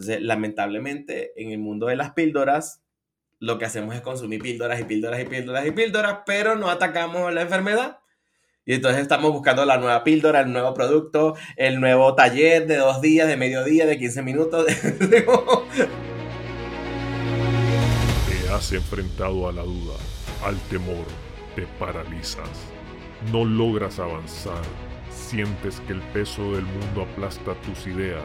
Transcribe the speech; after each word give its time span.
Entonces, 0.00 0.22
lamentablemente, 0.22 1.32
en 1.36 1.50
el 1.50 1.58
mundo 1.58 1.88
de 1.88 1.96
las 1.96 2.12
píldoras, 2.12 2.80
lo 3.38 3.58
que 3.58 3.66
hacemos 3.66 3.94
es 3.94 4.00
consumir 4.00 4.40
píldoras 4.40 4.80
y 4.80 4.84
píldoras 4.84 5.20
y 5.20 5.26
píldoras 5.26 5.66
y 5.66 5.72
píldoras, 5.72 6.20
pero 6.24 6.56
no 6.56 6.70
atacamos 6.70 7.30
la 7.34 7.42
enfermedad. 7.42 7.98
Y 8.64 8.72
entonces 8.72 9.02
estamos 9.02 9.30
buscando 9.30 9.66
la 9.66 9.76
nueva 9.76 10.02
píldora, 10.02 10.40
el 10.40 10.50
nuevo 10.52 10.72
producto, 10.72 11.36
el 11.56 11.80
nuevo 11.80 12.14
taller 12.14 12.66
de 12.66 12.76
dos 12.76 13.02
días, 13.02 13.28
de 13.28 13.36
mediodía, 13.36 13.84
de 13.84 13.98
15 13.98 14.22
minutos. 14.22 14.64
Te 18.26 18.48
has 18.50 18.72
enfrentado 18.72 19.50
a 19.50 19.52
la 19.52 19.64
duda, 19.64 19.98
al 20.46 20.58
temor, 20.70 21.04
te 21.54 21.66
paralizas. 21.78 22.48
No 23.30 23.44
logras 23.44 23.98
avanzar. 23.98 24.62
Sientes 25.10 25.78
que 25.80 25.92
el 25.92 26.00
peso 26.14 26.52
del 26.52 26.64
mundo 26.64 27.02
aplasta 27.02 27.52
tus 27.60 27.86
ideas, 27.86 28.24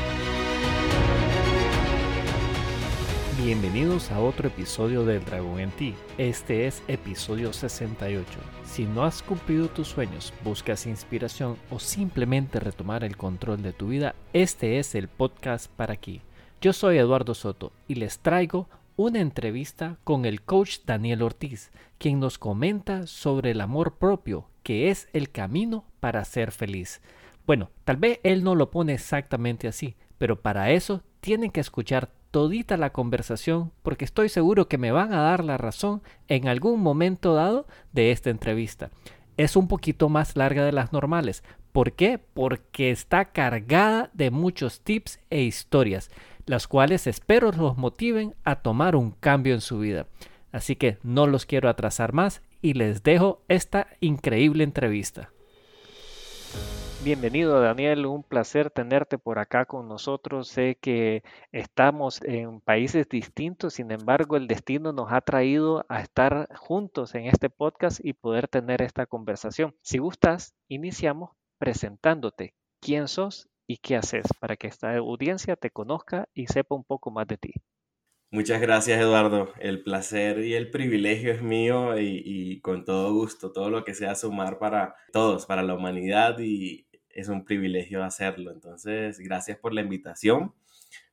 Bienvenidos 3.43 4.11
a 4.11 4.19
otro 4.19 4.49
episodio 4.49 5.03
del 5.03 5.25
Dragón 5.25 5.59
en 5.59 5.71
ti. 5.71 5.95
Este 6.19 6.67
es 6.67 6.83
episodio 6.87 7.51
68. 7.51 8.23
Si 8.65 8.85
no 8.85 9.03
has 9.03 9.23
cumplido 9.23 9.67
tus 9.67 9.87
sueños, 9.87 10.31
buscas 10.43 10.85
inspiración 10.85 11.57
o 11.71 11.79
simplemente 11.79 12.59
retomar 12.59 13.03
el 13.03 13.17
control 13.17 13.63
de 13.63 13.73
tu 13.73 13.87
vida, 13.87 14.13
este 14.31 14.77
es 14.77 14.93
el 14.93 15.07
podcast 15.07 15.71
para 15.71 15.93
aquí. 15.93 16.21
Yo 16.61 16.71
soy 16.71 16.99
Eduardo 16.99 17.33
Soto 17.33 17.71
y 17.87 17.95
les 17.95 18.19
traigo 18.19 18.69
una 18.95 19.21
entrevista 19.21 19.97
con 20.03 20.25
el 20.25 20.43
coach 20.43 20.77
Daniel 20.85 21.23
Ortiz, 21.23 21.71
quien 21.97 22.19
nos 22.19 22.37
comenta 22.37 23.07
sobre 23.07 23.51
el 23.51 23.61
amor 23.61 23.97
propio, 23.97 24.45
que 24.61 24.91
es 24.91 25.09
el 25.13 25.31
camino 25.31 25.83
para 25.99 26.23
ser 26.25 26.51
feliz. 26.51 27.01
Bueno, 27.47 27.71
tal 27.85 27.97
vez 27.97 28.19
él 28.21 28.43
no 28.43 28.53
lo 28.53 28.69
pone 28.69 28.93
exactamente 28.93 29.67
así, 29.67 29.95
pero 30.19 30.43
para 30.43 30.69
eso 30.69 31.01
tienen 31.21 31.49
que 31.49 31.59
escuchar 31.59 32.11
todita 32.31 32.77
la 32.77 32.91
conversación 32.91 33.71
porque 33.83 34.05
estoy 34.05 34.29
seguro 34.29 34.67
que 34.67 34.77
me 34.77 34.91
van 34.91 35.13
a 35.13 35.21
dar 35.21 35.43
la 35.43 35.57
razón 35.57 36.01
en 36.27 36.47
algún 36.47 36.81
momento 36.81 37.33
dado 37.33 37.67
de 37.91 38.11
esta 38.11 38.29
entrevista. 38.29 38.89
Es 39.37 39.55
un 39.55 39.67
poquito 39.67 40.09
más 40.09 40.35
larga 40.35 40.65
de 40.65 40.71
las 40.71 40.93
normales. 40.93 41.43
¿Por 41.71 41.93
qué? 41.93 42.19
Porque 42.19 42.91
está 42.91 43.25
cargada 43.25 44.09
de 44.13 44.31
muchos 44.31 44.81
tips 44.81 45.19
e 45.29 45.41
historias, 45.41 46.09
las 46.45 46.67
cuales 46.67 47.07
espero 47.07 47.51
los 47.51 47.77
motiven 47.77 48.35
a 48.43 48.55
tomar 48.55 48.95
un 48.95 49.11
cambio 49.11 49.53
en 49.53 49.61
su 49.61 49.79
vida. 49.79 50.07
Así 50.51 50.75
que 50.75 50.97
no 51.03 51.27
los 51.27 51.45
quiero 51.45 51.69
atrasar 51.69 52.13
más 52.13 52.41
y 52.61 52.73
les 52.73 53.03
dejo 53.03 53.41
esta 53.47 53.87
increíble 53.99 54.63
entrevista. 54.63 55.31
Bienvenido 57.03 57.59
Daniel, 57.59 58.05
un 58.05 58.21
placer 58.21 58.69
tenerte 58.69 59.17
por 59.17 59.39
acá 59.39 59.65
con 59.65 59.87
nosotros. 59.87 60.47
Sé 60.47 60.77
que 60.79 61.23
estamos 61.51 62.21
en 62.21 62.61
países 62.61 63.09
distintos, 63.09 63.73
sin 63.73 63.89
embargo 63.89 64.37
el 64.37 64.47
destino 64.47 64.93
nos 64.93 65.11
ha 65.11 65.21
traído 65.21 65.83
a 65.89 65.99
estar 65.99 66.47
juntos 66.55 67.15
en 67.15 67.25
este 67.25 67.49
podcast 67.49 67.99
y 68.03 68.13
poder 68.13 68.47
tener 68.47 68.83
esta 68.83 69.07
conversación. 69.07 69.73
Si 69.81 69.97
gustas, 69.97 70.53
iniciamos 70.67 71.31
presentándote 71.57 72.53
quién 72.79 73.07
sos 73.07 73.49
y 73.65 73.77
qué 73.77 73.95
haces 73.95 74.27
para 74.39 74.55
que 74.55 74.67
esta 74.67 74.95
audiencia 74.95 75.55
te 75.55 75.71
conozca 75.71 76.29
y 76.35 76.45
sepa 76.45 76.75
un 76.75 76.83
poco 76.83 77.09
más 77.09 77.25
de 77.25 77.37
ti. 77.37 77.53
Muchas 78.29 78.61
gracias 78.61 79.01
Eduardo, 79.01 79.49
el 79.59 79.83
placer 79.83 80.39
y 80.39 80.53
el 80.53 80.69
privilegio 80.69 81.33
es 81.33 81.41
mío 81.41 81.99
y, 81.99 82.21
y, 82.23 82.61
con 82.61 82.85
todo 82.85 83.11
gusto, 83.11 83.51
todo 83.51 83.69
lo 83.69 83.83
que 83.83 83.93
sea 83.93 84.15
sumar 84.15 84.57
para 84.57 84.95
todos, 85.11 85.45
para 85.45 85.63
la 85.63 85.73
humanidad 85.73 86.39
y, 86.39 86.85
es 87.15 87.27
un 87.27 87.45
privilegio 87.45 88.03
hacerlo. 88.03 88.51
Entonces, 88.51 89.19
gracias 89.19 89.57
por 89.57 89.73
la 89.73 89.81
invitación. 89.81 90.53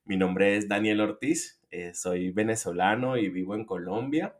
Mi 0.05 0.17
nombre 0.17 0.57
es 0.57 0.69
Daniel 0.69 1.01
Ortiz, 1.01 1.61
eh, 1.71 1.93
soy 1.95 2.31
venezolano 2.31 3.19
y 3.19 3.29
vivo 3.29 3.55
en 3.55 3.65
Colombia 3.65 4.35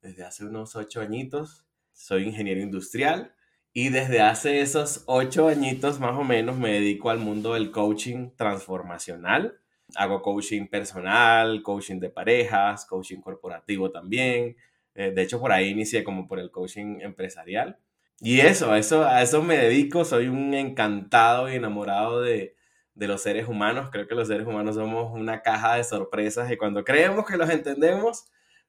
desde 0.00 0.24
hace 0.24 0.44
unos 0.44 0.74
ocho 0.76 1.00
añitos. 1.00 1.66
Soy 1.92 2.24
ingeniero 2.24 2.60
industrial 2.60 3.34
y 3.72 3.88
desde 3.90 4.20
hace 4.20 4.60
esos 4.60 5.04
ocho 5.06 5.48
añitos 5.48 6.00
más 6.00 6.18
o 6.18 6.24
menos 6.24 6.58
me 6.58 6.72
dedico 6.72 7.10
al 7.10 7.18
mundo 7.18 7.54
del 7.54 7.70
coaching 7.70 8.30
transformacional. 8.36 9.58
Hago 9.94 10.22
coaching 10.22 10.66
personal, 10.66 11.62
coaching 11.62 12.00
de 12.00 12.10
parejas, 12.10 12.86
coaching 12.86 13.20
corporativo 13.20 13.90
también. 13.90 14.56
Eh, 14.94 15.12
de 15.14 15.22
hecho, 15.22 15.40
por 15.40 15.52
ahí 15.52 15.68
inicié 15.68 16.02
como 16.02 16.26
por 16.26 16.38
el 16.38 16.50
coaching 16.50 17.00
empresarial. 17.00 17.78
Y 18.24 18.38
eso, 18.40 18.74
eso, 18.76 19.04
a 19.04 19.20
eso 19.20 19.42
me 19.42 19.56
dedico, 19.58 20.04
soy 20.04 20.28
un 20.28 20.54
encantado 20.54 21.50
y 21.50 21.56
enamorado 21.56 22.20
de, 22.20 22.54
de 22.94 23.08
los 23.08 23.20
seres 23.20 23.48
humanos. 23.48 23.88
Creo 23.90 24.06
que 24.06 24.14
los 24.14 24.28
seres 24.28 24.46
humanos 24.46 24.76
somos 24.76 25.12
una 25.12 25.42
caja 25.42 25.74
de 25.74 25.82
sorpresas 25.82 26.50
y 26.52 26.56
cuando 26.56 26.84
creemos 26.84 27.26
que 27.26 27.36
los 27.36 27.50
entendemos, 27.50 28.26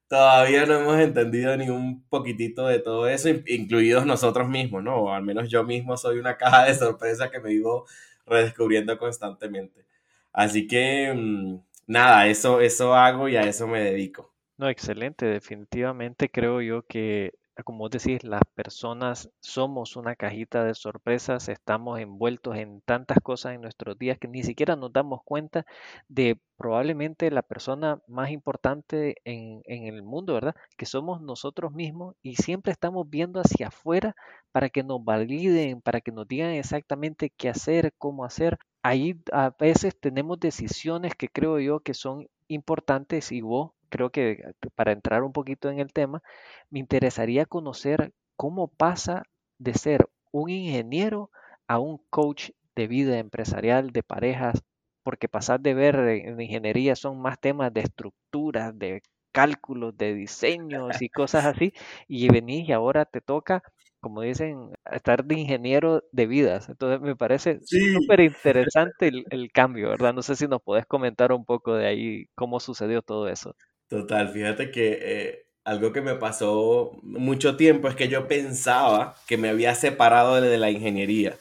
todavía 0.07 0.65
no 0.65 0.79
hemos 0.79 0.99
entendido 0.99 1.55
ni 1.55 1.69
un 1.69 2.03
poquitito 2.09 2.65
de 2.65 2.79
todo 2.79 3.07
eso, 3.07 3.29
incluidos 3.29 4.07
nosotros 4.07 4.49
mismos, 4.49 4.83
¿no? 4.83 4.95
O 4.95 5.11
al 5.13 5.21
menos 5.23 5.49
yo 5.49 5.63
mismo 5.63 5.97
soy 5.97 6.17
una 6.17 6.35
caja 6.35 6.65
de 6.65 6.73
sorpresas 6.73 7.29
que 7.29 7.39
me 7.39 7.49
vivo 7.49 7.85
redescubriendo 8.25 8.97
constantemente. 8.97 9.85
Así 10.31 10.65
que, 10.65 11.13
mm, 11.13 11.57
nada, 11.85 12.25
eso, 12.27 12.59
eso 12.59 12.95
hago 12.95 13.29
y 13.29 13.35
a 13.35 13.41
eso 13.41 13.67
me 13.67 13.81
dedico. 13.81 14.33
No, 14.57 14.67
excelente, 14.67 15.27
definitivamente 15.27 16.31
creo 16.31 16.59
yo 16.59 16.87
que 16.87 17.33
como 17.63 17.89
decís, 17.89 18.23
las 18.23 18.41
personas 18.55 19.29
somos 19.39 19.95
una 19.95 20.15
cajita 20.15 20.63
de 20.63 20.73
sorpresas, 20.73 21.49
estamos 21.49 21.99
envueltos 21.99 22.55
en 22.55 22.81
tantas 22.81 23.19
cosas 23.21 23.53
en 23.53 23.61
nuestros 23.61 23.97
días 23.99 24.17
que 24.17 24.27
ni 24.27 24.43
siquiera 24.43 24.75
nos 24.75 24.91
damos 24.91 25.21
cuenta 25.23 25.65
de 26.07 26.39
probablemente 26.57 27.29
la 27.29 27.43
persona 27.43 28.01
más 28.07 28.31
importante 28.31 29.17
en, 29.25 29.61
en, 29.65 29.85
el 29.85 30.01
mundo, 30.01 30.33
¿verdad? 30.33 30.55
Que 30.77 30.85
somos 30.85 31.21
nosotros 31.21 31.71
mismos 31.73 32.15
y 32.23 32.35
siempre 32.35 32.71
estamos 32.71 33.09
viendo 33.09 33.39
hacia 33.39 33.67
afuera 33.67 34.15
para 34.51 34.69
que 34.69 34.83
nos 34.83 35.03
validen, 35.03 35.81
para 35.81 36.01
que 36.01 36.11
nos 36.11 36.27
digan 36.27 36.51
exactamente 36.51 37.31
qué 37.37 37.49
hacer, 37.49 37.93
cómo 37.97 38.25
hacer. 38.25 38.57
Ahí 38.81 39.19
a 39.31 39.51
veces 39.59 39.97
tenemos 39.99 40.39
decisiones 40.39 41.15
que 41.15 41.29
creo 41.29 41.59
yo 41.59 41.81
que 41.81 41.93
son 41.93 42.27
importantes 42.47 43.31
y 43.31 43.41
vos 43.41 43.71
creo 43.93 44.09
que 44.09 44.43
para 44.73 44.91
entrar 44.91 45.21
un 45.21 45.33
poquito 45.33 45.69
en 45.69 45.79
el 45.79 45.93
tema, 45.93 46.23
me 46.71 46.79
interesaría 46.79 47.45
conocer 47.45 48.11
cómo 48.35 48.67
pasa 48.67 49.21
de 49.59 49.75
ser 49.75 50.09
un 50.31 50.49
ingeniero 50.49 51.29
a 51.67 51.77
un 51.77 51.99
coach 52.09 52.49
de 52.75 52.87
vida 52.87 53.19
empresarial, 53.19 53.91
de 53.91 54.01
parejas, 54.01 54.63
porque 55.03 55.29
pasar 55.29 55.59
de 55.59 55.75
ver 55.75 55.95
en 55.95 56.41
ingeniería 56.41 56.95
son 56.95 57.21
más 57.21 57.39
temas 57.39 57.71
de 57.71 57.81
estructuras, 57.81 58.77
de 58.79 59.03
cálculos, 59.31 59.95
de 59.95 60.15
diseños 60.15 60.99
y 60.99 61.09
cosas 61.09 61.45
así, 61.61 61.71
y 62.07 62.29
venís 62.29 62.67
y 62.67 62.71
ahora 62.71 63.05
te 63.05 63.21
toca, 63.21 63.61
como 63.99 64.21
dicen, 64.21 64.71
estar 64.91 65.23
de 65.23 65.35
ingeniero 65.35 66.03
de 66.11 66.25
vidas. 66.25 66.67
Entonces 66.67 66.99
me 66.99 67.15
parece 67.15 67.59
súper 67.63 68.19
interesante 68.21 69.09
el, 69.09 69.25
el, 69.29 69.51
cambio, 69.51 69.89
¿verdad? 69.89 70.15
No 70.15 70.23
sé 70.23 70.35
si 70.35 70.47
nos 70.47 70.63
podés 70.63 70.87
comentar 70.87 71.31
un 71.31 71.45
poco 71.45 71.75
de 71.75 71.85
ahí 71.85 72.25
cómo 72.33 72.59
sucedió 72.59 73.03
todo 73.03 73.29
eso. 73.29 73.55
Total, 73.87 74.29
fíjate 74.29 74.71
que 74.71 74.97
eh, 75.01 75.45
algo 75.63 75.91
que 75.93 76.01
me 76.01 76.15
pasó 76.15 76.91
mucho 77.03 77.55
tiempo 77.57 77.87
es 77.87 77.95
que 77.95 78.07
yo 78.07 78.27
pensaba 78.27 79.15
que 79.27 79.37
me 79.37 79.49
había 79.49 79.75
separado 79.75 80.41
de, 80.41 80.57
la 80.57 80.71
ingeniería. 80.71 81.37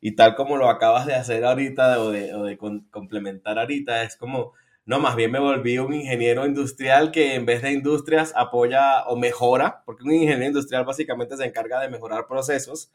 Y 0.00 0.12
tal 0.14 0.36
como 0.36 0.56
lo 0.56 0.68
acabas 0.68 1.06
de 1.06 1.14
hacer 1.14 1.44
ahorita 1.44 2.00
o 2.00 2.10
de, 2.10 2.34
o 2.34 2.44
de 2.44 2.58
complementar 2.58 3.58
ahorita, 3.58 4.02
es 4.04 4.16
como, 4.16 4.52
no, 4.84 5.00
más 5.00 5.16
bien 5.16 5.32
me 5.32 5.40
volví 5.40 5.78
un 5.78 5.94
ingeniero 5.94 6.46
industrial 6.46 7.10
que 7.10 7.34
en 7.34 7.44
vez 7.46 7.62
de 7.62 7.72
industrias 7.72 8.32
apoya 8.36 9.04
o 9.06 9.16
mejora, 9.16 9.82
porque 9.84 10.04
un 10.04 10.12
ingeniero 10.12 10.46
industrial 10.46 10.84
básicamente 10.84 11.36
se 11.36 11.44
encarga 11.44 11.80
de 11.80 11.88
mejorar 11.88 12.26
procesos 12.28 12.92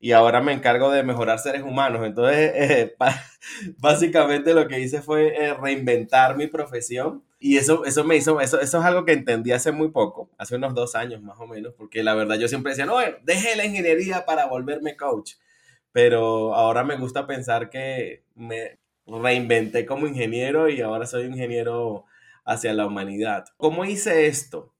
y 0.00 0.12
ahora 0.12 0.40
me 0.40 0.52
encargo 0.52 0.90
de 0.90 1.02
mejorar 1.02 1.38
seres 1.38 1.62
humanos. 1.62 2.06
Entonces, 2.06 2.52
eh, 2.54 2.96
básicamente 3.78 4.54
lo 4.54 4.68
que 4.68 4.80
hice 4.80 5.02
fue 5.02 5.28
eh, 5.36 5.54
reinventar 5.54 6.36
mi 6.36 6.46
profesión 6.46 7.24
y 7.40 7.56
eso, 7.56 7.84
eso 7.84 8.04
me 8.04 8.16
hizo, 8.16 8.40
eso, 8.40 8.60
eso 8.60 8.78
es 8.78 8.84
algo 8.84 9.04
que 9.04 9.12
entendí 9.12 9.52
hace 9.52 9.70
muy 9.70 9.90
poco, 9.90 10.28
hace 10.38 10.56
unos 10.56 10.74
dos 10.74 10.94
años 10.96 11.22
más 11.22 11.38
o 11.38 11.46
menos, 11.46 11.72
porque 11.76 12.02
la 12.02 12.14
verdad 12.14 12.36
yo 12.36 12.48
siempre 12.48 12.70
decía, 12.70 12.86
no, 12.86 12.96
dejé 13.22 13.56
la 13.56 13.64
ingeniería 13.64 14.26
para 14.26 14.46
volverme 14.46 14.96
coach, 14.96 15.34
pero 15.92 16.54
ahora 16.54 16.82
me 16.82 16.96
gusta 16.96 17.26
pensar 17.26 17.70
que 17.70 18.24
me 18.34 18.78
reinventé 19.06 19.86
como 19.86 20.06
ingeniero 20.06 20.68
y 20.68 20.80
ahora 20.80 21.06
soy 21.06 21.26
ingeniero 21.26 22.04
hacia 22.44 22.72
la 22.74 22.86
humanidad. 22.86 23.46
¿Cómo 23.56 23.84
hice 23.84 24.26
esto? 24.26 24.74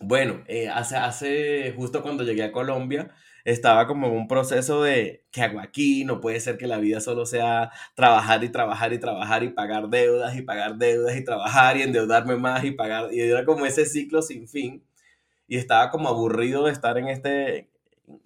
Bueno, 0.00 0.42
eh, 0.48 0.68
hace, 0.68 0.96
hace, 0.96 1.72
justo 1.76 2.02
cuando 2.02 2.24
llegué 2.24 2.42
a 2.42 2.52
Colombia, 2.52 3.14
estaba 3.44 3.86
como 3.86 4.06
en 4.06 4.12
un 4.14 4.28
proceso 4.28 4.82
de, 4.82 5.24
¿qué 5.30 5.42
hago 5.42 5.60
aquí? 5.60 6.04
No 6.04 6.20
puede 6.20 6.40
ser 6.40 6.56
que 6.58 6.66
la 6.66 6.78
vida 6.78 7.00
solo 7.00 7.26
sea 7.26 7.70
trabajar 7.94 8.44
y 8.44 8.48
trabajar 8.50 8.92
y 8.92 8.98
trabajar 8.98 9.42
y 9.42 9.48
pagar 9.50 9.88
deudas 9.88 10.36
y 10.36 10.42
pagar 10.42 10.76
deudas 10.76 11.16
y 11.16 11.24
trabajar 11.24 11.76
y 11.76 11.82
endeudarme 11.82 12.36
más 12.36 12.64
y 12.64 12.72
pagar. 12.72 13.12
Y 13.12 13.20
era 13.20 13.44
como 13.44 13.66
ese 13.66 13.86
ciclo 13.86 14.22
sin 14.22 14.48
fin. 14.48 14.84
Y 15.48 15.58
estaba 15.58 15.90
como 15.90 16.08
aburrido 16.08 16.64
de 16.66 16.72
estar 16.72 16.96
en, 16.98 17.08
este, 17.08 17.68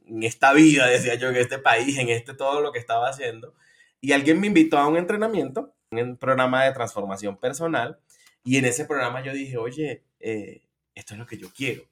en 0.07 0.23
esta 0.23 0.53
vida, 0.53 0.87
decía 0.89 1.15
yo, 1.15 1.29
en 1.31 1.37
este 1.37 1.59
país, 1.59 1.99
en 1.99 2.09
este 2.09 2.35
todo 2.35 2.61
lo 2.61 2.73
que 2.73 2.79
estaba 2.79 3.09
haciendo. 3.09 3.55
Y 4.01 4.13
alguien 4.13 4.41
me 4.41 4.47
invitó 4.49 4.79
a 4.79 4.87
un 4.87 4.97
entrenamiento, 4.97 5.75
un 5.91 6.17
programa 6.17 6.65
de 6.65 6.73
transformación 6.73 7.39
personal. 7.39 7.99
Y 8.45 8.59
en 8.59 8.67
ese 8.67 8.85
programa 8.85 9.23
yo 9.23 9.33
dije, 9.33 9.57
oye, 9.57 10.05
eh, 10.21 10.63
esto 10.95 11.15
es 11.15 11.21
lo 11.21 11.27
que 11.27 11.39
yo 11.39 11.49
quiero 11.55 11.83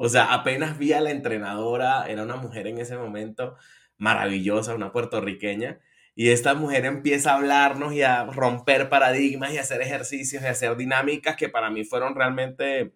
o 0.00 0.08
sea, 0.08 0.32
apenas 0.32 0.78
vi 0.78 0.92
a 0.92 1.00
la 1.00 1.10
entrenadora, 1.10 2.06
era 2.08 2.22
una 2.22 2.36
mujer 2.36 2.68
en 2.68 2.78
ese 2.78 2.96
momento 2.96 3.56
maravillosa, 3.96 4.76
una 4.76 4.92
puertorriqueña, 4.92 5.80
y 6.14 6.30
esta 6.30 6.54
mujer 6.54 6.84
empieza 6.84 7.32
a 7.32 7.36
hablarnos 7.36 7.92
y 7.92 8.02
a 8.02 8.24
romper 8.26 8.88
paradigmas 8.88 9.52
y 9.52 9.58
a 9.58 9.62
hacer 9.62 9.82
ejercicios 9.82 10.42
y 10.42 10.46
a 10.46 10.52
hacer 10.52 10.76
dinámicas 10.76 11.34
que 11.34 11.48
para 11.48 11.68
mí 11.70 11.84
fueron 11.84 12.14
realmente 12.14 12.92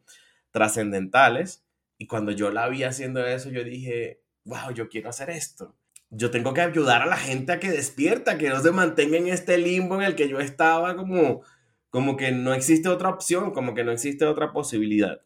trascendentales. 0.53 1.65
Y 1.99 2.07
cuando 2.07 2.31
yo 2.31 2.53
la 2.53 2.69
vi 2.69 2.85
haciendo 2.85 3.27
eso, 3.27 3.51
yo 3.51 3.65
dije, 3.65 4.23
wow, 4.45 4.71
yo 4.73 4.89
quiero 4.89 5.09
hacer 5.11 5.31
esto. 5.31 5.77
Yo 6.09 6.31
tengo 6.31 6.55
que 6.55 6.61
ayudar 6.61 7.03
a 7.03 7.07
la 7.07 7.17
gente 7.17 7.51
a 7.51 7.59
que 7.59 7.73
despierta, 7.73 8.39
que 8.39 8.49
no 8.49 8.61
se 8.61 8.71
mantenga 8.71 9.17
en 9.17 9.27
este 9.27 9.59
limbo 9.59 9.97
en 9.97 10.03
el 10.03 10.15
que 10.15 10.29
yo 10.29 10.39
estaba 10.39 10.95
como, 10.95 11.43
como 11.91 12.17
que 12.17 12.31
no 12.31 12.55
existe 12.55 12.89
otra 12.89 13.09
opción, 13.09 13.53
como 13.53 13.75
que 13.75 13.83
no 13.83 13.91
existe 13.91 14.25
otra 14.25 14.53
posibilidad. 14.53 15.21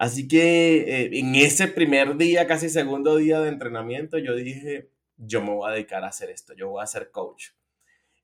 Así 0.00 0.26
que 0.28 0.78
eh, 0.78 1.10
en 1.12 1.34
ese 1.34 1.68
primer 1.68 2.16
día, 2.16 2.46
casi 2.46 2.70
segundo 2.70 3.16
día 3.16 3.38
de 3.40 3.50
entrenamiento, 3.50 4.16
yo 4.16 4.34
dije, 4.34 4.88
yo 5.18 5.42
me 5.42 5.50
voy 5.50 5.70
a 5.70 5.74
dedicar 5.74 6.04
a 6.04 6.08
hacer 6.08 6.30
esto, 6.30 6.54
yo 6.54 6.70
voy 6.70 6.82
a 6.82 6.86
ser 6.86 7.10
coach. 7.10 7.48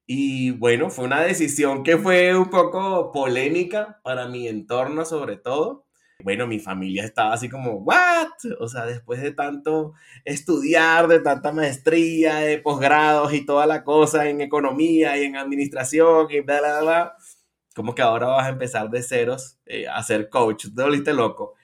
Y 0.07 0.53
bueno, 0.53 0.89
fue 0.89 1.05
una 1.05 1.21
decisión 1.21 1.83
que 1.83 1.99
fue 1.99 2.35
un 2.35 2.49
poco 2.49 3.13
polémica 3.13 4.01
para 4.03 4.27
mi 4.27 4.49
entorno 4.49 5.05
sobre 5.05 5.37
todo. 5.37 5.85
Bueno, 6.25 6.47
mi 6.47 6.61
familia 6.61 7.05
estaba 7.05 7.35
así 7.35 7.51
como, 7.51 7.73
¿what? 7.73 8.29
O 8.59 8.69
sea, 8.69 8.87
después 8.87 9.21
de 9.21 9.33
tanto 9.33 9.93
estudiar, 10.25 11.09
de 11.09 11.21
tanta 11.21 11.53
maestría, 11.53 12.37
de 12.37 12.57
posgrados 12.57 13.35
y 13.35 13.45
toda 13.45 13.67
la 13.67 13.85
cosa 13.85 14.31
en 14.31 14.41
economía 14.41 15.19
y 15.19 15.25
en 15.25 15.37
administración 15.37 16.29
y 16.31 16.41
bla, 16.41 16.61
bla, 16.61 16.81
bla, 16.81 17.17
como 17.75 17.95
que 17.95 18.01
ahora 18.01 18.29
vas 18.29 18.47
a 18.47 18.51
empezar 18.51 18.89
de 18.89 19.03
ceros 19.03 19.59
eh, 19.67 19.87
a 19.87 20.03
ser 20.03 20.31
coach. 20.31 20.69
Te 20.75 20.83
volviste 20.83 21.13
loco 21.13 21.56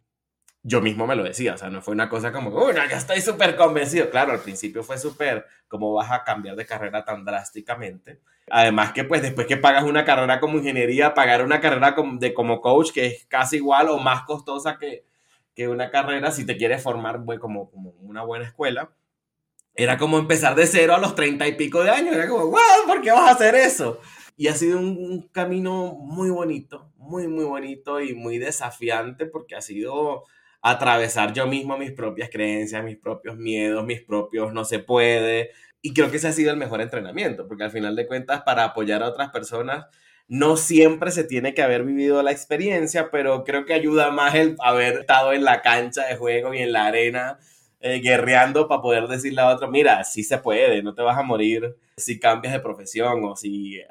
yo 0.65 0.81
mismo 0.81 1.07
me 1.07 1.17
lo 1.17 1.25
decía, 1.25 1.55
o 1.55 1.59
sea, 1.59 1.71
no 1.71 1.83
fue 1.83 1.93
una 1.93 2.09
cosa 2.09 2.33
como, 2.33 2.51
uy, 2.51 2.75
ya 2.75 2.85
estoy 2.97 3.21
súper 3.21 3.57
convencido. 3.57 4.11
Claro, 4.11 4.33
al 4.33 4.41
principio 4.41 4.85
fue 4.85 4.97
súper, 4.97 5.45
¿cómo 5.67 5.93
vas 5.93 6.11
a 6.13 6.23
cambiar 6.23 6.55
de 6.55 6.65
carrera 6.65 7.05
tan 7.05 7.25
drásticamente? 7.25 8.21
Además 8.49 8.93
que 8.93 9.05
pues 9.05 9.23
después 9.23 9.47
que 9.47 9.57
pagas 9.57 9.85
una 9.85 10.05
carrera 10.05 10.39
como 10.39 10.59
ingeniería, 10.59 11.15
pagar 11.15 11.45
una 11.45 11.61
carrera 11.61 11.97
de, 12.19 12.35
como 12.35 12.61
coach 12.61 12.93
que 12.93 13.07
es 13.07 13.27
casi 13.27 13.57
igual 13.57 13.89
o 13.89 13.99
más 13.99 14.23
costosa 14.23 14.79
que, 14.79 15.05
que 15.55 15.69
una 15.69 15.91
carrera 15.91 16.31
si 16.31 16.47
te 16.47 16.57
quieres 16.57 16.83
formar 16.83 17.25
pues, 17.25 17.41
como, 17.41 17.71
como 17.71 17.91
una 18.01 18.23
buena 18.23 18.47
escuela. 18.47 18.91
Era 19.75 19.97
como 19.97 20.19
empezar 20.19 20.55
de 20.55 20.67
cero 20.67 20.95
a 20.95 20.99
los 20.99 21.15
treinta 21.15 21.49
y 21.49 21.57
pico 21.57 21.83
de 21.83 21.91
años. 21.91 22.15
Era 22.15 22.29
como, 22.29 22.47
wow, 22.47 22.87
¿por 22.87 23.01
qué 23.01 23.11
vas 23.11 23.29
a 23.29 23.33
hacer 23.33 23.55
eso? 23.57 24.01
Y 24.37 24.49
ha 24.49 24.55
sido 24.55 24.79
un 24.79 25.29
camino 25.33 25.95
muy 25.95 26.31
bonito, 26.31 26.93
muy, 26.97 27.27
muy 27.27 27.45
bonito 27.45 28.01
y 28.01 28.15
muy 28.15 28.39
desafiante 28.39 29.27
porque 29.27 29.57
ha 29.57 29.61
sido 29.61 30.25
atravesar 30.63 31.33
yo 31.33 31.47
mismo 31.47 31.77
mis 31.77 31.93
propias 31.93 32.31
creencias, 32.31 32.83
mis 32.85 32.97
propios 32.97 33.37
miedos, 33.37 33.85
mis 33.85 34.01
propios 34.01 34.53
no 34.53 34.65
se 34.65 34.79
puede. 34.79 35.51
Y 35.83 35.93
creo 35.93 36.11
que 36.11 36.19
ese 36.19 36.29
ha 36.29 36.33
sido 36.33 36.53
el 36.53 36.57
mejor 36.57 36.81
entrenamiento, 36.81 37.49
porque 37.49 37.65
al 37.65 37.73
final 37.73 37.97
de 37.97 38.07
cuentas, 38.07 38.43
para 38.43 38.65
apoyar 38.65 39.03
a 39.03 39.09
otras 39.09 39.31
personas, 39.31 39.87
no 40.29 40.57
siempre 40.57 41.11
se 41.11 41.25
tiene 41.25 41.53
que 41.53 41.63
haber 41.63 41.85
vivido 41.85 42.23
la 42.23 42.31
experiencia, 42.31 43.11
pero 43.11 43.43
creo 43.43 43.67
que 43.67 43.75
ayuda 43.75 44.13
más 44.13 44.37
el 44.37 44.57
haber 44.61 45.01
estado 45.01 45.33
en 45.33 45.45
la 45.45 45.61
cancha 45.61 46.07
de 46.07 46.17
juego 46.17 46.55
y 46.55 46.59
en 46.59 46.73
la 46.73 46.87
arena 46.87 47.39
eh, 47.81 47.99
guerreando 47.99 48.69
para 48.69 48.81
poder 48.81 49.09
decirle 49.09 49.41
a 49.41 49.49
otro, 49.49 49.69
mira, 49.69 50.05
sí 50.05 50.23
se 50.23 50.39
puede, 50.39 50.85
no 50.85 50.95
te 50.95 51.03
vas 51.03 51.19
a 51.19 51.23
morir 51.23 51.77
si 51.97 52.21
cambias 52.21 52.55
de 52.55 52.61
profesión 52.61 53.25
o 53.25 53.35
si 53.35 53.79
eh, 53.79 53.87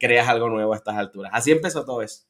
creas 0.00 0.28
algo 0.28 0.48
nuevo 0.48 0.72
a 0.72 0.76
estas 0.76 0.96
alturas. 0.96 1.30
Así 1.32 1.52
empezó 1.52 1.84
todo 1.84 2.02
eso. 2.02 2.24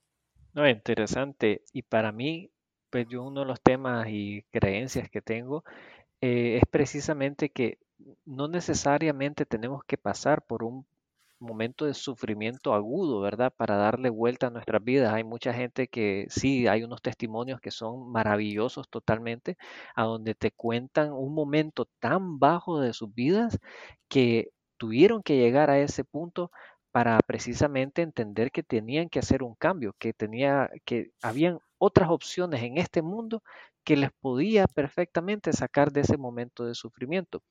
No, 0.53 0.69
interesante. 0.69 1.63
Y 1.73 1.83
para 1.83 2.13
mí, 2.13 2.51
pues 2.91 3.07
yo 3.09 3.25
uno 3.25 3.41
de 3.41 3.47
los 3.47 3.61
temas 3.61 4.09
y 4.09 4.43
creencias 4.51 5.11
que 5.11 5.23
tengo 5.23 5.65
eh, 6.21 6.59
es 6.59 6.65
precisamente 6.71 7.51
que 7.51 7.79
no 8.25 8.49
necesariamente 8.49 9.47
tenemos 9.47 9.85
que 9.85 9.99
pasar 9.99 10.43
por 10.43 10.65
un 10.65 10.87
momento 11.41 11.85
de 11.87 11.95
sufrimiento 11.95 12.75
agudo, 12.75 13.21
¿verdad? 13.21 13.53
Para 13.57 13.77
darle 13.77 14.11
vuelta 14.11 14.49
a 14.49 14.51
nuestras 14.51 14.83
vidas. 14.83 15.13
Hay 15.15 15.25
mucha 15.25 15.53
gente 15.53 15.89
que 15.89 16.27
sí, 16.31 16.67
hay 16.67 16.83
unos 16.83 17.03
testimonios 17.03 17.61
que 17.61 17.71
son 17.71 18.11
maravillosos 18.11 18.89
totalmente, 18.89 19.57
a 19.95 20.05
donde 20.05 20.35
te 20.35 20.51
cuentan 20.53 21.13
un 21.13 21.35
momento 21.35 21.87
tan 22.01 22.39
bajo 22.39 22.81
de 22.81 22.93
sus 22.93 23.15
vidas 23.15 23.59
que 24.09 24.51
tuvieron 24.79 25.23
que 25.23 25.37
llegar 25.37 25.71
a 25.71 25.79
ese 25.81 26.05
punto 26.05 26.51
para 26.91 27.19
precisamente 27.27 28.03
entender 28.03 28.51
que 28.51 28.63
tenían 28.63 29.09
que 29.09 29.19
hacer 29.21 29.43
un 29.43 29.55
cambio, 29.55 29.95
que 29.99 30.13
tenía 30.13 30.71
que 30.85 31.11
habían 31.23 31.59
otras 31.79 32.11
opciones 32.11 32.63
en 32.63 32.79
este 32.79 33.03
mundo 33.03 33.43
que 33.85 33.97
les 33.97 34.11
podía 34.13 34.67
perfectamente 34.67 35.53
sacar 35.53 35.93
de 35.93 36.03
ese 36.03 36.17
momento 36.17 36.65
de 36.65 36.75
sufrimiento. 36.75 37.43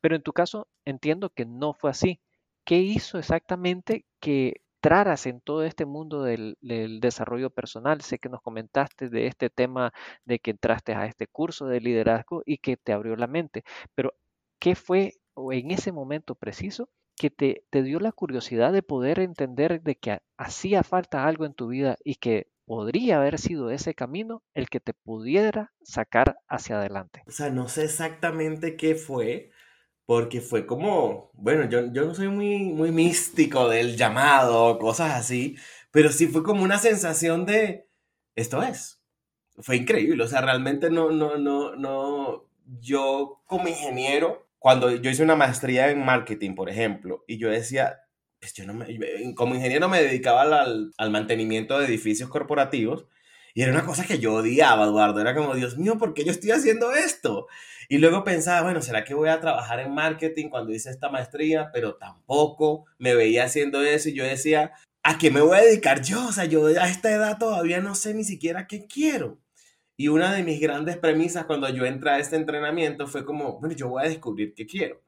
Pero 0.00 0.16
en 0.16 0.22
tu 0.22 0.32
caso 0.32 0.68
entiendo 0.84 1.30
que 1.30 1.46
no 1.46 1.72
fue 1.72 1.90
así. 1.90 2.20
¿Qué 2.64 2.78
hizo 2.78 3.18
exactamente 3.18 4.04
que 4.20 4.60
entraras 4.86 5.26
en 5.26 5.40
todo 5.40 5.64
este 5.64 5.84
mundo 5.84 6.22
del, 6.22 6.56
desarrollo 6.60 7.50
personal? 7.50 8.02
Sé 8.02 8.18
que 8.18 8.28
nos 8.28 8.40
comentaste 8.40 9.08
de 9.08 9.26
este 9.26 9.50
tema 9.50 9.92
de 10.24 10.38
que 10.38 10.52
entraste 10.52 10.94
a 10.94 11.06
este 11.06 11.26
curso 11.26 11.66
de 11.66 11.80
liderazgo 11.80 12.42
y 12.46 12.58
que 12.58 12.76
te 12.76 12.92
abrió 12.92 13.16
la 13.16 13.26
mente, 13.26 13.64
pero 13.94 14.14
¿qué 14.60 14.74
fue 14.76 15.14
en 15.50 15.70
ese 15.72 15.92
momento 15.92 16.34
preciso 16.34 16.88
que 17.16 17.30
te, 17.30 17.64
te 17.70 17.82
dio 17.82 17.98
la 17.98 18.12
curiosidad 18.12 18.72
de 18.72 18.82
poder 18.82 19.18
entender 19.18 19.82
de 19.82 19.96
que 19.96 20.20
hacía 20.36 20.82
falta 20.82 21.26
algo 21.26 21.46
en 21.46 21.54
tu 21.54 21.68
vida 21.68 21.96
y 22.04 22.16
que 22.16 22.48
podría 22.66 23.18
haber 23.18 23.38
sido 23.38 23.70
ese 23.70 23.94
camino 23.94 24.42
el 24.52 24.68
que 24.68 24.80
te 24.80 24.92
pudiera 24.92 25.72
sacar 25.82 26.36
hacia 26.48 26.78
adelante. 26.78 27.22
O 27.26 27.30
sea, 27.30 27.50
no 27.50 27.68
sé 27.68 27.84
exactamente 27.84 28.76
qué 28.76 28.96
fue, 28.96 29.50
porque 30.04 30.40
fue 30.40 30.66
como, 30.66 31.30
bueno, 31.34 31.68
yo, 31.68 31.92
yo 31.92 32.04
no 32.04 32.14
soy 32.14 32.28
muy, 32.28 32.58
muy 32.72 32.92
místico 32.92 33.68
del 33.68 33.96
llamado, 33.96 34.78
cosas 34.78 35.12
así, 35.12 35.56
pero 35.90 36.10
sí 36.10 36.26
fue 36.26 36.42
como 36.42 36.62
una 36.62 36.78
sensación 36.78 37.46
de, 37.46 37.88
esto 38.34 38.62
es. 38.62 39.00
Fue 39.58 39.76
increíble, 39.76 40.22
o 40.22 40.28
sea, 40.28 40.42
realmente 40.42 40.90
no, 40.90 41.10
no, 41.10 41.38
no, 41.38 41.74
no, 41.76 42.50
yo 42.80 43.42
como 43.46 43.68
ingeniero, 43.68 44.48
cuando 44.58 44.90
yo 44.90 45.10
hice 45.10 45.22
una 45.22 45.36
maestría 45.36 45.90
en 45.90 46.04
marketing, 46.04 46.54
por 46.54 46.68
ejemplo, 46.68 47.24
y 47.26 47.38
yo 47.38 47.48
decía, 47.48 48.05
pues 48.40 48.52
yo 48.54 48.66
no 48.66 48.74
me, 48.74 48.86
como 49.34 49.54
ingeniero 49.54 49.88
me 49.88 50.02
dedicaba 50.02 50.42
al, 50.42 50.92
al, 50.96 51.10
mantenimiento 51.10 51.78
de 51.78 51.86
edificios 51.86 52.28
corporativos 52.28 53.06
y 53.56 53.62
era 53.62 53.72
una 53.72 53.86
cosa 53.86 54.04
que 54.04 54.18
yo 54.18 54.34
odiaba, 54.34 54.84
Eduardo. 54.84 55.18
Era 55.18 55.34
como, 55.34 55.54
Dios 55.54 55.78
mío, 55.78 55.96
¿por 55.96 56.12
qué 56.12 56.24
yo 56.24 56.30
estoy 56.30 56.50
haciendo 56.50 56.92
esto? 56.92 57.46
Y 57.88 57.96
luego 57.96 58.22
pensaba, 58.22 58.60
bueno, 58.60 58.82
¿será 58.82 59.02
que 59.02 59.14
voy 59.14 59.30
a 59.30 59.40
trabajar 59.40 59.80
en 59.80 59.94
marketing 59.94 60.50
cuando 60.50 60.74
hice 60.74 60.90
esta 60.90 61.08
maestría? 61.08 61.70
Pero 61.72 61.94
tampoco 61.96 62.84
me 62.98 63.14
veía 63.14 63.44
haciendo 63.44 63.80
eso 63.80 64.10
y 64.10 64.14
yo 64.14 64.24
decía, 64.24 64.72
¿a 65.02 65.16
qué 65.16 65.30
me 65.30 65.40
voy 65.40 65.56
a 65.56 65.62
dedicar 65.62 66.02
yo? 66.02 66.28
O 66.28 66.32
sea, 66.32 66.44
yo 66.44 66.66
a 66.66 66.86
esta 66.86 67.10
edad 67.10 67.38
todavía 67.38 67.80
no 67.80 67.94
sé 67.94 68.12
ni 68.12 68.24
siquiera 68.24 68.66
qué 68.66 68.86
quiero. 68.86 69.40
Y 69.96 70.08
una 70.08 70.34
de 70.34 70.42
mis 70.42 70.60
grandes 70.60 70.98
premisas 70.98 71.46
cuando 71.46 71.66
yo 71.70 71.86
entré 71.86 72.10
a 72.10 72.18
este 72.18 72.36
entrenamiento 72.36 73.06
fue 73.06 73.24
como, 73.24 73.58
bueno, 73.58 73.74
yo 73.74 73.88
voy 73.88 74.04
a 74.04 74.08
descubrir 74.08 74.52
qué 74.54 74.66
quiero. 74.66 75.00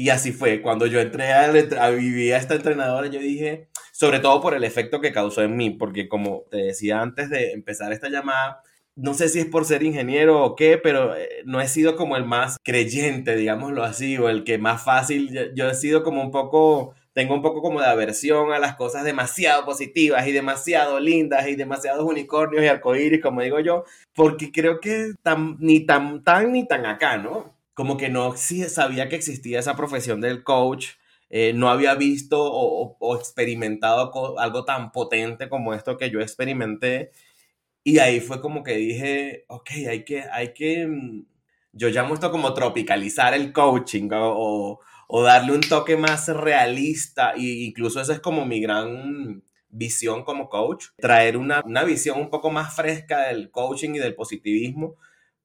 Y 0.00 0.10
así 0.10 0.30
fue, 0.30 0.62
cuando 0.62 0.86
yo 0.86 1.00
entré 1.00 1.32
a, 1.32 1.46
a 1.46 1.90
vivir 1.90 2.32
a 2.32 2.36
esta 2.36 2.54
entrenadora, 2.54 3.08
yo 3.08 3.18
dije, 3.18 3.68
sobre 3.90 4.20
todo 4.20 4.40
por 4.40 4.54
el 4.54 4.62
efecto 4.62 5.00
que 5.00 5.10
causó 5.10 5.42
en 5.42 5.56
mí, 5.56 5.70
porque 5.70 6.08
como 6.08 6.44
te 6.52 6.58
decía 6.58 7.00
antes 7.02 7.30
de 7.30 7.50
empezar 7.50 7.92
esta 7.92 8.08
llamada, 8.08 8.62
no 8.94 9.12
sé 9.12 9.28
si 9.28 9.40
es 9.40 9.46
por 9.46 9.64
ser 9.64 9.82
ingeniero 9.82 10.40
o 10.44 10.54
qué, 10.54 10.78
pero 10.78 11.16
eh, 11.16 11.42
no 11.46 11.60
he 11.60 11.66
sido 11.66 11.96
como 11.96 12.16
el 12.16 12.24
más 12.24 12.58
creyente, 12.62 13.34
digámoslo 13.34 13.82
así, 13.82 14.16
o 14.18 14.28
el 14.28 14.44
que 14.44 14.56
más 14.56 14.84
fácil, 14.84 15.52
yo, 15.56 15.68
he 15.68 15.74
sido 15.74 16.04
como 16.04 16.22
un 16.22 16.30
poco, 16.30 16.94
tengo 17.12 17.34
un 17.34 17.42
poco 17.42 17.60
como 17.60 17.80
de 17.80 17.86
aversión 17.86 18.52
a 18.52 18.60
las 18.60 18.76
cosas 18.76 19.02
demasiado 19.02 19.64
positivas 19.64 20.28
y 20.28 20.32
demasiado 20.32 21.00
lindas 21.00 21.48
y 21.48 21.56
demasiados 21.56 22.04
unicornios 22.04 22.62
y 22.62 22.68
arcoíris, 22.68 23.20
como 23.20 23.40
digo 23.40 23.58
yo, 23.58 23.82
porque 24.14 24.52
creo 24.52 24.78
que 24.78 25.14
tan, 25.24 25.56
ni 25.58 25.80
tan 25.80 26.22
tan 26.22 26.52
ni 26.52 26.68
tan 26.68 26.86
acá, 26.86 27.18
¿no? 27.18 27.57
Como 27.78 27.96
que 27.96 28.08
no 28.08 28.34
sabía 28.36 29.08
que 29.08 29.14
existía 29.14 29.60
esa 29.60 29.76
profesión 29.76 30.20
del 30.20 30.42
coach, 30.42 30.88
eh, 31.30 31.52
no 31.54 31.70
había 31.70 31.94
visto 31.94 32.36
o, 32.42 33.16
experimentado 33.16 34.36
algo 34.40 34.64
tan 34.64 34.90
potente 34.90 35.48
como 35.48 35.72
esto 35.72 35.96
que 35.96 36.10
yo 36.10 36.20
experimenté. 36.20 37.12
Y 37.84 38.00
ahí 38.00 38.18
fue 38.18 38.40
como 38.40 38.64
que 38.64 38.74
dije, 38.76 39.44
ok, 39.46 39.70
hay 39.90 40.04
que, 40.04 40.22
hay 40.22 40.52
que, 40.54 40.88
mm, 40.88 41.26
yo 41.72 41.88
llamo 41.90 42.14
esto 42.14 42.32
como 42.32 42.52
tropicalizar 42.52 43.32
el 43.34 43.52
coaching 43.52 44.08
o, 44.12 44.80
darle 45.22 45.52
un 45.52 45.60
toque 45.60 45.96
más 45.96 46.26
realista, 46.26 47.34
e 47.36 47.42
incluso 47.42 48.00
eso 48.00 48.12
es 48.12 48.18
como 48.18 48.44
mi 48.44 48.60
gran 48.60 49.44
visión 49.68 50.24
como 50.24 50.48
coach, 50.48 50.86
traer 50.98 51.36
una 51.36 51.62
visión 51.84 52.18
un 52.18 52.30
poco 52.30 52.50
más 52.50 52.74
fresca 52.74 53.28
del 53.28 53.52
coaching 53.52 53.90
y 53.94 53.98
del 54.00 54.16
positivismo, 54.16 54.96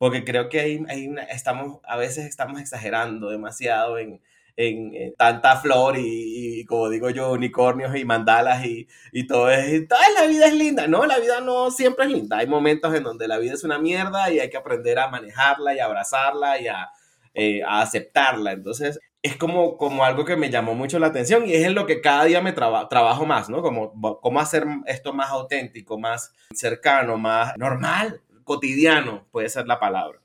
porque 0.03 0.25
creo 0.25 0.49
que 0.49 0.59
ahí, 0.59 1.15
estamos, 1.29 1.79
a 1.85 1.95
veces 1.95 2.25
estamos 2.25 2.59
exagerando 2.59 3.29
demasiado 3.29 3.97
en, 3.97 4.19
en, 4.57 5.15
tanta 5.15 5.55
flor 5.55 5.95
y, 5.97 6.65
como 6.65 6.89
digo 6.89 7.09
yo, 7.09 7.31
unicornios 7.31 7.95
y 7.95 8.03
mandalas 8.03 8.65
y, 8.65 8.85
y 9.13 9.25
todo 9.27 9.49
es, 9.49 9.87
toda 9.87 10.01
la 10.09 10.27
vida 10.27 10.47
es 10.47 10.55
linda, 10.55 10.87
¿no? 10.87 11.05
La 11.05 11.19
vida 11.19 11.39
no 11.39 11.71
siempre 11.71 12.03
es 12.03 12.11
linda, 12.11 12.39
hay 12.39 12.47
momentos 12.47 12.93
en 12.93 13.03
donde 13.03 13.29
la 13.29 13.37
vida 13.37 13.53
es 13.53 13.63
una 13.63 13.79
mierda 13.79 14.29
y 14.29 14.41
hay 14.41 14.49
que 14.49 14.57
aprender 14.57 14.99
a 14.99 15.07
manejarla 15.07 15.73
y 15.73 15.79
abrazarla 15.79 16.59
y 16.59 16.67
a, 16.67 16.89
eh, 17.33 17.63
a 17.63 17.79
aceptarla, 17.79 18.51
entonces 18.51 18.99
es 19.21 19.37
como, 19.37 19.77
como 19.77 20.03
algo 20.03 20.25
que 20.25 20.35
me 20.35 20.49
llamó 20.49 20.75
mucho 20.75 20.99
la 20.99 21.07
atención 21.07 21.47
y 21.47 21.53
es 21.53 21.63
en 21.63 21.75
lo 21.75 21.85
que 21.85 22.01
cada 22.01 22.25
día 22.25 22.41
me 22.41 22.51
trabajo 22.51 23.25
más, 23.25 23.49
¿no? 23.49 23.61
Como 23.61 24.19
cómo 24.19 24.41
hacer 24.41 24.65
esto 24.85 25.13
más 25.13 25.29
auténtico, 25.29 25.97
más 25.97 26.33
cercano, 26.51 27.17
más 27.17 27.57
normal, 27.57 28.19
cotidiano, 28.43 29.25
puede 29.31 29.49
ser 29.49 29.67
la 29.67 29.79
palabra. 29.79 30.19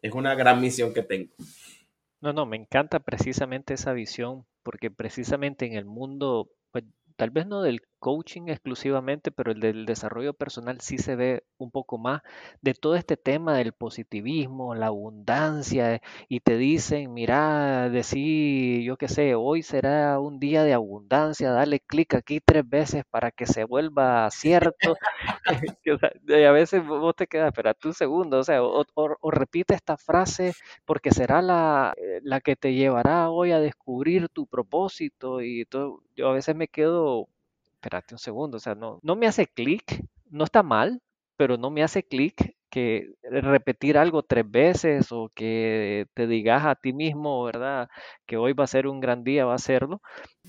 Es 0.00 0.12
una 0.12 0.34
gran 0.34 0.60
misión 0.60 0.92
que 0.92 1.02
tengo. 1.02 1.32
No, 2.20 2.32
no, 2.32 2.46
me 2.46 2.56
encanta 2.56 3.00
precisamente 3.00 3.74
esa 3.74 3.92
visión, 3.92 4.46
porque 4.62 4.90
precisamente 4.90 5.66
en 5.66 5.74
el 5.74 5.84
mundo, 5.84 6.50
pues, 6.70 6.84
tal 7.16 7.30
vez 7.30 7.46
no 7.46 7.62
del 7.62 7.82
coaching 8.02 8.48
exclusivamente, 8.48 9.30
pero 9.30 9.52
el 9.52 9.60
del 9.60 9.86
desarrollo 9.86 10.34
personal 10.34 10.80
sí 10.80 10.98
se 10.98 11.14
ve 11.14 11.44
un 11.56 11.70
poco 11.70 11.98
más 11.98 12.20
de 12.60 12.74
todo 12.74 12.96
este 12.96 13.16
tema 13.16 13.56
del 13.56 13.72
positivismo, 13.72 14.74
la 14.74 14.86
abundancia, 14.88 16.00
y 16.28 16.40
te 16.40 16.56
dicen, 16.56 17.14
mira, 17.14 17.88
decir, 17.90 18.82
yo 18.82 18.96
qué 18.96 19.06
sé, 19.08 19.36
hoy 19.36 19.62
será 19.62 20.18
un 20.18 20.40
día 20.40 20.64
de 20.64 20.72
abundancia, 20.74 21.52
dale 21.52 21.78
clic 21.78 22.14
aquí 22.14 22.40
tres 22.44 22.68
veces 22.68 23.04
para 23.08 23.30
que 23.30 23.46
se 23.46 23.62
vuelva 23.64 24.28
cierto. 24.32 24.96
y 26.26 26.42
a 26.42 26.52
veces 26.52 26.84
vos 26.84 27.14
te 27.14 27.28
quedas, 27.28 27.48
espérate 27.48 27.86
un 27.86 27.94
segundo, 27.94 28.38
o 28.38 28.44
sea, 28.44 28.62
o, 28.64 28.84
repite 29.30 29.74
esta 29.74 29.96
frase 29.96 30.54
porque 30.84 31.12
será 31.12 31.40
la, 31.40 31.94
eh, 31.96 32.20
la 32.24 32.40
que 32.40 32.56
te 32.56 32.74
llevará 32.74 33.30
hoy 33.30 33.52
a 33.52 33.60
descubrir 33.60 34.28
tu 34.28 34.46
propósito 34.46 35.40
y 35.40 35.64
todo. 35.66 36.02
Yo 36.16 36.28
a 36.28 36.32
veces 36.32 36.54
me 36.56 36.68
quedo 36.68 37.01
espérate 37.74 38.14
un 38.14 38.18
segundo, 38.18 38.56
o 38.56 38.60
sea, 38.60 38.74
no, 38.74 39.00
me 39.16 39.26
hace 39.26 39.46
clic, 39.46 40.04
no 40.30 40.44
está 40.44 40.62
mal, 40.62 41.00
pero 41.36 41.56
no 41.56 41.70
me 41.70 41.82
hace 41.82 42.02
clic 42.02 42.56
que 42.70 43.14
repetir 43.22 43.98
algo 43.98 44.22
tres 44.22 44.50
veces 44.50 45.12
o 45.12 45.30
que 45.34 46.06
te 46.14 46.26
digas 46.26 46.64
a 46.64 46.74
ti 46.74 46.92
mismo, 46.92 47.44
¿verdad? 47.44 47.88
Que 48.26 48.36
hoy 48.36 48.54
va 48.54 48.64
a 48.64 48.66
ser 48.68 48.86
un 48.86 49.00
gran 49.00 49.24
día, 49.24 49.44
va 49.44 49.54
a 49.54 49.58
serlo. 49.58 50.00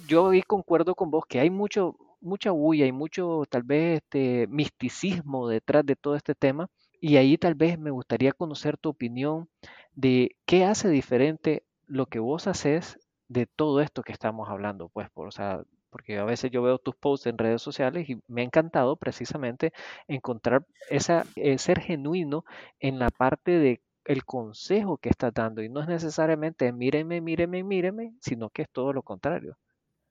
Yo 0.08 0.30
ahí 0.30 0.42
concuerdo 0.42 0.96
con 0.96 1.12
vos 1.12 1.26
que 1.28 1.40
hay 1.40 1.50
mucho, 1.50 1.98
mucha 2.22 2.52
bulla 2.52 2.86
y 2.86 2.92
mucho 2.92 3.44
tal 3.50 3.64
vez 3.64 3.98
este 4.04 4.48
misticismo 4.48 5.50
detrás 5.50 5.86
de 5.86 5.96
todo 5.96 6.16
este 6.16 6.36
tema 6.36 6.70
y 7.02 7.18
ahí 7.18 7.38
tal 7.38 7.56
vez 7.56 7.78
me 7.78 7.92
gustaría 7.92 8.32
conocer 8.32 8.78
tu 8.78 8.90
opinión 8.90 9.50
de 9.94 10.38
qué 10.46 10.64
hace 10.64 10.90
diferente 10.90 11.64
lo 11.86 12.06
que 12.06 12.20
vos 12.20 12.48
haces 12.48 12.98
de 13.28 13.46
todo 13.46 13.82
esto 13.82 14.04
que 14.04 14.14
estamos 14.14 14.48
hablando, 14.50 14.88
pues, 14.88 15.10
por, 15.10 15.28
o 15.28 15.32
sea, 15.32 15.64
porque 15.94 16.18
a 16.18 16.26
veces 16.26 16.52
yo 16.52 16.62
veo 16.64 16.80
tus 16.80 16.96
posts 16.96 17.28
en 17.28 17.38
redes 17.38 17.62
sociales 17.62 18.10
y 18.10 18.20
me 18.28 18.42
ha 18.42 18.46
encantado 18.46 18.98
precisamente 18.98 19.72
encontrar 20.08 20.66
esa, 20.90 21.26
eh, 21.36 21.58
ser 21.60 21.80
genuino 21.80 22.44
en 22.80 23.00
la 23.00 23.10
parte 23.12 23.52
de 23.52 23.82
el 24.06 24.26
consejo 24.26 24.98
que 24.98 25.10
estás 25.10 25.34
dando 25.34 25.62
y 25.62 25.70
no 25.70 25.82
es 25.82 25.88
necesariamente 25.88 26.74
míreme, 26.74 27.22
míreme, 27.22 27.64
míreme, 27.64 28.14
sino 28.22 28.50
que 28.50 28.64
es 28.64 28.70
todo 28.72 28.92
lo 28.92 29.04
contrario. 29.04 29.58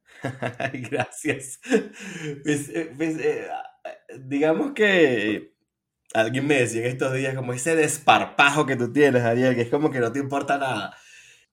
Gracias. 0.90 1.60
Pues, 2.44 2.68
eh, 2.68 2.92
pues, 2.96 3.18
eh, 3.18 3.48
digamos 4.20 4.72
que 4.72 5.54
alguien 6.14 6.46
me 6.46 6.60
decía 6.60 6.82
en 6.82 6.88
estos 6.88 7.12
días 7.14 7.34
como 7.34 7.52
ese 7.52 7.74
desparpajo 7.74 8.66
que 8.66 8.76
tú 8.76 8.92
tienes, 8.92 9.22
Ariel, 9.22 9.54
que 9.54 9.62
es 9.62 9.70
como 9.70 9.90
que 9.90 10.00
no 10.00 10.12
te 10.12 10.20
importa 10.20 10.58
nada. 10.58 10.96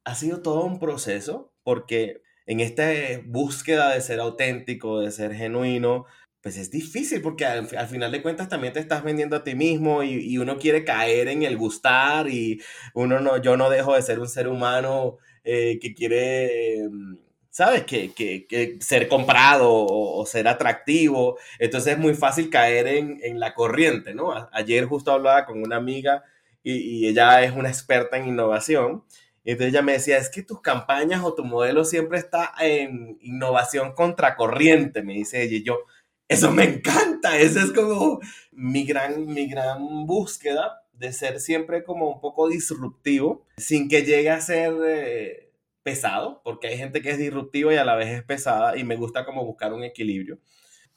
Ha 0.03 0.15
sido 0.15 0.41
todo 0.41 0.65
un 0.65 0.79
proceso 0.79 1.53
porque 1.63 2.21
en 2.49 2.61
esta 2.61 2.83
búsqueda 3.25 3.93
de 3.93 4.01
ser 4.01 4.19
auténtico, 4.19 5.01
de 5.01 5.11
ser 5.11 5.35
genuino, 5.35 6.07
pues 6.41 6.57
es 6.57 6.71
difícil 6.71 7.21
porque 7.21 7.45
al, 7.45 7.67
final 7.67 8.11
de 8.11 8.23
cuentas 8.23 8.49
también 8.49 8.73
te 8.73 8.79
estás 8.79 9.03
vendiendo 9.03 9.35
a 9.35 9.43
ti 9.43 9.53
mismo 9.53 10.01
y, 10.01 10.35
uno 10.39 10.57
quiere 10.57 10.83
caer 10.83 11.27
en 11.27 11.43
el 11.43 11.57
gustar 11.57 12.27
y 12.27 12.59
uno 12.95 13.19
no, 13.19 13.37
yo 13.37 13.55
no 13.55 13.69
dejo 13.69 13.93
de 13.93 14.01
ser 14.01 14.19
un 14.19 14.27
ser 14.27 14.47
humano 14.47 15.17
eh, 15.43 15.77
que 15.79 15.93
quiere, 15.93 16.79
em, 16.79 17.19
¿sabes? 17.51 17.83
Que, 17.83 18.13
que, 18.15 18.77
ser 18.79 19.07
comprado 19.07 19.69
o, 19.71 20.25
ser 20.25 20.47
atractivo. 20.47 21.37
Entonces 21.59 21.93
es 21.93 21.99
muy 21.99 22.15
fácil 22.15 22.49
caer 22.49 22.87
en, 22.87 23.19
en 23.21 23.39
la 23.39 23.53
corriente, 23.53 24.15
¿no? 24.15 24.33
ayer 24.51 24.85
justo 24.85 25.11
hablaba 25.11 25.45
con 25.45 25.61
una 25.61 25.75
amiga 25.75 26.23
y, 26.63 26.73
y 27.05 27.07
ella 27.07 27.43
es 27.43 27.51
una 27.51 27.69
experta 27.69 28.17
en 28.17 28.27
innovación 28.29 29.03
entonces 29.43 29.73
ella 29.73 29.81
me 29.81 29.93
decía, 29.93 30.17
es 30.17 30.29
que 30.29 30.43
tus 30.43 30.61
campañas 30.61 31.23
o 31.23 31.33
tu 31.33 31.43
modelo 31.43 31.85
siempre 31.85 32.17
está 32.17 32.53
en 32.59 33.17
innovación 33.21 33.93
contracorriente, 33.93 35.01
me 35.01 35.13
dice 35.13 35.43
ella. 35.43 35.61
Yo, 35.63 35.79
eso 36.27 36.51
me 36.51 36.63
encanta, 36.65 37.37
esa 37.37 37.63
es 37.63 37.71
como 37.71 38.19
mi 38.51 38.85
gran, 38.85 39.25
mi 39.25 39.47
gran 39.47 40.05
búsqueda 40.05 40.83
de 40.93 41.13
ser 41.13 41.39
siempre 41.39 41.83
como 41.83 42.09
un 42.09 42.19
poco 42.19 42.49
disruptivo, 42.49 43.45
sin 43.57 43.87
que 43.87 44.03
llegue 44.03 44.29
a 44.29 44.41
ser 44.41 44.73
eh, 44.85 45.53
pesado, 45.81 46.41
porque 46.43 46.67
hay 46.67 46.77
gente 46.77 47.01
que 47.01 47.11
es 47.11 47.17
disruptiva 47.17 47.73
y 47.73 47.77
a 47.77 47.85
la 47.85 47.95
vez 47.95 48.09
es 48.09 48.23
pesada 48.23 48.77
y 48.77 48.83
me 48.83 48.97
gusta 48.97 49.25
como 49.25 49.45
buscar 49.45 49.73
un 49.73 49.83
equilibrio. 49.83 50.39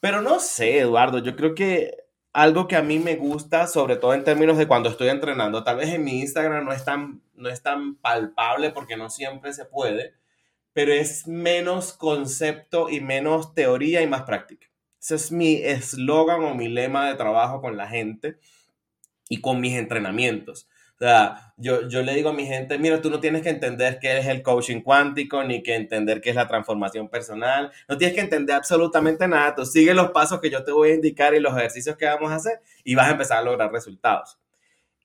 Pero 0.01 0.21
no 0.21 0.39
sé, 0.41 0.79
Eduardo, 0.79 1.19
yo 1.19 1.35
creo 1.37 1.55
que 1.55 2.02
algo 2.33 2.67
que 2.67 2.75
a 2.75 2.81
mí 2.81 2.99
me 2.99 3.15
gusta, 3.15 3.67
sobre 3.67 3.95
todo 3.95 4.13
en 4.13 4.23
términos 4.23 4.57
de 4.57 4.67
cuando 4.67 4.89
estoy 4.89 5.09
entrenando, 5.09 5.63
tal 5.63 5.77
vez 5.77 5.89
en 5.89 6.03
mi 6.03 6.19
Instagram 6.19 6.65
no 6.65 6.73
es 6.73 6.83
tan, 6.83 7.21
no 7.35 7.47
es 7.47 7.61
tan 7.61 7.95
palpable 7.95 8.71
porque 8.71 8.97
no 8.97 9.09
siempre 9.11 9.53
se 9.53 9.65
puede, 9.65 10.15
pero 10.73 10.91
es 10.91 11.27
menos 11.27 11.93
concepto 11.93 12.89
y 12.89 12.99
menos 12.99 13.53
teoría 13.53 14.01
y 14.01 14.07
más 14.07 14.23
práctica. 14.23 14.67
Ese 14.99 15.15
es 15.15 15.31
mi 15.31 15.55
eslogan 15.55 16.43
o 16.43 16.55
mi 16.55 16.67
lema 16.67 17.07
de 17.07 17.15
trabajo 17.15 17.61
con 17.61 17.77
la 17.77 17.87
gente 17.87 18.39
y 19.29 19.39
con 19.39 19.61
mis 19.61 19.73
entrenamientos. 19.73 20.67
Sea, 21.03 21.53
yo, 21.57 21.89
yo 21.89 22.01
le 22.01 22.15
digo 22.15 22.29
a 22.29 22.33
mi 22.33 22.45
gente, 22.45 22.77
mira, 22.77 23.01
tú 23.01 23.09
no 23.09 23.19
tienes 23.19 23.41
que 23.41 23.49
entender 23.49 23.99
qué 23.99 24.19
es 24.19 24.25
el 24.27 24.41
coaching 24.41 24.79
cuántico, 24.79 25.43
ni 25.43 25.61
que 25.61 25.75
entender 25.75 26.21
qué 26.21 26.29
es 26.29 26.35
la 26.37 26.47
transformación 26.47 27.09
personal, 27.09 27.73
no 27.89 27.97
tienes 27.97 28.15
que 28.15 28.21
entender 28.21 28.55
absolutamente 28.55 29.27
nada, 29.27 29.53
tú 29.53 29.65
sigue 29.65 29.93
los 29.93 30.11
pasos 30.11 30.39
que 30.39 30.49
yo 30.49 30.63
te 30.63 30.71
voy 30.71 30.91
a 30.91 30.95
indicar 30.95 31.33
y 31.33 31.41
los 31.41 31.57
ejercicios 31.57 31.97
que 31.97 32.05
vamos 32.05 32.31
a 32.31 32.35
hacer 32.35 32.61
y 32.85 32.95
vas 32.95 33.09
a 33.09 33.11
empezar 33.11 33.39
a 33.39 33.41
lograr 33.41 33.69
resultados. 33.69 34.39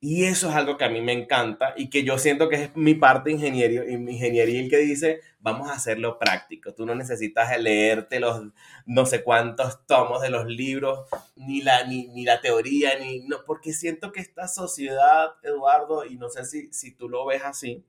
Y 0.00 0.24
eso 0.24 0.48
es 0.48 0.54
algo 0.54 0.76
que 0.76 0.84
a 0.84 0.88
mí 0.88 1.00
me 1.00 1.12
encanta 1.12 1.74
y 1.76 1.90
que 1.90 2.04
yo 2.04 2.18
siento 2.18 2.48
que 2.48 2.56
es 2.64 2.76
mi 2.76 2.94
parte 2.94 3.32
ingeniería 3.32 3.82
ingenieril 3.90 4.70
que 4.70 4.76
dice, 4.78 5.22
vamos 5.40 5.68
a 5.68 5.72
hacerlo 5.72 6.20
práctico. 6.20 6.72
Tú 6.72 6.86
no 6.86 6.94
necesitas 6.94 7.58
leerte 7.60 8.20
los 8.20 8.44
no 8.86 9.06
sé 9.06 9.24
cuántos 9.24 9.84
tomos 9.86 10.22
de 10.22 10.30
los 10.30 10.46
libros, 10.46 11.08
ni 11.34 11.62
la, 11.62 11.84
ni, 11.84 12.06
ni 12.08 12.24
la 12.24 12.40
teoría, 12.40 12.96
ni, 13.00 13.20
no, 13.26 13.38
porque 13.44 13.72
siento 13.72 14.12
que 14.12 14.20
esta 14.20 14.46
sociedad, 14.46 15.30
Eduardo, 15.42 16.04
y 16.04 16.16
no 16.16 16.28
sé 16.28 16.44
si, 16.44 16.72
si 16.72 16.94
tú 16.94 17.08
lo 17.08 17.26
ves 17.26 17.42
así, 17.44 17.84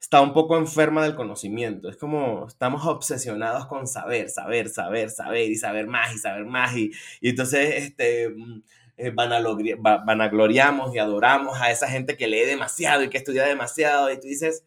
está 0.00 0.20
un 0.20 0.32
poco 0.32 0.56
enferma 0.56 1.02
del 1.02 1.16
conocimiento. 1.16 1.88
Es 1.88 1.96
como 1.96 2.46
estamos 2.46 2.86
obsesionados 2.86 3.66
con 3.66 3.86
saber, 3.88 4.30
saber, 4.30 4.68
saber, 4.68 5.10
saber 5.10 5.50
y 5.50 5.56
saber 5.56 5.86
más 5.88 6.14
y 6.14 6.18
saber 6.18 6.44
más. 6.44 6.76
Y, 6.76 6.92
y 7.20 7.30
entonces, 7.30 7.74
este 7.84 8.28
mm, 8.28 8.62
eh, 8.96 9.10
vanagloriamos 9.10 10.94
y 10.94 10.98
adoramos 10.98 11.60
a 11.60 11.70
esa 11.70 11.88
gente 11.88 12.16
que 12.16 12.26
lee 12.26 12.44
demasiado 12.44 13.02
y 13.02 13.10
que 13.10 13.18
estudia 13.18 13.44
demasiado 13.44 14.10
y 14.12 14.20
tú 14.20 14.28
dices, 14.28 14.66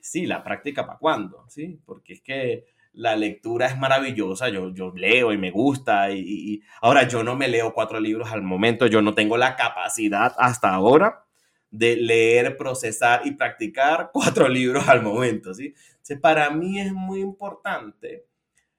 sí, 0.00 0.26
la 0.26 0.42
práctica 0.42 0.86
para 0.86 0.98
cuándo, 0.98 1.44
¿sí? 1.48 1.80
Porque 1.84 2.14
es 2.14 2.20
que 2.20 2.66
la 2.92 3.14
lectura 3.14 3.66
es 3.66 3.78
maravillosa, 3.78 4.48
yo, 4.48 4.70
yo 4.74 4.92
leo 4.94 5.32
y 5.32 5.38
me 5.38 5.50
gusta 5.50 6.10
y, 6.10 6.62
ahora 6.80 7.06
yo 7.06 7.22
no 7.22 7.36
me 7.36 7.48
leo 7.48 7.72
cuatro 7.72 8.00
libros 8.00 8.32
al 8.32 8.42
momento, 8.42 8.86
yo 8.86 9.00
no 9.02 9.14
tengo 9.14 9.36
la 9.36 9.56
capacidad 9.56 10.34
hasta 10.38 10.74
ahora 10.74 11.24
de 11.70 11.96
leer, 11.96 12.56
procesar 12.56 13.22
y 13.24 13.32
practicar 13.32 14.10
cuatro 14.12 14.48
libros 14.48 14.88
al 14.88 15.02
momento, 15.02 15.54
¿sí? 15.54 15.74
para 16.20 16.50
mí 16.50 16.80
es 16.80 16.92
muy 16.92 17.20
importante 17.20 18.26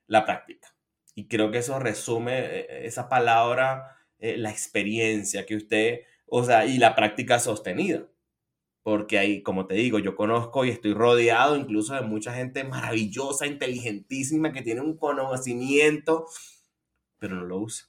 la 0.07 0.25
práctica 0.25 0.75
y 1.15 1.29
creo 1.29 1.49
que 1.49 1.59
eso 1.59 1.79
resume 1.79 2.39
eh, 2.39 2.85
esa 2.85 3.07
palabra 3.07 3.95
eh, 4.21 4.37
la 4.37 4.51
experiencia 4.51 5.45
que 5.45 5.55
usted, 5.55 6.01
o 6.27 6.43
sea, 6.43 6.65
y 6.65 6.77
la 6.77 6.95
práctica 6.95 7.39
sostenida. 7.39 8.07
Porque 8.83 9.19
ahí, 9.19 9.43
como 9.43 9.67
te 9.67 9.75
digo, 9.75 9.99
yo 9.99 10.15
conozco 10.15 10.65
y 10.65 10.69
estoy 10.69 10.93
rodeado 10.93 11.57
incluso 11.57 11.93
de 11.95 12.01
mucha 12.01 12.33
gente 12.33 12.63
maravillosa, 12.63 13.47
inteligentísima, 13.47 14.53
que 14.53 14.61
tiene 14.61 14.81
un 14.81 14.97
conocimiento, 14.97 16.27
pero 17.19 17.35
no 17.35 17.45
lo 17.45 17.59
usa. 17.59 17.87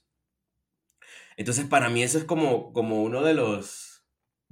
Entonces, 1.37 1.65
para 1.65 1.89
mí 1.89 2.03
eso 2.03 2.17
es 2.17 2.25
como, 2.25 2.73
como 2.73 3.03
uno 3.03 3.23
de 3.23 3.33
los, 3.33 3.92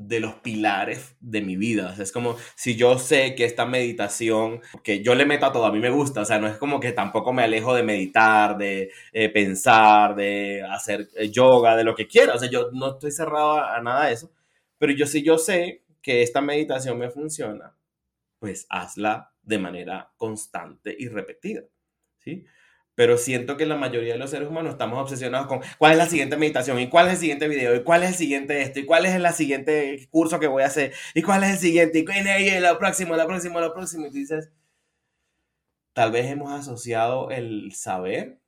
de 0.08 0.20
los 0.20 0.36
pilares 0.36 1.16
de 1.20 1.42
mi 1.42 1.56
vida. 1.56 1.96
es 2.00 2.12
como 2.12 2.36
si 2.56 2.76
yo 2.76 2.98
sé 2.98 3.36
que 3.36 3.46
esta 3.46 3.66
meditación, 3.66 4.62
que 4.84 5.04
yo 5.04 5.16
le 5.16 5.26
meto 5.26 5.46
a 5.46 5.52
todo, 5.52 5.66
a 5.66 5.72
mí 5.72 5.80
me 5.80 5.90
gusta, 5.90 6.22
o 6.22 6.26
sea, 6.26 6.40
no 6.40 6.48
es 6.48 6.58
como 6.58 6.80
que 6.80 6.92
tampoco 6.92 7.34
me 7.34 7.44
alejo 7.44 7.74
de 7.74 7.84
meditar, 7.84 8.58
de 8.58 8.92
eh, 9.14 9.30
pensar, 9.30 10.16
de 10.16 10.64
hacer 10.64 11.10
eh, 11.16 11.30
yoga, 11.30 11.76
de 11.76 11.84
lo 11.84 11.96
que 11.96 12.08
quiera. 12.08 12.34
O 12.34 12.40
sea, 12.40 12.50
yo 12.50 12.70
no 12.74 12.94
estoy 12.94 13.12
cerrado 13.12 13.60
a, 13.60 13.82
nada 13.82 14.08
de 14.08 14.14
eso, 14.14 14.32
pero 14.78 14.94
yo 14.94 15.06
sí, 15.06 15.24
yo 15.24 15.38
sé 15.38 15.84
que 16.02 16.22
esta 16.24 16.42
meditación 16.42 16.98
me 16.98 17.10
funciona, 17.10 17.76
pues 18.40 18.66
hazla 18.70 19.34
de 19.44 19.60
manera 19.60 20.12
constante 20.18 20.96
y 20.98 21.08
repetida, 21.08 21.64
¿sí? 22.20 22.46
Pero 22.96 23.18
siento 23.18 23.58
que 23.58 23.66
la 23.66 23.76
mayoría 23.78 24.14
de 24.14 24.20
los 24.20 24.30
seres 24.30 24.50
humanos 24.50 24.74
estamos 24.74 25.00
obsesionados 25.00 25.48
con 25.48 25.62
cuál 25.78 25.94
es 25.94 25.98
la 25.98 26.06
siguiente 26.08 26.38
meditación 26.38 26.80
y 26.80 26.90
cuál 26.90 27.08
es 27.08 27.14
el 27.14 27.20
siguiente 27.20 27.48
video 27.48 27.76
y 27.76 27.84
cuál 27.84 28.04
es 28.04 28.10
el 28.10 28.16
siguiente 28.16 28.62
esto 28.62 28.80
y 28.80 28.86
cuál 28.86 29.06
es 29.06 29.16
el 29.16 29.28
siguiente 29.34 30.08
curso 30.12 30.40
que 30.40 30.48
voy 30.48 30.64
a 30.64 30.68
hacer 30.68 30.94
y 31.14 31.22
cuál 31.22 31.44
es 31.44 31.52
el 31.52 31.58
siguiente 31.58 32.00
y, 32.00 32.48
y 32.48 32.60
lo 32.60 32.78
próximo, 32.78 33.16
lo 33.16 33.26
próximo, 33.28 33.60
lo 33.60 33.74
próximo. 33.74 34.08
Y 34.08 34.12
dices, 34.12 34.52
tal 35.94 36.12
vez 36.12 36.28
hemos 36.28 36.52
asociado 36.52 37.30
el 37.32 37.72
saber 37.74 38.40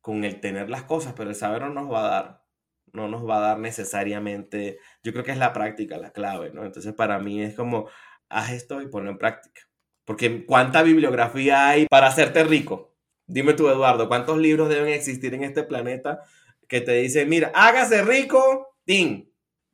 con 0.00 0.24
el 0.24 0.40
tener 0.40 0.70
las 0.70 0.84
cosas, 0.84 1.14
pero 1.16 1.30
el 1.30 1.36
saber 1.36 1.62
no 1.62 1.70
nos 1.70 1.92
va 1.92 2.00
a 2.06 2.10
dar, 2.10 2.44
no 2.92 3.08
nos 3.08 3.28
va 3.28 3.38
a 3.38 3.40
dar 3.40 3.58
necesariamente, 3.58 4.78
yo 5.02 5.12
creo 5.12 5.24
que 5.24 5.32
es 5.32 5.38
la 5.38 5.52
práctica 5.52 5.98
la 5.98 6.12
clave, 6.12 6.50
¿no? 6.52 6.64
Entonces 6.64 6.94
para 6.94 7.18
mí 7.18 7.42
es 7.42 7.54
como, 7.54 7.88
haz 8.28 8.50
esto 8.52 8.80
y 8.82 8.88
ponlo 8.88 9.10
en 9.10 9.18
práctica. 9.18 9.62
Porque 10.04 10.44
¿cuánta 10.46 10.82
bibliografía 10.82 11.68
hay 11.68 11.86
para 11.86 12.08
hacerte 12.08 12.44
rico? 12.44 12.89
Dime 13.32 13.52
tú, 13.54 13.68
Eduardo, 13.68 14.08
¿cuántos 14.08 14.38
libros 14.38 14.68
deben 14.68 14.92
existir 14.92 15.32
en 15.34 15.44
este 15.44 15.62
planeta 15.62 16.24
que 16.66 16.80
te 16.80 16.94
dicen, 16.94 17.28
mira, 17.28 17.52
hágase 17.54 18.02
rico, 18.02 18.74
¡ting! 18.84 19.30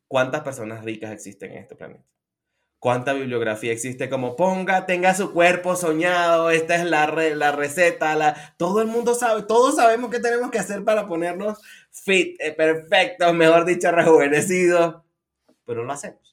¿Cuántas 0.06 0.42
personas 0.42 0.84
ricas 0.84 1.10
existen 1.10 1.52
en 1.52 1.58
este 1.58 1.74
planeta? 1.74 2.04
¿Cuánta 2.78 3.14
bibliografía 3.14 3.72
existe 3.72 4.10
como 4.10 4.36
ponga, 4.36 4.84
tenga 4.84 5.14
su 5.14 5.32
cuerpo 5.32 5.74
soñado, 5.74 6.50
esta 6.50 6.76
es 6.76 6.84
la, 6.84 7.06
la 7.06 7.52
receta, 7.52 8.14
la... 8.14 8.54
todo 8.58 8.82
el 8.82 8.88
mundo 8.88 9.14
sabe, 9.14 9.44
todos 9.44 9.76
sabemos 9.76 10.10
qué 10.10 10.20
tenemos 10.20 10.50
que 10.50 10.58
hacer 10.58 10.84
para 10.84 11.06
ponernos 11.06 11.58
fit, 11.90 12.38
eh, 12.38 12.52
perfectos, 12.52 13.32
mejor 13.32 13.64
dicho, 13.64 13.90
rejuvenecidos, 13.90 14.96
pero 15.64 15.80
no 15.80 15.86
lo 15.86 15.92
hacemos. 15.94 16.25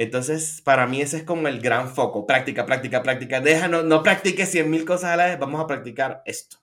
Entonces, 0.00 0.62
para 0.62 0.86
mí 0.86 1.02
ese 1.02 1.18
es 1.18 1.24
como 1.24 1.46
el 1.46 1.60
gran 1.60 1.86
foco. 1.86 2.24
Práctica, 2.24 2.64
práctica, 2.64 3.02
práctica. 3.02 3.42
Deja, 3.42 3.68
no, 3.68 4.02
practiques 4.02 4.50
cien 4.50 4.70
mil 4.70 4.86
cosas 4.86 5.10
a 5.10 5.16
la 5.16 5.26
vez, 5.26 5.38
vamos 5.38 5.60
a 5.60 5.66
practicar 5.66 6.22
esto. 6.24 6.56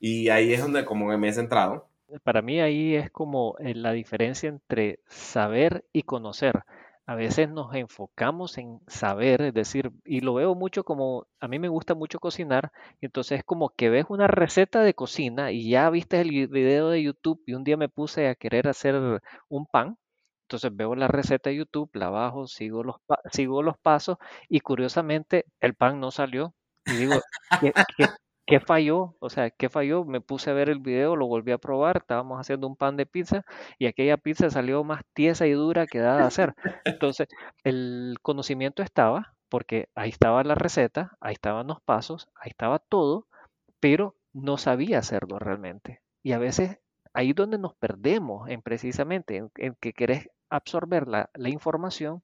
Y 0.00 0.30
ahí 0.30 0.52
es 0.52 0.60
donde 0.60 0.84
como 0.84 1.16
me 1.16 1.28
he 1.28 1.32
centrado. 1.32 1.88
Para 2.24 2.42
mí 2.42 2.60
ahí 2.60 2.96
es 2.96 3.08
como 3.12 3.54
eh, 3.60 3.76
la 3.76 3.92
diferencia 3.92 4.48
entre 4.48 4.98
saber 5.06 5.84
y 5.92 6.02
conocer. 6.02 6.64
A 7.06 7.14
veces 7.14 7.48
nos 7.48 7.72
enfocamos 7.76 8.58
en 8.58 8.80
saber, 8.88 9.42
es 9.42 9.54
decir, 9.54 9.92
y 10.04 10.18
lo 10.18 10.34
veo 10.34 10.56
mucho 10.56 10.82
como, 10.82 11.28
a 11.38 11.46
mí 11.46 11.60
me 11.60 11.68
gusta 11.68 11.94
mucho 11.94 12.18
cocinar, 12.18 12.72
entonces 13.00 13.38
es 13.38 13.44
como 13.44 13.68
que 13.70 13.90
ves 13.90 14.06
una 14.08 14.26
receta 14.26 14.82
de 14.82 14.94
cocina 14.94 15.52
y 15.52 15.70
ya 15.70 15.88
viste 15.88 16.20
el 16.20 16.48
video 16.48 16.90
de 16.90 17.02
YouTube 17.02 17.42
y 17.46 17.54
un 17.54 17.62
día 17.62 17.76
me 17.76 17.88
puse 17.88 18.26
a 18.28 18.34
querer 18.34 18.66
hacer 18.66 19.20
un 19.48 19.66
pan 19.66 19.98
entonces 20.52 20.76
veo 20.76 20.94
la 20.94 21.08
receta 21.08 21.48
de 21.48 21.56
YouTube, 21.56 21.88
la 21.94 22.10
bajo, 22.10 22.46
sigo 22.46 22.84
los, 22.84 22.96
sigo 23.32 23.62
los 23.62 23.78
pasos 23.78 24.18
y 24.50 24.60
curiosamente 24.60 25.46
el 25.60 25.74
pan 25.74 25.98
no 25.98 26.10
salió. 26.10 26.54
Y 26.84 26.92
digo, 26.92 27.14
¿qué, 28.46 28.60
falló? 28.60 29.16
O 29.18 29.30
sea, 29.30 29.48
¿qué 29.48 29.70
falló? 29.70 30.04
Me 30.04 30.20
puse 30.20 30.50
a 30.50 30.52
ver 30.52 30.68
el 30.68 30.80
video, 30.80 31.16
lo 31.16 31.26
volví 31.26 31.52
a 31.52 31.58
probar, 31.58 31.98
estábamos 31.98 32.38
haciendo 32.38 32.66
un 32.66 32.76
pan 32.76 32.98
de 32.98 33.06
pizza 33.06 33.46
y 33.78 33.86
aquella 33.86 34.18
pizza 34.18 34.50
salió 34.50 34.84
más 34.84 35.00
tiesa 35.14 35.46
y 35.46 35.52
dura 35.52 35.86
que 35.86 36.00
dada 36.00 36.18
de 36.18 36.24
hacer. 36.24 36.54
Entonces, 36.84 37.28
el 37.64 38.16
conocimiento 38.20 38.82
estaba, 38.82 39.34
porque 39.48 39.88
ahí 39.94 40.10
estaba 40.10 40.44
la 40.44 40.54
receta, 40.54 41.16
ahí 41.22 41.32
estaban 41.32 41.66
los 41.66 41.80
pasos, 41.80 42.28
ahí 42.34 42.50
estaba 42.50 42.78
todo, 42.78 43.26
pero 43.80 44.16
no 44.34 44.58
sabía 44.58 44.98
hacerlo 44.98 45.38
realmente. 45.38 46.02
Y 46.22 46.32
a 46.32 46.38
veces 46.38 46.78
ahí 47.14 47.32
donde 47.32 47.58
nos 47.58 47.74
perdemos 47.74 48.48
en 48.48 48.62
precisamente 48.62 49.36
en, 49.36 49.50
en 49.56 49.74
que 49.80 49.92
querés 49.92 50.28
absorber 50.52 51.08
la, 51.08 51.30
información, 51.48 52.22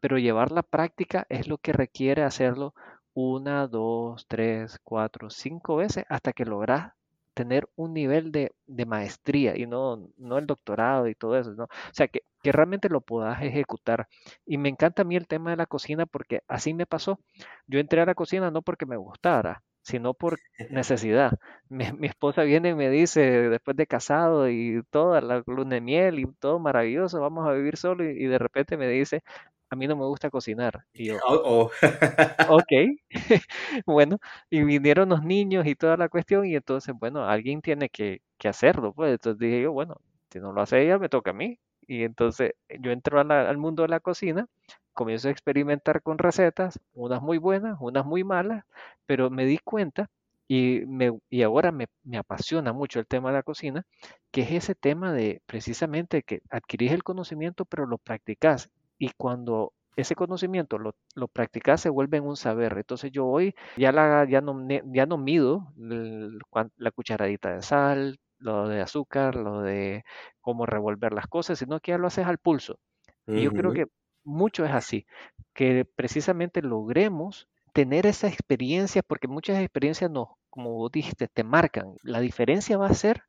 pero 0.00 0.18
llevar 0.18 0.52
la 0.52 0.62
práctica 0.62 1.26
es 1.28 1.48
lo 1.48 1.58
que 1.58 1.72
requiere 1.72 2.22
hacerlo 2.22 2.74
una, 3.14 3.66
dos, 3.66 4.26
tres, 4.28 4.78
cuatro, 4.84 5.30
cinco 5.30 5.76
veces 5.76 6.04
hasta 6.08 6.32
que 6.32 6.44
logras 6.44 6.92
tener 7.34 7.68
un 7.76 7.94
nivel 7.94 8.32
de, 8.32 8.52
maestría 8.86 9.56
y 9.56 9.66
no, 9.66 10.08
no 10.16 10.38
el 10.38 10.46
doctorado 10.46 11.08
y 11.08 11.14
todo 11.14 11.38
eso, 11.38 11.52
¿no? 11.54 11.64
O 11.64 11.68
sea, 11.92 12.08
que, 12.08 12.22
que, 12.42 12.52
realmente 12.52 12.88
lo 12.88 13.00
puedas 13.00 13.42
ejecutar. 13.42 14.08
Y 14.46 14.58
me 14.58 14.68
encanta 14.68 15.02
a 15.02 15.04
mí 15.04 15.16
el 15.16 15.26
tema 15.26 15.50
de 15.50 15.56
la 15.56 15.66
cocina 15.66 16.06
porque 16.06 16.42
así 16.48 16.74
me 16.74 16.86
pasó. 16.86 17.20
Yo 17.66 17.80
entré 17.80 18.00
a 18.00 18.06
la 18.06 18.14
cocina 18.14 18.50
no 18.50 18.62
porque 18.62 18.86
me 18.86 18.96
gustara, 18.96 19.62
sino 19.90 20.14
por 20.14 20.38
necesidad. 20.70 21.32
Mi, 21.68 21.84
esposa 22.06 22.42
viene 22.42 22.70
y 22.70 22.74
me 22.74 22.90
dice, 22.90 23.20
después 23.20 23.76
de 23.76 23.86
casado 23.86 24.48
y 24.48 24.82
toda 24.90 25.20
la 25.20 25.42
luna 25.46 25.76
de 25.76 25.80
miel 25.80 26.18
y 26.20 26.26
todo 26.38 26.58
maravilloso, 26.58 27.20
vamos 27.20 27.46
a 27.46 27.52
vivir 27.52 27.76
solo 27.76 28.04
y, 28.04 28.26
de 28.26 28.38
repente 28.38 28.76
me 28.76 28.88
dice, 28.88 29.22
a 29.70 29.76
mí 29.76 29.86
no 29.86 29.96
me 29.96 30.04
gusta 30.04 30.30
cocinar. 30.30 30.84
Y 30.92 31.06
yo, 31.06 31.18
oh, 31.26 31.70
ok, 32.48 32.72
bueno, 33.86 34.18
y 34.48 34.62
vinieron 34.64 35.08
los 35.10 35.22
niños 35.24 35.66
y 35.66 35.74
toda 35.74 35.96
la 35.96 36.08
cuestión 36.08 36.46
y 36.46 36.54
entonces, 36.54 36.94
bueno, 36.98 37.24
alguien 37.26 37.60
tiene 37.62 37.88
que, 37.88 38.22
que 38.38 38.48
hacerlo, 38.48 38.92
pues 38.92 39.12
entonces 39.12 39.38
dije 39.38 39.62
yo, 39.62 39.72
bueno, 39.72 39.96
si 40.30 40.40
no 40.40 40.52
lo 40.52 40.62
hace 40.62 40.82
ella, 40.82 40.98
me 40.98 41.08
toca 41.08 41.30
a 41.30 41.34
mí. 41.34 41.58
Y 41.86 42.04
entonces 42.04 42.52
yo 42.78 42.92
entro 42.92 43.20
al 43.20 43.58
mundo 43.58 43.82
de 43.82 43.88
la 43.88 43.98
cocina 43.98 44.46
comienzo 44.92 45.28
a 45.28 45.30
experimentar 45.30 46.02
con 46.02 46.18
recetas, 46.18 46.80
unas 46.92 47.22
muy 47.22 47.38
buenas, 47.38 47.76
unas 47.80 48.04
muy 48.04 48.24
malas, 48.24 48.64
pero 49.06 49.30
me 49.30 49.44
di 49.44 49.58
cuenta 49.58 50.10
y, 50.48 50.82
me, 50.86 51.18
y 51.28 51.42
ahora 51.42 51.72
me, 51.72 51.86
me, 52.02 52.18
apasiona 52.18 52.72
mucho 52.72 52.98
el 52.98 53.06
tema 53.06 53.30
de 53.30 53.36
la 53.36 53.42
cocina, 53.42 53.86
que 54.32 54.42
es 54.42 54.50
ese 54.52 54.74
tema 54.74 55.12
de 55.12 55.42
precisamente 55.46 56.22
que 56.22 56.42
adquirís 56.50 56.92
el 56.92 57.04
conocimiento 57.04 57.64
pero 57.64 57.86
lo 57.86 57.98
practicás 57.98 58.70
y 58.98 59.10
cuando 59.16 59.72
ese 59.96 60.14
conocimiento 60.14 60.78
lo, 60.78 60.94
lo 61.14 61.28
practicas 61.28 61.80
se 61.80 61.88
vuelve 61.88 62.18
en 62.18 62.26
un 62.26 62.36
saber. 62.36 62.76
Entonces 62.76 63.12
yo 63.12 63.26
hoy 63.26 63.54
ya, 63.76 63.92
la, 63.92 64.26
ya, 64.28 64.40
no, 64.40 64.66
ya 64.68 65.06
no 65.06 65.18
mido 65.18 65.72
la 65.76 66.90
cucharadita 66.90 67.54
de 67.54 67.62
sal, 67.62 68.18
lo 68.38 68.68
de 68.68 68.80
azúcar, 68.80 69.36
lo 69.36 69.60
de 69.62 70.04
cómo 70.40 70.66
revolver 70.66 71.12
las 71.12 71.26
cosas, 71.26 71.58
sino 71.58 71.80
que 71.80 71.92
ya 71.92 71.98
lo 71.98 72.06
haces 72.06 72.26
al 72.26 72.38
pulso. 72.38 72.78
Y 73.26 73.42
yo 73.42 73.52
creo 73.52 73.72
que 73.72 73.86
mucho 74.30 74.64
es 74.64 74.72
así, 74.72 75.06
que 75.54 75.84
precisamente 75.84 76.62
logremos 76.62 77.48
tener 77.72 78.06
esa 78.06 78.28
experiencia, 78.28 79.02
porque 79.02 79.28
muchas 79.28 79.58
experiencias 79.58 80.10
nos, 80.10 80.28
como 80.50 80.72
vos 80.72 80.90
dijiste, 80.92 81.28
te 81.28 81.44
marcan. 81.44 81.94
La 82.02 82.20
diferencia 82.20 82.78
va 82.78 82.88
a 82.88 82.94
ser 82.94 83.22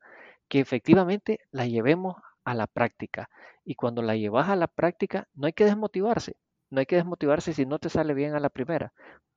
que 0.48 0.60
efectivamente 0.60 1.40
la 1.50 1.66
llevemos 1.66 2.16
a 2.44 2.54
la 2.54 2.66
práctica. 2.66 3.28
Y 3.64 3.74
cuando 3.74 4.02
la 4.02 4.16
llevas 4.16 4.48
a 4.48 4.56
la 4.56 4.66
práctica, 4.66 5.28
no 5.34 5.46
hay 5.46 5.52
que 5.52 5.64
desmotivarse. 5.64 6.36
No 6.70 6.80
hay 6.80 6.86
que 6.86 6.96
desmotivarse 6.96 7.52
si 7.52 7.66
no 7.66 7.78
te 7.78 7.88
sale 7.88 8.14
bien 8.14 8.34
a 8.34 8.40
la 8.40 8.48
primera. 8.48 8.92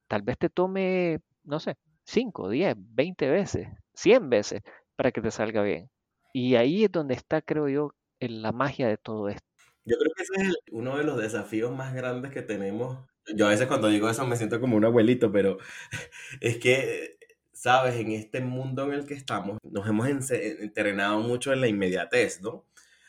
Tal 0.07 0.21
vez 0.21 0.37
te 0.37 0.49
tome, 0.49 1.19
no 1.43 1.59
sé, 1.59 1.77
5, 2.05 2.49
10, 2.49 2.75
20 2.77 3.29
veces, 3.29 3.67
100 3.93 4.29
veces 4.29 4.61
para 4.95 5.11
que 5.11 5.21
te 5.21 5.31
salga 5.31 5.61
bien. 5.61 5.89
Y 6.33 6.55
ahí 6.55 6.85
es 6.85 6.91
donde 6.91 7.15
está, 7.15 7.41
creo 7.41 7.67
yo, 7.69 7.91
la 8.19 8.51
magia 8.51 8.87
de 8.87 8.97
todo 8.97 9.29
esto. 9.29 9.47
Yo 9.85 9.97
creo 9.97 10.11
que 10.15 10.23
ese 10.23 10.49
es 10.49 10.55
uno 10.71 10.97
de 10.97 11.03
los 11.03 11.17
desafíos 11.17 11.75
más 11.75 11.93
grandes 11.93 12.31
que 12.31 12.41
tenemos. 12.41 13.05
Yo 13.35 13.47
a 13.47 13.51
veces 13.51 13.67
cuando 13.67 13.87
digo 13.87 14.09
eso 14.09 14.25
me 14.25 14.35
siento 14.35 14.59
como 14.59 14.75
un 14.75 14.85
abuelito, 14.85 15.31
pero 15.31 15.57
es 16.41 16.57
que, 16.57 17.17
sabes, 17.53 17.95
en 17.95 18.11
este 18.11 18.41
mundo 18.41 18.85
en 18.85 18.93
el 18.93 19.05
que 19.05 19.13
estamos, 19.13 19.59
nos 19.63 19.87
hemos 19.87 20.07
entrenado 20.07 21.19
mucho 21.19 21.53
en 21.53 21.61
la 21.61 21.67
inmediatez, 21.67 22.41
¿no? 22.41 22.65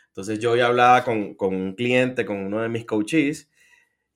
Entonces 0.09 0.39
yo 0.39 0.53
hoy 0.53 0.61
hablaba 0.61 1.05
con, 1.05 1.35
con 1.35 1.55
un 1.55 1.75
cliente, 1.75 2.25
con 2.25 2.39
uno 2.39 2.63
de 2.63 2.69
mis 2.69 2.87
coaches, 2.87 3.51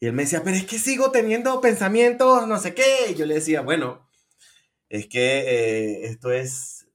y 0.00 0.06
él 0.06 0.14
me 0.14 0.22
decía, 0.22 0.42
pero 0.42 0.56
es 0.56 0.64
que 0.64 0.78
sigo 0.78 1.10
teniendo 1.10 1.60
pensamientos, 1.60 2.46
no 2.46 2.58
sé 2.58 2.74
qué. 2.74 3.10
Y 3.10 3.14
yo 3.16 3.26
le 3.26 3.34
decía, 3.34 3.60
bueno, 3.60 4.08
es 4.88 5.06
que 5.06 5.40
eh, 5.40 6.06
esto 6.06 6.32
es 6.32 6.88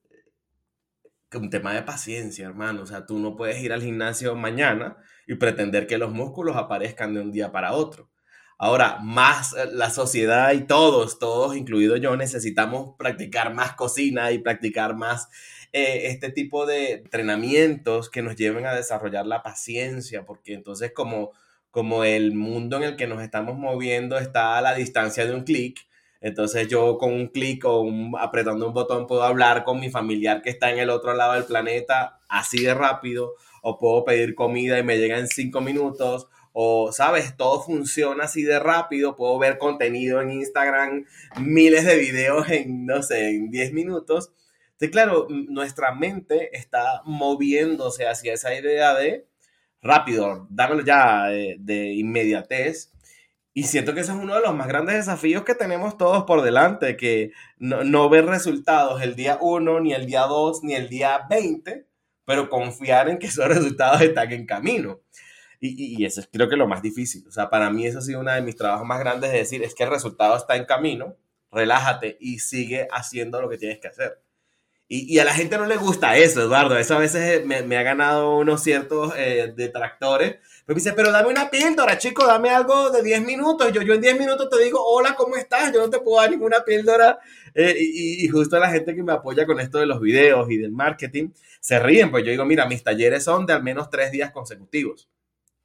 un 1.34 1.52
tema 1.52 1.74
de 1.74 1.84
paciencia, 1.84 2.48
hermano. 2.48 2.82
O 2.82 2.86
sea, 2.88 3.06
tú 3.06 3.20
no 3.20 3.36
puedes 3.36 3.62
ir 3.62 3.74
al 3.74 3.84
gimnasio 3.84 4.36
mañana 4.36 4.98
y 5.28 5.36
pretender 5.36 5.88
que 5.88 5.98
los 5.98 6.12
músculos 6.12 6.56
aparezcan 6.56 7.14
de 7.14 7.22
un 7.22 7.32
día 7.32 7.52
para 7.52 7.74
otro. 7.74 8.10
Ahora, 8.58 9.00
más 9.02 9.54
eh, 9.54 9.68
la 9.74 9.90
sociedad 9.90 10.54
y 10.54 10.62
todos, 10.62 11.20
todos, 11.20 11.58
incluido 11.58 11.98
yo, 11.98 12.16
necesitamos 12.16 12.96
practicar 12.98 13.54
más 13.54 13.74
cocina 13.74 14.32
y 14.32 14.40
practicar 14.40 14.96
más 14.96 15.28
eh, 15.74 16.08
este 16.08 16.30
tipo 16.32 16.66
de 16.66 16.94
entrenamientos 16.94 18.10
que 18.10 18.22
nos 18.22 18.38
lleven 18.38 18.66
a 18.66 18.74
desarrollar 18.74 19.26
la 19.26 19.44
paciencia, 19.44 20.26
porque 20.26 20.54
entonces 20.54 20.94
como, 20.94 21.32
como 21.70 22.06
el 22.06 22.34
mundo 22.34 22.78
en 22.78 22.84
el 22.84 22.96
que 22.96 23.08
nos 23.08 23.22
estamos 23.22 23.58
moviendo 23.58 24.18
está 24.18 24.58
a 24.58 24.62
la 24.62 24.74
distancia 24.74 25.26
de 25.26 25.34
un 25.34 25.44
clic, 25.44 25.86
Entonces 26.22 26.68
yo 26.70 26.98
con 26.98 27.14
un 27.14 27.28
clic 27.28 27.66
o 27.66 27.86
apretando 28.18 28.68
un 28.68 28.74
botón 28.74 29.06
puedo 29.06 29.24
hablar 29.24 29.66
con 29.66 29.80
mi 29.80 29.90
familiar 29.90 30.42
que 30.42 30.50
está 30.50 30.72
en 30.72 30.80
el 30.80 30.90
otro 30.90 31.14
lado 31.14 31.34
del 31.34 31.46
planeta 31.46 32.20
así 32.30 32.64
de 32.64 32.74
rápido, 32.74 33.36
o 33.68 33.80
puedo 33.80 34.06
pedir 34.06 34.36
comida 34.36 34.78
y 34.78 34.84
me 34.84 35.00
llega 35.00 35.18
en 35.18 35.28
cinco 35.28 35.60
minutos, 35.60 36.28
o 36.54 36.92
sabes, 36.92 37.36
todo 37.36 37.64
funciona 37.64 38.26
así 38.26 38.44
de 38.44 38.60
rápido, 38.60 39.16
puedo 39.16 39.40
ver 39.40 39.58
contenido 39.58 40.22
en 40.22 40.30
Instagram, 40.34 41.06
miles 41.40 41.84
de 41.84 41.98
videos 41.98 42.48
en, 42.52 42.86
no 42.86 43.02
sé, 43.02 43.30
en 43.30 43.50
10 43.50 43.74
minutos. 43.74 44.32
Entonces, 44.74 44.92
claro, 44.92 45.26
nuestra 45.30 45.96
mente 45.96 46.56
está 46.56 47.02
moviéndose 47.06 48.08
hacia 48.08 48.34
esa 48.34 48.54
idea 48.54 48.94
de 48.94 49.26
rápido, 49.82 50.46
dámelo 50.52 50.86
ya, 50.86 51.26
de, 51.26 51.56
de 51.58 51.94
inmediatez. 51.94 52.94
Y 53.52 53.64
siento 53.64 53.96
que 53.96 54.02
ese 54.02 54.12
es 54.12 54.18
uno 54.18 54.36
de 54.36 54.42
los 54.42 54.54
más 54.54 54.68
grandes 54.68 54.96
desafíos 54.96 55.44
que 55.44 55.56
tenemos 55.56 55.98
todos 55.98 56.26
por 56.26 56.44
delante, 56.44 56.98
que 56.98 57.32
no, 57.58 57.84
no 57.84 58.10
ver 58.10 58.28
resultados 58.28 59.02
el 59.02 59.16
día 59.16 59.40
1, 59.42 59.80
ni 59.80 59.94
el 59.94 60.06
día 60.06 60.22
2, 60.22 60.64
ni 60.64 60.76
el 60.76 60.88
día 60.88 61.26
20, 61.30 61.88
pero 62.26 62.50
confiar 62.50 63.10
en 63.10 63.20
que 63.20 63.28
esos 63.28 63.48
resultados 63.48 64.02
están 64.02 64.32
en 64.32 64.46
camino. 64.46 65.02
Y, 65.60 66.02
y, 66.02 66.06
eso 66.06 66.20
es 66.20 66.30
creo 66.32 66.50
que 66.50 66.58
lo 66.58 66.68
más 66.68 66.82
difícil. 66.82 67.26
O 67.28 67.32
sea, 67.32 67.50
para 67.50 67.70
mí 67.70 67.86
eso 67.88 68.00
ha 68.00 68.02
sido 68.02 68.20
uno 68.20 68.32
de 68.32 68.42
mis 68.42 68.56
trabajos 68.56 68.86
más 68.86 69.00
grandes 69.00 69.32
de 69.32 69.38
decir, 69.38 69.64
es 69.64 69.74
que 69.74 69.84
el 69.84 69.90
resultado 69.90 70.36
está 70.36 70.56
en 70.58 70.66
camino, 70.66 71.16
relájate 71.52 72.18
y 72.20 72.40
sigue 72.40 72.88
haciendo 72.92 73.42
lo 73.42 73.50
que 73.50 73.58
tienes 73.58 73.80
que 73.80 73.88
hacer. 73.88 74.20
Y, 74.88 75.16
y, 75.16 75.20
a 75.20 75.26
la 75.26 75.34
gente 75.34 75.58
no 75.58 75.66
le 75.66 75.78
gusta 75.78 76.16
eso, 76.16 76.42
Eduardo. 76.42 76.78
Eso 76.78 76.96
a 76.96 77.00
veces 77.00 77.44
me, 77.44 77.64
me 77.64 77.78
ha 77.78 77.82
ganado 77.82 78.38
unos 78.38 78.62
ciertos 78.62 79.14
eh, 79.18 79.52
detractores. 79.56 80.36
Pero 80.66 80.76
me 80.76 80.76
dice, 80.76 80.94
pero 80.94 81.12
dame 81.12 81.30
una 81.30 81.50
píldora, 81.50 81.98
chico, 81.98 82.26
dame 82.26 82.50
algo 82.52 82.92
de 82.92 83.02
10 83.02 83.26
minutos. 83.26 83.72
Yo, 83.72 83.82
yo 83.82 83.96
en 83.96 84.02
10 84.02 84.20
minutos 84.20 84.48
te 84.48 84.64
digo, 84.64 84.80
hola, 84.86 85.16
¿cómo 85.16 85.38
estás? 85.38 85.74
Yo 85.74 85.82
no 85.82 85.90
te 85.90 86.00
puedo 86.00 86.22
dar 86.22 86.30
ninguna 86.30 86.64
píldora. 86.64 87.18
Eh, 87.56 87.76
y, 87.80 88.26
y, 88.26 88.28
justo 88.28 88.60
la 88.60 88.70
gente 88.70 88.94
que 88.94 89.02
me 89.02 89.14
apoya 89.14 89.46
con 89.46 89.60
esto 89.60 89.80
de 89.80 89.86
los 89.86 90.02
videos 90.02 90.52
y 90.52 90.58
del 90.58 90.72
marketing 90.72 91.30
se 91.62 91.80
ríen, 91.80 92.12
pues 92.12 92.24
yo 92.26 92.32
digo, 92.32 92.46
mira, 92.46 92.68
mis 92.68 92.84
talleres 92.84 93.24
son 93.24 93.46
de 93.46 93.54
al 93.54 93.64
menos 93.64 93.90
tres 93.90 94.12
días 94.12 94.32
consecutivos. 94.32 95.10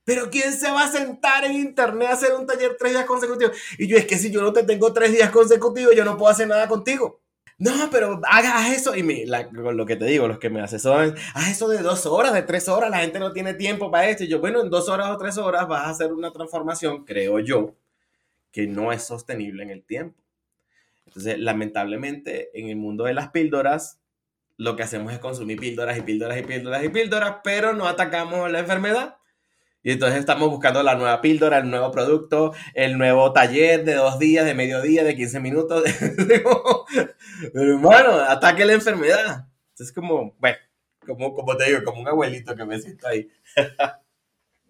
Pero 0.04 0.30
¿quién 0.30 0.52
se 0.52 0.70
va 0.70 0.84
a 0.84 0.90
sentar 0.90 1.44
en 1.44 1.52
internet 1.52 2.08
a 2.08 2.12
hacer 2.12 2.32
un 2.32 2.46
taller 2.46 2.76
tres 2.78 2.92
días 2.92 3.04
consecutivos? 3.04 3.56
Y 3.76 3.88
yo, 3.88 3.96
es 3.96 4.06
que 4.06 4.16
si 4.16 4.30
yo 4.30 4.40
no 4.40 4.52
te 4.52 4.62
tengo 4.62 4.92
tres 4.92 5.12
días 5.12 5.30
consecutivos, 5.30 5.94
yo 5.94 6.04
no 6.04 6.16
puedo 6.16 6.30
hacer 6.30 6.48
nada 6.48 6.68
contigo 6.68 7.20
no, 7.60 7.90
pero 7.90 8.20
hagas 8.24 8.72
eso. 8.72 8.96
Y 8.96 9.02
mi, 9.02 9.26
la, 9.26 9.42
lo 9.52 9.84
que 9.84 9.96
te 9.96 10.06
digo, 10.06 10.26
los 10.26 10.38
que 10.38 10.48
me 10.48 10.62
asesoran, 10.62 11.14
haz 11.34 11.50
eso 11.50 11.68
de 11.68 11.78
dos 11.78 12.06
horas, 12.06 12.32
de 12.32 12.42
tres 12.42 12.68
horas, 12.68 12.90
la 12.90 13.00
gente 13.00 13.20
no 13.20 13.32
tiene 13.32 13.52
tiempo 13.52 13.90
para 13.90 14.08
esto. 14.08 14.24
Y 14.24 14.28
yo, 14.28 14.40
bueno, 14.40 14.62
en 14.62 14.70
dos 14.70 14.88
horas 14.88 15.10
o 15.10 15.18
tres 15.18 15.36
horas 15.36 15.68
vas 15.68 15.84
a 15.86 15.90
hacer 15.90 16.12
una 16.12 16.32
transformación, 16.32 17.04
creo 17.04 17.38
yo, 17.38 17.76
que 18.50 18.66
no 18.66 18.92
es 18.92 19.02
sostenible 19.04 19.62
en 19.62 19.70
el 19.70 19.84
tiempo. 19.84 20.18
Entonces, 21.10 21.38
lamentablemente, 21.40 22.50
en 22.54 22.68
el 22.68 22.76
mundo 22.76 23.04
de 23.04 23.14
las 23.14 23.30
píldoras, 23.30 24.00
lo 24.56 24.76
que 24.76 24.84
hacemos 24.84 25.12
es 25.12 25.18
consumir 25.18 25.58
píldoras 25.58 25.98
y 25.98 26.02
píldoras 26.02 26.38
y 26.38 26.42
píldoras 26.42 26.84
y 26.84 26.88
píldoras, 26.88 27.36
pero 27.42 27.72
no 27.72 27.88
atacamos 27.88 28.48
la 28.50 28.60
enfermedad 28.60 29.16
y 29.82 29.92
entonces 29.92 30.20
estamos 30.20 30.50
buscando 30.50 30.82
la 30.82 30.94
nueva 30.94 31.22
píldora, 31.22 31.58
el 31.58 31.70
nuevo 31.70 31.90
producto, 31.90 32.52
el 32.74 32.98
nuevo 32.98 33.32
taller 33.32 33.82
de 33.84 33.94
dos 33.94 34.18
días, 34.18 34.44
de 34.44 34.54
mediodía, 34.54 35.04
de 35.04 35.16
15 35.16 35.40
minutos. 35.40 35.82
Pero 37.54 38.20
ataque 38.28 38.66
la 38.66 38.74
enfermedad. 38.74 39.46
Es 39.78 39.90
como, 39.92 40.36
bueno, 40.38 40.58
como, 41.06 41.34
como 41.34 41.56
te 41.56 41.64
digo, 41.64 41.82
como 41.82 42.02
un 42.02 42.08
abuelito 42.08 42.54
que 42.54 42.64
me 42.66 42.78
siento 42.78 43.08
ahí. 43.08 43.30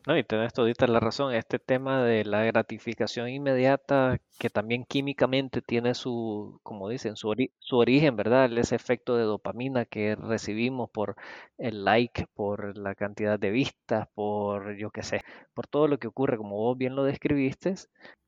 No, 0.07 0.17
y 0.17 0.25
tenés 0.25 0.55
todita 0.55 0.87
la 0.87 0.99
razón, 0.99 1.35
este 1.35 1.59
tema 1.59 2.03
de 2.03 2.25
la 2.25 2.43
gratificación 2.45 3.29
inmediata, 3.29 4.19
que 4.39 4.49
también 4.49 4.85
químicamente 4.85 5.61
tiene 5.61 5.95
su, 5.95 6.59
como 6.63 6.89
dicen, 6.89 7.17
su, 7.17 7.35
su 7.59 7.77
origen, 7.77 8.17
¿verdad? 8.17 8.51
Ese 8.59 8.77
efecto 8.77 9.17
de 9.17 9.25
dopamina 9.25 9.85
que 9.85 10.17
recibimos 10.17 10.89
por 10.91 11.17
el 11.59 11.85
like, 11.85 12.27
por 12.35 12.79
la 12.79 12.95
cantidad 12.95 13.39
de 13.39 13.51
vistas, 13.51 14.09
por, 14.15 14.75
yo 14.79 14.91
qué 14.91 15.03
sé, 15.03 15.21
por 15.53 15.67
todo 15.67 15.87
lo 15.87 15.99
que 15.99 16.09
ocurre, 16.09 16.39
como 16.39 16.57
vos 16.57 16.79
bien 16.79 16.97
lo 16.97 17.05
describiste, 17.05 17.75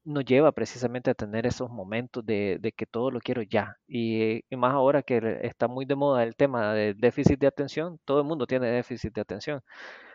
nos 0.05 0.25
lleva 0.27 0.53
precisamente 0.53 1.11
a 1.11 1.15
tener 1.15 1.47
esos 1.47 1.71
momentos 1.71 2.25
de, 2.27 2.59
de 2.61 2.73
que 2.73 2.85
todo 2.87 3.11
lo 3.11 3.21
quiero 3.21 3.41
ya. 3.43 3.79
Y, 3.89 4.43
más 4.51 4.75
ahora 4.75 5.03
que 5.03 5.39
está 5.43 5.69
muy 5.69 5.87
de 5.87 5.95
moda 5.97 6.23
el 6.23 6.37
tema 6.37 6.75
del 6.75 6.99
déficit 6.99 7.39
de 7.41 7.47
atención, 7.47 7.99
todo 8.05 8.21
el 8.21 8.27
mundo 8.27 8.47
tiene 8.47 8.67
déficit 8.69 9.15
de 9.15 9.21
atención. 9.23 9.63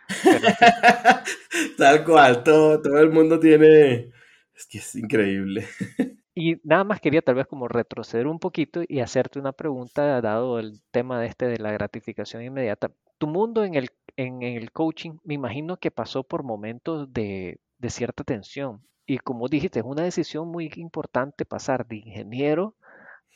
Tal 1.78 2.04
cual, 2.04 2.43
todo, 2.43 2.82
todo 2.82 3.00
el 3.00 3.12
mundo 3.12 3.39
tiene... 3.39 4.12
Es 4.56 4.65
que 4.67 4.80
es 4.80 4.96
increíble. 4.96 5.67
Y 6.39 6.62
nada 6.63 6.84
más 6.84 7.02
quería 7.02 7.24
tal 7.24 7.34
vez 7.34 7.48
como 7.48 7.67
retroceder 7.67 8.28
un 8.28 8.38
poquito 8.38 8.84
y 8.88 9.00
hacerte 9.00 9.39
una 9.39 9.54
pregunta, 9.54 10.22
dado 10.22 10.60
el 10.60 10.84
tema 10.91 11.20
de 11.20 11.26
este 11.26 11.48
de 11.48 11.58
la 11.58 11.72
gratificación 11.72 12.43
inmediata. 12.43 12.91
Tu 13.17 13.26
mundo 13.26 13.63
en 13.63 13.74
el, 13.74 13.89
en 14.17 14.43
el 14.43 14.72
coaching, 14.72 15.17
me 15.24 15.34
imagino 15.34 15.78
que 15.78 15.89
pasó 15.89 16.24
por 16.24 16.43
momentos 16.43 17.12
de, 17.12 17.60
de 17.80 17.89
cierta 17.89 18.24
tensión. 18.24 18.86
Y 19.08 19.17
como 19.17 19.48
dijiste, 19.48 19.80
es 19.80 19.86
una 19.86 20.04
decisión 20.04 20.48
muy 20.48 20.72
importante 20.76 21.43
pasar 21.43 21.88
de 21.88 21.96
ingeniero 21.96 22.76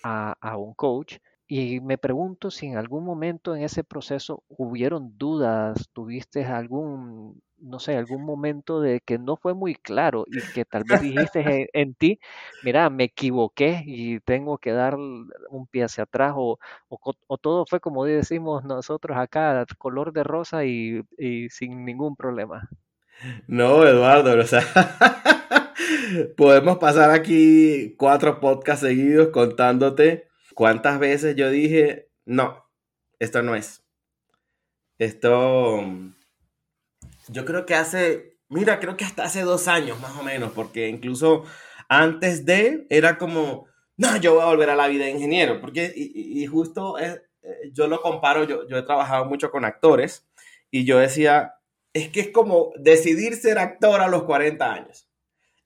a, 0.04 0.36
a 0.40 0.58
un 0.58 0.76
coach. 0.76 1.18
Y 1.54 1.82
me 1.82 1.98
pregunto 1.98 2.50
si 2.50 2.68
en 2.68 2.78
algún 2.78 3.04
momento 3.04 3.54
en 3.54 3.64
ese 3.64 3.84
proceso 3.84 4.42
hubieron 4.48 5.18
dudas, 5.18 5.90
tuviste 5.92 6.46
algún, 6.46 7.42
no 7.58 7.78
sé, 7.78 7.98
algún 7.98 8.24
momento 8.24 8.80
de 8.80 9.02
que 9.02 9.20
no 9.20 9.36
fue 9.36 9.54
muy 9.54 9.76
claro 9.76 10.24
y 10.30 10.44
que 10.44 10.64
tal 10.64 10.86
vez 10.86 11.02
dijiste 11.02 11.42
en, 11.42 11.68
en 11.74 11.94
ti, 11.94 12.22
mira, 12.62 12.90
me 12.90 13.04
equivoqué 13.04 13.84
y 13.86 14.22
tengo 14.22 14.60
que 14.60 14.72
dar 14.72 14.96
un 14.96 15.68
pie 15.70 15.84
hacia 15.84 16.06
atrás 16.06 16.36
o, 16.38 16.58
o, 16.88 17.14
o 17.28 17.38
todo 17.38 17.66
fue 17.66 17.82
como 17.82 18.06
decimos 18.06 18.64
nosotros 18.64 19.18
acá, 19.18 19.66
color 19.78 20.14
de 20.14 20.24
rosa 20.24 20.64
y, 20.64 21.02
y 21.18 21.50
sin 21.50 21.84
ningún 21.84 22.16
problema. 22.16 22.70
No, 23.48 23.86
Eduardo, 23.86 24.40
o 24.40 24.44
sea, 24.46 24.64
podemos 26.38 26.78
pasar 26.78 27.12
aquí 27.12 27.94
cuatro 27.98 28.40
podcasts 28.40 28.86
seguidos 28.86 29.30
contándote 29.30 30.31
¿Cuántas 30.54 31.00
veces 31.00 31.36
yo 31.36 31.50
dije, 31.50 32.10
no, 32.26 32.66
esto 33.20 33.42
no 33.42 33.56
es? 33.56 33.84
Esto, 34.98 35.82
yo 37.28 37.46
creo 37.46 37.66
que 37.66 37.76
hace, 37.76 38.38
mira, 38.50 38.80
creo 38.80 38.98
que 38.98 39.06
hasta 39.06 39.24
hace 39.24 39.42
dos 39.42 39.68
años 39.68 40.00
más 40.00 40.16
o 40.18 40.24
menos, 40.24 40.52
porque 40.52 40.88
incluso 40.88 41.44
antes 41.90 42.46
de 42.46 42.86
era 42.90 43.18
como, 43.18 43.68
no, 43.98 44.18
yo 44.18 44.36
voy 44.36 44.44
a 44.44 44.46
volver 44.46 44.70
a 44.70 44.76
la 44.76 44.88
vida 44.88 45.06
de 45.06 45.12
ingeniero, 45.12 45.60
porque, 45.60 45.92
y, 45.96 46.42
y 46.42 46.46
justo 46.46 46.98
es, 46.98 47.22
eh, 47.44 47.72
yo 47.74 47.88
lo 47.88 48.02
comparo, 48.02 48.44
yo, 48.44 48.68
yo 48.68 48.78
he 48.78 48.84
trabajado 48.84 49.26
mucho 49.26 49.50
con 49.50 49.66
actores 49.66 50.28
y 50.70 50.86
yo 50.86 51.00
decía, 51.00 51.56
es 51.94 52.10
que 52.10 52.22
es 52.22 52.30
como 52.30 52.72
decidir 52.78 53.36
ser 53.36 53.58
actor 53.58 54.02
a 54.02 54.08
los 54.08 54.24
40 54.24 54.72
años 54.72 55.08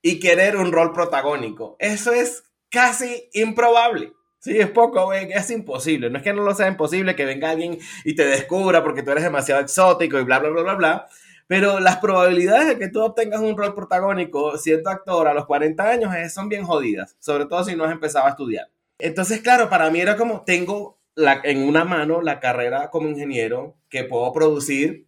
y 0.02 0.20
querer 0.20 0.56
un 0.56 0.72
rol 0.72 0.94
protagónico. 0.94 1.76
Eso 1.80 2.12
es 2.14 2.44
casi 2.70 3.30
improbable. 3.34 4.14
Sí, 4.46 4.60
es 4.60 4.70
poco, 4.70 5.06
güey, 5.06 5.32
es 5.32 5.50
imposible. 5.50 6.12
No 6.12 6.20
es 6.20 6.24
que 6.24 6.32
no 6.32 6.44
lo 6.44 6.54
sea 6.54 6.68
imposible 6.68 7.16
que 7.16 7.26
venga 7.26 7.50
alguien 7.50 7.80
y 8.04 8.14
te 8.14 8.28
descubra 8.28 8.84
porque 8.84 9.02
tú 9.02 9.10
eres 9.10 9.24
demasiado 9.24 9.60
exótico 9.60 10.20
y 10.20 10.24
bla, 10.24 10.38
bla, 10.38 10.52
bla, 10.52 10.62
bla, 10.62 10.74
bla. 10.76 11.08
Pero 11.48 11.80
las 11.80 11.98
probabilidades 11.98 12.68
de 12.68 12.78
que 12.78 12.90
tú 12.90 13.02
obtengas 13.02 13.42
un 13.42 13.58
rol 13.58 13.74
protagónico 13.74 14.56
siendo 14.60 14.92
actor 14.92 15.28
a 15.28 15.34
los 15.34 15.48
40 15.48 15.90
años 15.90 16.14
son 16.32 16.48
bien 16.48 16.64
jodidas, 16.64 17.16
sobre 17.18 17.48
todo 17.48 17.64
si 17.64 17.76
no 17.76 17.86
has 17.86 17.92
empezado 17.92 18.28
a 18.28 18.30
estudiar. 18.30 18.70
Entonces, 19.00 19.42
claro, 19.42 19.68
para 19.68 19.90
mí 19.90 20.00
era 20.00 20.16
como, 20.16 20.44
tengo 20.44 21.00
la, 21.16 21.42
en 21.44 21.68
una 21.68 21.84
mano 21.84 22.22
la 22.22 22.40
carrera 22.40 22.92
como 22.92 23.10
ingeniero 23.10 23.78
que 23.90 24.04
puedo 24.04 24.32
producir, 24.32 25.08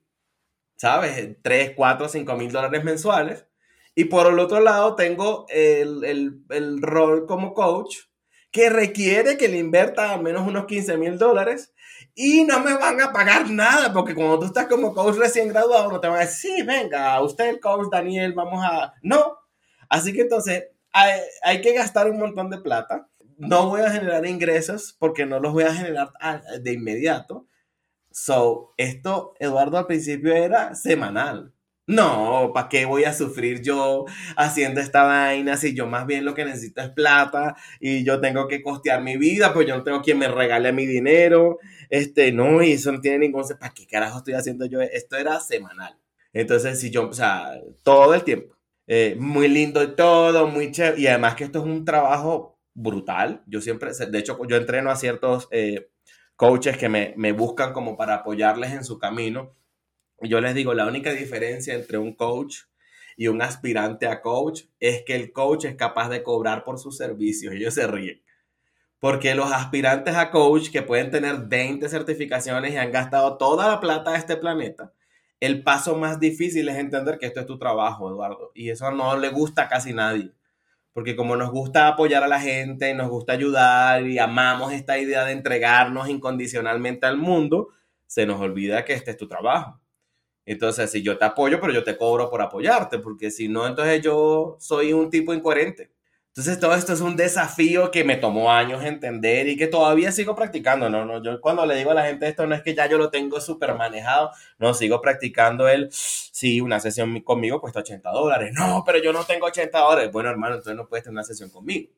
¿sabes? 0.77 1.37
3, 1.43 1.73
4, 1.75 2.09
5 2.09 2.35
mil 2.37 2.51
dólares 2.51 2.83
mensuales. 2.83 3.45
Y 3.93 4.05
por 4.05 4.25
el 4.25 4.39
otro 4.39 4.61
lado 4.61 4.95
tengo 4.95 5.45
el, 5.49 6.03
el, 6.05 6.41
el 6.49 6.81
rol 6.81 7.27
como 7.27 7.53
coach 7.53 7.97
que 8.57 8.71
requiere 8.71 9.37
que 9.37 9.47
le 9.47 9.59
invierta 9.59 10.13
al 10.13 10.23
menos 10.23 10.47
unos 10.47 10.65
15 10.65 10.97
mil 10.97 11.19
dólares 11.19 11.75
y 12.15 12.43
no 12.43 12.59
me 12.59 12.73
van 12.73 12.99
a 12.99 13.13
pagar 13.13 13.51
nada, 13.51 13.93
porque 13.93 14.15
cuando 14.15 14.39
tú 14.39 14.45
estás 14.47 14.65
como 14.65 14.95
coach 14.95 15.15
recién 15.15 15.49
graduado, 15.49 15.91
no 15.91 15.99
te 15.99 16.07
van 16.07 16.17
a 16.17 16.21
decir, 16.21 16.55
sí, 16.55 16.63
venga, 16.63 17.21
usted 17.21 17.49
el 17.49 17.59
coach 17.59 17.89
Daniel, 17.91 18.33
vamos 18.33 18.65
a... 18.65 18.95
No. 19.03 19.37
Así 19.89 20.11
que 20.11 20.21
entonces 20.21 20.69
hay, 20.91 21.19
hay 21.43 21.61
que 21.61 21.71
gastar 21.73 22.09
un 22.09 22.17
montón 22.17 22.49
de 22.49 22.57
plata. 22.57 23.07
No 23.37 23.69
voy 23.69 23.81
a 23.81 23.91
generar 23.91 24.25
ingresos 24.25 24.95
porque 24.97 25.27
no 25.27 25.39
los 25.39 25.53
voy 25.53 25.65
a 25.65 25.75
generar 25.75 26.09
de 26.59 26.73
inmediato. 26.73 27.45
So, 28.09 28.73
esto, 28.77 29.35
Eduardo, 29.37 29.77
al 29.77 29.85
principio 29.85 30.33
era 30.33 30.73
semanal. 30.73 31.53
No, 31.89 32.51
¿para 32.53 32.67
qué 32.67 32.83
voy 32.83 33.05
a 33.05 33.13
sufrir 33.13 33.61
yo 33.61 34.03
haciendo 34.35 34.81
esta 34.81 35.03
vaina 35.03 35.55
si 35.55 35.73
yo 35.73 35.87
más 35.87 36.05
bien 36.05 36.25
lo 36.25 36.33
que 36.33 36.43
necesito 36.43 36.81
es 36.81 36.89
plata 36.89 37.55
y 37.79 38.03
yo 38.03 38.19
tengo 38.19 38.49
que 38.49 38.61
costear 38.61 39.01
mi 39.01 39.15
vida, 39.15 39.53
pues 39.53 39.67
yo 39.67 39.77
no 39.77 39.83
tengo 39.83 40.01
quien 40.01 40.19
me 40.19 40.27
regale 40.27 40.73
mi 40.73 40.85
dinero? 40.85 41.59
Este, 41.89 42.33
no, 42.33 42.61
y 42.61 42.73
eso 42.73 42.91
no 42.91 42.99
tiene 42.99 43.19
ningún... 43.19 43.45
¿Para 43.57 43.73
qué 43.73 43.87
carajo 43.87 44.17
estoy 44.17 44.33
haciendo 44.33 44.65
yo? 44.65 44.81
Esto 44.81 45.15
era 45.15 45.39
semanal. 45.39 45.97
Entonces, 46.33 46.77
si 46.79 46.91
yo, 46.91 47.07
o 47.07 47.13
sea, 47.13 47.53
todo 47.83 48.13
el 48.13 48.23
tiempo. 48.25 48.57
Eh, 48.85 49.15
muy 49.17 49.47
lindo 49.47 49.81
y 49.81 49.95
todo, 49.95 50.47
muy 50.47 50.71
chévere. 50.71 50.99
Y 50.99 51.07
además 51.07 51.35
que 51.35 51.45
esto 51.45 51.59
es 51.59 51.65
un 51.65 51.85
trabajo 51.85 52.59
brutal. 52.73 53.43
Yo 53.47 53.61
siempre, 53.61 53.91
de 53.93 54.19
hecho, 54.19 54.37
yo 54.45 54.57
entreno 54.57 54.91
a 54.91 54.97
ciertos 54.97 55.47
eh, 55.51 55.89
coaches 56.35 56.77
que 56.77 56.89
me, 56.89 57.13
me 57.15 57.31
buscan 57.31 57.71
como 57.71 57.95
para 57.95 58.15
apoyarles 58.15 58.73
en 58.73 58.83
su 58.83 58.99
camino. 58.99 59.55
Yo 60.21 60.41
les 60.41 60.55
digo, 60.55 60.73
la 60.73 60.87
única 60.87 61.11
diferencia 61.11 61.75
entre 61.75 61.97
un 61.99 62.15
coach 62.15 62.61
y 63.15 63.27
un 63.27 63.41
aspirante 63.41 64.07
a 64.07 64.21
coach 64.21 64.63
es 64.79 65.03
que 65.03 65.15
el 65.15 65.31
coach 65.31 65.65
es 65.65 65.75
capaz 65.75 66.09
de 66.09 66.23
cobrar 66.23 66.63
por 66.63 66.79
sus 66.79 66.97
servicios. 66.97 67.53
Ellos 67.53 67.73
se 67.73 67.87
ríen. 67.87 68.21
Porque 68.99 69.35
los 69.35 69.51
aspirantes 69.51 70.15
a 70.15 70.31
coach 70.31 70.71
que 70.71 70.81
pueden 70.81 71.11
tener 71.11 71.37
20 71.47 71.87
certificaciones 71.87 72.73
y 72.73 72.77
han 72.77 72.91
gastado 72.91 73.37
toda 73.37 73.67
la 73.67 73.79
plata 73.79 74.11
de 74.11 74.17
este 74.17 74.37
planeta, 74.37 74.93
el 75.39 75.63
paso 75.63 75.95
más 75.97 76.19
difícil 76.19 76.67
es 76.69 76.77
entender 76.77 77.19
que 77.19 77.27
esto 77.27 77.39
es 77.41 77.45
tu 77.45 77.59
trabajo, 77.59 78.09
Eduardo. 78.09 78.51
Y 78.55 78.69
eso 78.69 78.89
no 78.91 79.17
le 79.17 79.29
gusta 79.29 79.63
a 79.63 79.69
casi 79.69 79.93
nadie. 79.93 80.31
Porque 80.93 81.15
como 81.15 81.35
nos 81.35 81.51
gusta 81.51 81.87
apoyar 81.87 82.23
a 82.23 82.27
la 82.27 82.39
gente, 82.39 82.93
nos 82.95 83.09
gusta 83.09 83.33
ayudar 83.33 84.07
y 84.07 84.17
amamos 84.17 84.73
esta 84.73 84.97
idea 84.97 85.25
de 85.25 85.33
entregarnos 85.33 86.09
incondicionalmente 86.09 87.05
al 87.05 87.17
mundo, 87.17 87.69
se 88.07 88.25
nos 88.25 88.41
olvida 88.41 88.83
que 88.83 88.93
este 88.93 89.11
es 89.11 89.17
tu 89.17 89.27
trabajo. 89.27 89.79
Entonces, 90.47 90.89
si 90.89 91.03
yo 91.03 91.17
te 91.17 91.25
apoyo, 91.25 91.59
pero 91.59 91.73
yo 91.73 91.83
te 91.83 91.97
cobro 91.97 92.29
por 92.29 92.41
apoyarte, 92.41 92.99
porque 92.99 93.31
si 93.31 93.49
no, 93.49 93.67
entonces 93.67 94.01
yo 94.01 94.55
soy 94.59 94.93
un 94.93 95.09
tipo 95.09 95.33
incoherente. 95.33 95.91
Entonces 96.29 96.59
todo 96.59 96.73
esto 96.75 96.93
es 96.93 97.01
un 97.01 97.17
desafío 97.17 97.91
que 97.91 98.03
me 98.03 98.15
tomó 98.15 98.51
años 98.51 98.83
entender 98.85 99.47
y 99.49 99.57
que 99.57 99.67
todavía 99.67 100.11
sigo 100.11 100.35
practicando. 100.35 100.89
No, 100.89 101.03
no, 101.03 101.21
yo 101.21 101.41
cuando 101.41 101.65
le 101.65 101.75
digo 101.75 101.91
a 101.91 101.95
la 101.95 102.05
gente 102.05 102.27
esto 102.27 102.47
no 102.47 102.55
es 102.55 102.61
que 102.61 102.75
ya 102.75 102.87
yo 102.87 102.97
lo 102.97 103.09
tengo 103.09 103.41
súper 103.41 103.73
manejado, 103.75 104.31
no, 104.57 104.73
sigo 104.73 105.01
practicando 105.01 105.67
el, 105.67 105.89
sí, 105.91 106.61
una 106.61 106.79
sesión 106.79 107.19
conmigo 107.21 107.59
cuesta 107.59 107.79
80 107.79 108.09
dólares. 108.11 108.53
No, 108.53 108.83
pero 108.85 108.99
yo 108.99 109.11
no 109.11 109.23
tengo 109.25 109.47
80 109.47 109.79
dólares. 109.79 110.11
Bueno, 110.13 110.29
hermano, 110.29 110.55
entonces 110.55 110.77
no 110.77 110.87
puedes 110.87 111.03
tener 111.03 111.13
una 111.13 111.23
sesión 111.23 111.49
conmigo. 111.49 111.91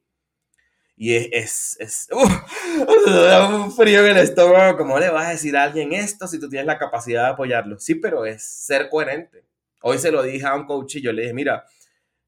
Y 1.02 1.16
es, 1.16 1.30
es, 1.32 1.78
es 1.80 2.08
un 3.54 3.72
frío 3.72 4.06
en 4.06 4.18
el 4.18 4.24
estómago. 4.24 4.78
¿Cómo 4.78 5.00
le 5.00 5.10
vas 5.10 5.28
a 5.28 5.30
decir 5.30 5.56
a 5.56 5.64
alguien 5.64 5.94
esto 5.94 6.28
si 6.28 6.42
tú 6.42 6.50
tienes 6.50 6.68
la 6.68 6.78
capacidad 6.78 7.24
de 7.24 7.30
apoyarlo? 7.30 7.80
Sí, 7.80 7.96
pero 7.96 8.26
es 8.26 8.44
ser 8.44 8.90
coherente. 8.90 9.46
Hoy 9.82 9.98
se 9.98 10.12
lo 10.12 10.22
dije 10.22 10.46
a 10.46 10.56
un 10.56 10.66
coach 10.66 10.98
y 10.98 11.02
yo 11.02 11.14
le 11.14 11.22
dije, 11.22 11.34
mira, 11.34 11.64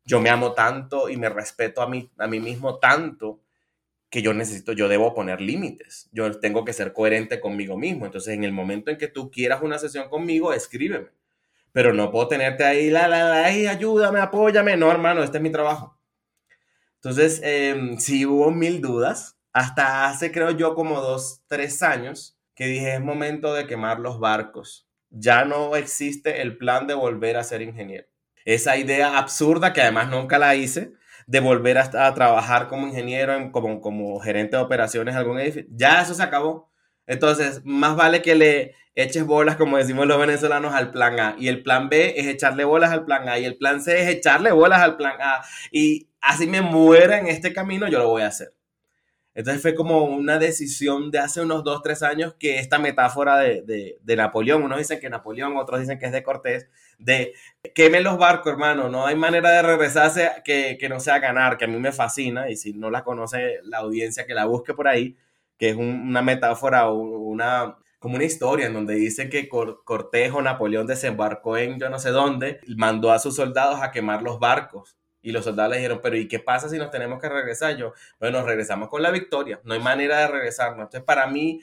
yo 0.06 0.22
me 0.22 0.30
amo 0.30 0.54
tanto 0.54 1.10
y 1.10 1.18
me 1.18 1.28
respeto 1.28 1.82
a 1.82 1.90
mí, 1.90 2.10
a 2.18 2.28
mí 2.28 2.40
mismo 2.40 2.80
tanto 2.80 3.42
que 4.10 4.22
yo 4.22 4.34
necesito, 4.34 4.72
yo 4.72 4.88
debo 4.88 5.14
poner 5.14 5.42
límites. 5.42 6.08
Yo 6.14 6.32
tengo 6.40 6.64
que 6.64 6.72
ser 6.72 6.94
coherente 6.94 7.42
conmigo 7.42 7.78
mismo. 7.78 8.06
Entonces, 8.06 8.36
en 8.36 8.46
el 8.46 8.54
momento 8.54 8.90
en 8.90 8.98
que 8.98 9.10
tú 9.10 9.30
quieras 9.30 9.62
una 9.62 9.80
sesión 9.80 10.08
conmigo, 10.08 10.54
escríbeme. 10.54 11.10
Pero 11.74 11.94
no 11.94 12.10
puedo 12.10 12.30
tenerte 12.30 12.64
ahí, 12.64 12.90
la, 12.90 13.10
la, 13.10 13.44
ahí, 13.44 13.68
ayúdame, 13.68 14.22
apóyame. 14.22 14.78
No, 14.78 14.90
hermano, 14.90 15.24
este 15.24 15.40
es 15.40 15.44
mi 15.44 15.52
trabajo. 15.52 16.01
Entonces, 17.04 17.42
eh, 17.44 17.96
sí 17.98 18.28
hubo 18.28 18.52
mil 18.52 18.80
dudas. 18.80 19.38
Hasta 19.54 20.06
hace, 20.06 20.32
creo 20.32 20.52
yo, 20.52 20.76
como 20.76 21.02
dos, 21.02 21.42
tres 21.48 21.82
años, 21.82 22.38
que 22.56 22.68
dije, 22.68 22.94
es 22.94 23.02
momento 23.02 23.54
de 23.54 23.66
quemar 23.66 24.00
los 24.00 24.20
barcos. 24.20 24.88
Ya 25.10 25.44
no 25.44 25.76
existe 25.76 26.42
el 26.42 26.58
plan 26.58 26.86
de 26.86 26.94
volver 26.94 27.38
a 27.38 27.44
ser 27.44 27.64
ingeniero. 27.64 28.08
Esa 28.46 28.78
idea 28.78 29.18
absurda, 29.18 29.74
que 29.74 29.82
además 29.82 30.10
nunca 30.10 30.38
la 30.38 30.56
hice, 30.56 30.94
de 31.26 31.40
volver 31.40 31.80
a, 31.80 32.14
trabajar 32.14 32.68
como 32.68 32.88
ingeniero, 32.88 33.52
como, 33.52 33.82
como 33.82 34.20
gerente 34.20 34.58
de 34.58 34.64
operaciones 34.64 35.14
en 35.14 35.20
algún 35.20 35.40
edificio, 35.40 35.70
ya 35.76 36.02
eso 36.02 36.14
se 36.14 36.24
acabó. 36.24 36.71
Entonces, 37.08 37.62
más 37.66 37.96
vale 37.96 38.22
que 38.22 38.36
le 38.36 38.76
eches 38.96 39.26
bolas, 39.26 39.56
como 39.56 39.78
decimos 39.78 40.08
los 40.08 40.20
venezolanos, 40.20 40.74
al 40.74 40.92
plan 40.92 41.20
A. 41.20 41.36
Y 41.38 41.48
el 41.48 41.64
plan 41.64 41.90
B 41.90 42.14
es 42.18 42.28
echarle 42.28 42.64
bolas 42.64 42.92
al 42.92 43.06
plan 43.06 43.28
A. 43.30 43.40
Y 43.40 43.46
el 43.46 43.58
plan 43.58 43.82
C 43.82 44.02
es 44.02 44.10
echarle 44.10 44.52
bolas 44.52 44.82
al 44.82 44.98
plan 44.98 45.16
A. 45.22 45.42
Y 45.72 46.08
así 46.22 46.48
me 46.48 46.62
muera 46.62 47.20
en 47.20 47.28
este 47.28 47.54
camino, 47.54 47.88
yo 47.88 48.00
lo 48.00 48.10
voy 48.10 48.24
a 48.24 48.28
hacer. 48.28 48.54
Entonces 49.34 49.62
fue 49.62 49.76
como 49.76 50.04
una 50.04 50.40
decisión 50.40 51.10
de 51.10 51.20
hace 51.20 51.40
unos 51.40 51.64
dos, 51.64 51.82
tres 51.82 52.04
años 52.04 52.36
que 52.38 52.60
esta 52.60 52.80
metáfora 52.80 53.38
de, 53.38 53.98
de, 54.02 54.16
Napoleón, 54.18 54.62
unos 54.64 54.78
dicen 54.78 55.00
que 55.00 55.10
Napoleón, 55.10 55.56
otros 55.56 55.80
dicen 55.80 56.00
que 56.00 56.08
es 56.08 56.12
de 56.12 56.22
Cortés, 56.22 56.68
de 57.00 57.34
queme 57.74 58.02
los 58.02 58.18
barcos, 58.18 58.52
hermano, 58.52 58.90
no 58.90 59.06
hay 59.06 59.16
manera 59.16 59.52
de 59.52 59.62
regresarse 59.62 60.30
que, 60.44 60.78
que, 60.78 60.90
no 60.90 61.00
sea 61.00 61.20
ganar, 61.20 61.58
que 61.58 61.64
a 61.64 61.68
mí 61.70 61.80
me 61.80 61.94
fascina 61.94 62.50
y 62.50 62.58
si 62.58 62.74
no 62.74 62.92
la 62.92 63.06
conoce 63.06 63.60
la 63.64 63.78
audiencia 63.78 64.26
que 64.26 64.34
la 64.34 64.46
busque 64.46 64.74
por 64.74 64.90
ahí, 64.90 65.16
que 65.62 65.70
es 65.70 65.76
una 65.76 66.24
metáfora 66.24 66.90
una, 66.90 67.78
como 68.00 68.16
una 68.16 68.24
historia 68.24 68.66
en 68.66 68.74
donde 68.74 68.96
dice 68.96 69.30
que 69.30 69.48
Cortés 69.48 70.32
o 70.34 70.42
Napoleón 70.42 70.88
desembarcó 70.88 71.56
en 71.56 71.80
yo 71.80 71.88
no 71.88 72.00
sé 72.00 72.10
dónde, 72.10 72.62
mandó 72.76 73.12
a 73.12 73.20
sus 73.20 73.36
soldados 73.36 73.80
a 73.80 73.92
quemar 73.92 74.24
los 74.24 74.40
barcos 74.40 74.98
y 75.22 75.32
los 75.32 75.44
soldados 75.44 75.74
le 75.74 75.78
dijeron, 75.78 76.00
pero 76.02 76.18
¿y 76.18 76.28
qué 76.28 76.40
pasa 76.40 76.68
si 76.68 76.80
nos 76.80 76.90
tenemos 76.90 77.22
que 77.22 77.30
regresar? 77.30 77.78
Yo, 77.78 77.94
bueno, 78.20 78.40
nos 78.40 78.48
regresamos 78.48 78.90
con 78.90 79.04
la 79.04 79.12
victoria, 79.12 79.62
no 79.64 79.76
hay 79.76 79.80
manera 79.80 80.22
de 80.22 80.30
regresarnos. 80.30 80.80
Entonces, 80.80 81.04
para 81.04 81.28
mí 81.28 81.62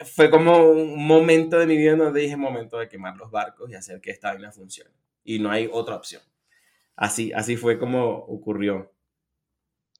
fue 0.00 0.28
como 0.28 0.58
un 0.72 1.06
momento 1.06 1.60
de 1.60 1.66
mi 1.66 1.76
vida 1.76 1.94
donde 1.94 2.22
dije, 2.22 2.36
momento 2.36 2.78
de 2.78 2.88
quemar 2.88 3.16
los 3.16 3.30
barcos 3.30 3.70
y 3.70 3.76
hacer 3.76 4.00
que 4.00 4.10
esta 4.10 4.32
vaina 4.32 4.50
funcione. 4.50 4.90
Y 5.22 5.38
no 5.38 5.48
hay 5.48 5.70
otra 5.72 5.94
opción. 5.94 6.22
Así, 6.96 7.32
así 7.32 7.56
fue 7.56 7.78
como 7.78 8.16
ocurrió. 8.16 8.91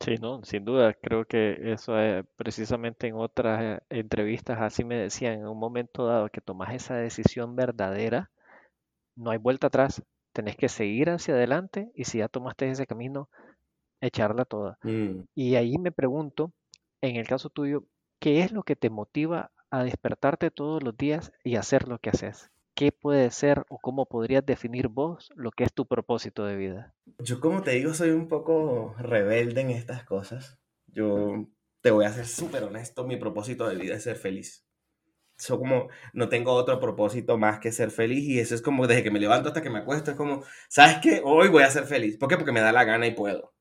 Sí, 0.03 0.17
no, 0.17 0.43
sin 0.43 0.65
duda, 0.65 0.95
creo 0.95 1.25
que 1.25 1.73
eso 1.73 1.97
es 1.99 2.25
precisamente 2.37 3.07
en 3.07 3.15
otras 3.15 3.63
eh, 3.63 3.81
entrevistas 3.91 4.61
así 4.61 4.85
me 4.85 4.97
decían, 4.97 5.35
en 5.35 5.47
un 5.47 5.59
momento 5.59 6.07
dado 6.07 6.29
que 6.29 6.41
tomas 6.41 6.75
esa 6.75 6.97
decisión 6.97 7.55
verdadera, 7.55 8.31
no 9.15 9.31
hay 9.31 9.39
vuelta 9.39 9.69
atrás, 9.69 10.03
tenés 10.33 10.57
que 10.57 10.69
seguir 10.69 11.11
hacia 11.11 11.35
adelante 11.35 11.93
y 11.95 12.05
si 12.05 12.19
ya 12.19 12.29
tomaste 12.29 12.69
ese 12.69 12.87
camino, 12.87 13.29
echarla 14.01 14.45
toda. 14.45 14.79
Mm. 14.83 15.21
Y 15.35 15.55
ahí 15.55 15.79
me 15.79 15.93
pregunto, 15.93 16.53
en 17.01 17.17
el 17.17 17.29
caso 17.29 17.49
tuyo, 17.49 17.85
¿qué 18.19 18.41
es 18.41 18.51
lo 18.51 18.65
que 18.65 18.77
te 18.77 18.91
motiva 18.91 19.53
a 19.71 19.85
despertarte 19.85 20.51
todos 20.51 20.83
los 20.83 20.97
días 20.97 21.33
y 21.45 21.57
hacer 21.57 21.87
lo 21.87 21.99
que 21.99 22.11
haces? 22.11 22.51
¿Qué 22.75 22.93
puede 22.93 23.31
ser 23.31 23.65
o 23.69 23.79
cómo 23.79 24.07
podrías 24.07 24.45
definir 24.45 24.89
vos 24.89 25.31
lo 25.37 25.51
que 25.51 25.65
es 25.65 25.73
tu 25.73 25.87
propósito 25.87 26.45
de 26.45 26.57
vida? 26.57 26.95
Yo 27.19 27.41
como 27.41 27.63
te 27.63 27.73
digo, 27.73 27.95
soy 27.95 28.11
un 28.11 28.29
poco 28.29 28.95
rebelde 28.99 29.61
en 29.61 29.71
estas 29.71 30.05
cosas. 30.05 30.59
Yo 30.87 31.49
te 31.81 31.91
voy 31.91 32.05
a 32.05 32.13
ser 32.13 32.27
súper 32.27 32.65
honesto, 32.65 33.07
mi 33.07 33.17
propósito 33.17 33.69
de 33.69 33.77
vida 33.77 33.97
es 33.97 34.05
ser 34.05 34.17
feliz 34.17 34.65
yo 35.49 35.59
como 35.59 35.89
no 36.13 36.29
tengo 36.29 36.53
otro 36.53 36.79
propósito 36.81 37.39
más 37.39 37.59
que 37.59 37.73
ser 37.73 37.91
feliz 37.91 38.25
y 38.25 38.39
eso 38.39 38.55
es 38.55 38.63
como 38.63 38.87
desde 38.87 39.03
que 39.03 39.11
me 39.11 39.21
levanto 39.21 39.49
hasta 39.49 39.63
que 39.63 39.71
me 39.71 39.81
acuesto, 39.81 40.11
es 40.11 40.17
como, 40.17 40.45
¿sabes 40.69 40.99
qué? 41.03 41.21
Hoy 41.25 41.49
voy 41.49 41.63
a 41.63 41.71
ser 41.71 41.85
feliz. 41.85 42.17
¿Por 42.17 42.29
qué? 42.29 42.37
Porque 42.37 42.53
me 42.53 42.61
da 42.61 42.73
la 42.73 42.85
gana 42.85 43.07
y 43.07 43.13
puedo. 43.13 43.53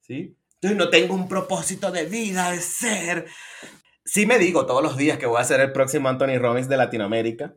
¿Sí? 0.00 0.36
Entonces 0.54 0.78
no 0.78 0.90
tengo 0.90 1.14
un 1.14 1.28
propósito 1.28 1.90
de 1.90 2.06
vida, 2.06 2.50
de 2.50 2.58
ser. 2.58 3.26
Sí 4.04 4.26
me 4.26 4.38
digo 4.38 4.66
todos 4.66 4.82
los 4.82 4.96
días 4.96 5.18
que 5.18 5.26
voy 5.26 5.40
a 5.40 5.44
ser 5.44 5.60
el 5.60 5.72
próximo 5.72 6.08
Anthony 6.08 6.38
Robbins 6.38 6.68
de 6.68 6.76
Latinoamérica, 6.76 7.54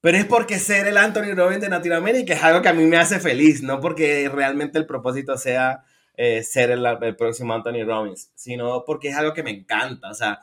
pero 0.00 0.16
es 0.16 0.24
porque 0.24 0.58
ser 0.58 0.86
el 0.86 0.96
Anthony 0.96 1.34
Robbins 1.34 1.60
de 1.60 1.68
Latinoamérica 1.68 2.34
es 2.34 2.42
algo 2.42 2.62
que 2.62 2.68
a 2.68 2.74
mí 2.74 2.84
me 2.84 2.96
hace 2.96 3.18
feliz, 3.20 3.62
no 3.62 3.80
porque 3.80 4.28
realmente 4.28 4.78
el 4.78 4.86
propósito 4.86 5.36
sea 5.36 5.82
eh, 6.16 6.42
ser 6.42 6.70
el, 6.70 6.84
el 6.84 7.16
próximo 7.16 7.54
Anthony 7.54 7.84
Robbins, 7.84 8.30
sino 8.34 8.84
porque 8.84 9.08
es 9.08 9.16
algo 9.16 9.34
que 9.34 9.42
me 9.42 9.50
encanta. 9.50 10.10
O 10.10 10.14
sea, 10.14 10.40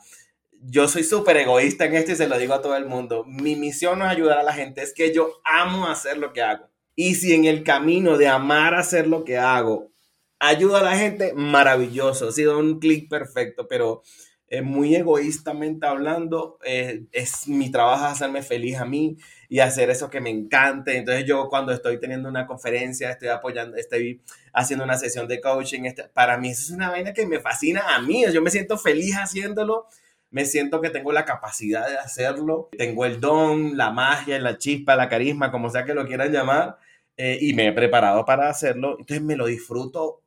yo 0.62 0.88
soy 0.88 1.04
súper 1.04 1.36
egoísta 1.38 1.86
en 1.86 1.94
esto 1.94 2.12
y 2.12 2.16
se 2.16 2.28
lo 2.28 2.38
digo 2.38 2.54
a 2.54 2.62
todo 2.62 2.76
el 2.76 2.86
mundo. 2.86 3.24
Mi 3.26 3.56
misión 3.56 3.98
no 3.98 4.06
es 4.06 4.10
ayudar 4.10 4.38
a 4.38 4.42
la 4.42 4.52
gente, 4.52 4.82
es 4.82 4.92
que 4.92 5.14
yo 5.14 5.40
amo 5.44 5.88
hacer 5.88 6.18
lo 6.18 6.32
que 6.32 6.42
hago. 6.42 6.68
Y 6.94 7.16
si 7.16 7.34
en 7.34 7.44
el 7.44 7.62
camino 7.62 8.16
de 8.16 8.28
amar 8.28 8.74
hacer 8.74 9.06
lo 9.06 9.24
que 9.24 9.36
hago, 9.36 9.92
ayuda 10.38 10.80
a 10.80 10.84
la 10.84 10.96
gente, 10.96 11.34
maravilloso. 11.34 12.28
Ha 12.28 12.32
sido 12.32 12.58
un 12.58 12.78
clic 12.78 13.08
perfecto, 13.08 13.68
pero 13.68 14.02
eh, 14.48 14.62
muy 14.62 14.94
egoístamente 14.94 15.86
hablando, 15.86 16.58
eh, 16.64 17.04
es 17.12 17.48
mi 17.48 17.70
trabajo 17.70 18.04
hacerme 18.04 18.42
feliz 18.42 18.76
a 18.78 18.84
mí 18.84 19.16
y 19.48 19.58
hacer 19.58 19.90
eso 19.90 20.08
que 20.08 20.20
me 20.20 20.30
encante. 20.30 20.96
Entonces 20.96 21.24
yo 21.26 21.48
cuando 21.48 21.72
estoy 21.72 21.98
teniendo 21.98 22.28
una 22.28 22.46
conferencia, 22.46 23.10
estoy 23.10 23.28
apoyando, 23.28 23.76
estoy 23.76 24.22
haciendo 24.52 24.84
una 24.84 24.96
sesión 24.96 25.28
de 25.28 25.40
coaching, 25.40 25.84
este, 25.84 26.04
para 26.04 26.38
mí 26.38 26.50
es 26.50 26.70
una 26.70 26.90
vaina 26.90 27.12
que 27.12 27.26
me 27.26 27.40
fascina 27.40 27.94
a 27.94 28.00
mí. 28.00 28.24
Yo 28.32 28.42
me 28.42 28.50
siento 28.50 28.78
feliz 28.78 29.14
haciéndolo 29.16 29.86
me 30.30 30.44
siento 30.44 30.80
que 30.80 30.90
tengo 30.90 31.12
la 31.12 31.24
capacidad 31.24 31.88
de 31.88 31.98
hacerlo, 31.98 32.68
tengo 32.76 33.04
el 33.04 33.20
don, 33.20 33.76
la 33.76 33.90
magia, 33.90 34.38
la 34.38 34.58
chispa, 34.58 34.96
la 34.96 35.08
carisma, 35.08 35.50
como 35.50 35.70
sea 35.70 35.84
que 35.84 35.94
lo 35.94 36.06
quieran 36.06 36.32
llamar, 36.32 36.78
eh, 37.16 37.38
y 37.40 37.54
me 37.54 37.68
he 37.68 37.72
preparado 37.72 38.24
para 38.24 38.50
hacerlo, 38.50 38.96
entonces 38.98 39.22
me 39.22 39.36
lo 39.36 39.46
disfruto 39.46 40.22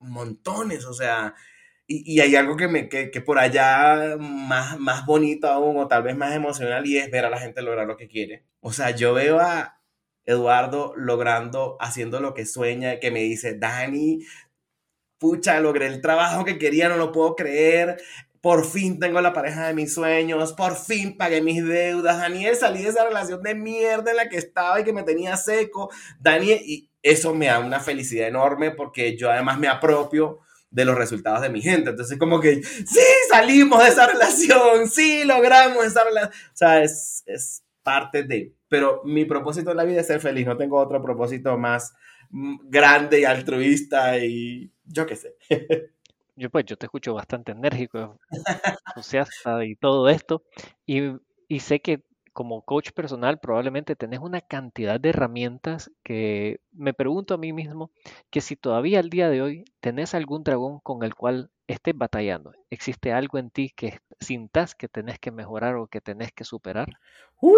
montones, 0.00 0.84
o 0.84 0.92
sea, 0.92 1.34
y, 1.88 2.20
hay 2.20 2.34
algo 2.34 2.56
que, 2.56 2.68
me, 2.68 2.88
que, 2.88 3.10
que, 3.10 3.20
por 3.20 3.38
allá 3.38 4.16
más, 4.18 4.78
más 4.78 5.06
bonito 5.06 5.48
aún, 5.48 5.76
o 5.76 5.86
tal 5.86 6.02
vez 6.02 6.16
más 6.16 6.34
emocional, 6.34 6.84
y 6.86 6.98
es 6.98 7.10
ver 7.10 7.24
a 7.24 7.30
la 7.30 7.38
gente 7.38 7.62
lograr 7.62 7.86
lo 7.86 7.96
que 7.96 8.08
quiere. 8.08 8.44
O 8.60 8.72
sea, 8.72 8.90
yo 8.90 9.14
veo 9.14 9.38
a 9.38 9.80
Eduardo 10.24 10.94
logrando, 10.96 11.76
haciendo 11.80 12.20
lo 12.20 12.34
que 12.34 12.44
sueña, 12.46 12.98
que 12.98 13.12
me 13.12 13.20
dice, 13.20 13.56
Dani, 13.56 14.18
pucha, 15.18 15.60
logré 15.60 15.86
el 15.86 16.00
trabajo 16.00 16.44
que 16.44 16.58
quería, 16.58 16.88
no 16.88 16.96
lo 16.96 17.12
puedo 17.12 17.36
creer, 17.36 17.98
por 18.40 18.66
fin 18.66 18.98
tengo 18.98 19.20
la 19.20 19.32
pareja 19.32 19.68
de 19.68 19.74
mis 19.74 19.94
sueños, 19.94 20.52
por 20.54 20.76
fin 20.76 21.16
pagué 21.16 21.40
mis 21.40 21.64
deudas, 21.64 22.18
Daniel, 22.18 22.56
salí 22.56 22.82
de 22.82 22.90
esa 22.90 23.04
relación 23.04 23.42
de 23.42 23.54
mierda 23.54 24.10
en 24.10 24.16
la 24.16 24.28
que 24.28 24.36
estaba 24.36 24.80
y 24.80 24.84
que 24.84 24.92
me 24.92 25.04
tenía 25.04 25.36
seco, 25.36 25.90
Daniel, 26.18 26.60
y 26.64 26.90
eso 27.02 27.34
me 27.34 27.46
da 27.46 27.60
una 27.60 27.78
felicidad 27.78 28.26
enorme 28.26 28.72
porque 28.72 29.16
yo 29.16 29.30
además 29.30 29.58
me 29.58 29.68
apropio 29.68 30.40
de 30.70 30.84
los 30.84 30.96
resultados 30.96 31.42
de 31.42 31.50
mi 31.50 31.62
gente. 31.62 31.90
Entonces, 31.90 32.18
como 32.18 32.40
que, 32.40 32.62
sí, 32.62 33.00
salimos 33.30 33.82
de 33.82 33.88
esa 33.88 34.06
relación, 34.06 34.88
sí, 34.88 35.24
logramos 35.24 35.84
esa 35.84 36.04
relación. 36.04 36.32
O 36.32 36.56
sea, 36.56 36.82
es, 36.82 37.22
es 37.26 37.62
parte 37.82 38.24
de, 38.24 38.52
pero 38.68 39.02
mi 39.04 39.24
propósito 39.24 39.70
en 39.70 39.76
la 39.76 39.84
vida 39.84 40.00
es 40.00 40.08
ser 40.08 40.20
feliz, 40.20 40.44
no 40.44 40.56
tengo 40.56 40.78
otro 40.78 41.00
propósito 41.00 41.56
más 41.56 41.94
mm, 42.30 42.68
grande 42.68 43.20
y 43.20 43.24
altruista 43.24 44.18
y 44.18 44.70
yo 44.84 45.06
qué 45.06 45.16
sé. 45.16 45.36
Yo 46.38 46.50
pues 46.50 46.66
yo 46.66 46.76
te 46.76 46.84
escucho 46.84 47.14
bastante 47.14 47.52
enérgico, 47.52 48.20
entusiasta 48.88 49.64
y 49.64 49.74
todo 49.74 50.06
esto 50.10 50.42
y, 50.84 51.12
y 51.48 51.60
sé 51.60 51.80
que 51.80 52.02
como 52.36 52.60
coach 52.60 52.90
personal 52.92 53.38
probablemente 53.38 53.96
tenés 53.96 54.20
una 54.20 54.42
cantidad 54.42 55.00
de 55.00 55.08
herramientas 55.08 55.90
que 56.04 56.60
me 56.70 56.92
pregunto 56.92 57.32
a 57.32 57.38
mí 57.38 57.54
mismo 57.54 57.90
que 58.30 58.42
si 58.42 58.56
todavía 58.56 58.98
al 58.98 59.08
día 59.08 59.30
de 59.30 59.40
hoy 59.40 59.64
tenés 59.80 60.14
algún 60.14 60.44
dragón 60.44 60.80
con 60.80 61.02
el 61.02 61.14
cual 61.14 61.50
estés 61.66 61.96
batallando, 61.96 62.52
existe 62.68 63.10
algo 63.10 63.38
en 63.38 63.48
ti 63.48 63.72
que 63.74 64.00
sintas 64.20 64.74
que 64.74 64.86
tenés 64.86 65.18
que 65.18 65.30
mejorar 65.30 65.76
o 65.76 65.86
que 65.86 66.02
tenés 66.02 66.30
que 66.30 66.44
superar. 66.44 66.88
¡Uh! 67.40 67.54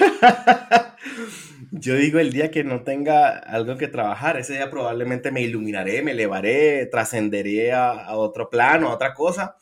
Yo 1.70 1.96
digo 1.96 2.18
el 2.18 2.32
día 2.32 2.50
que 2.50 2.64
no 2.64 2.82
tenga 2.82 3.28
algo 3.40 3.76
que 3.76 3.88
trabajar, 3.88 4.38
ese 4.38 4.54
día 4.54 4.70
probablemente 4.70 5.30
me 5.30 5.42
iluminaré, 5.42 6.00
me 6.00 6.12
elevaré, 6.12 6.86
trascenderé 6.86 7.74
a, 7.74 7.90
a 7.90 8.16
otro 8.16 8.48
plano, 8.48 8.88
a 8.88 8.94
otra 8.94 9.12
cosa 9.12 9.54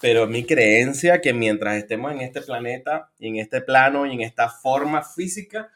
pero 0.00 0.26
mi 0.26 0.44
creencia 0.44 1.20
que 1.20 1.32
mientras 1.32 1.76
estemos 1.76 2.12
en 2.12 2.20
este 2.20 2.42
planeta 2.42 3.10
en 3.18 3.36
este 3.36 3.60
plano 3.60 4.06
y 4.06 4.12
en 4.12 4.20
esta 4.20 4.48
forma 4.48 5.02
física, 5.02 5.70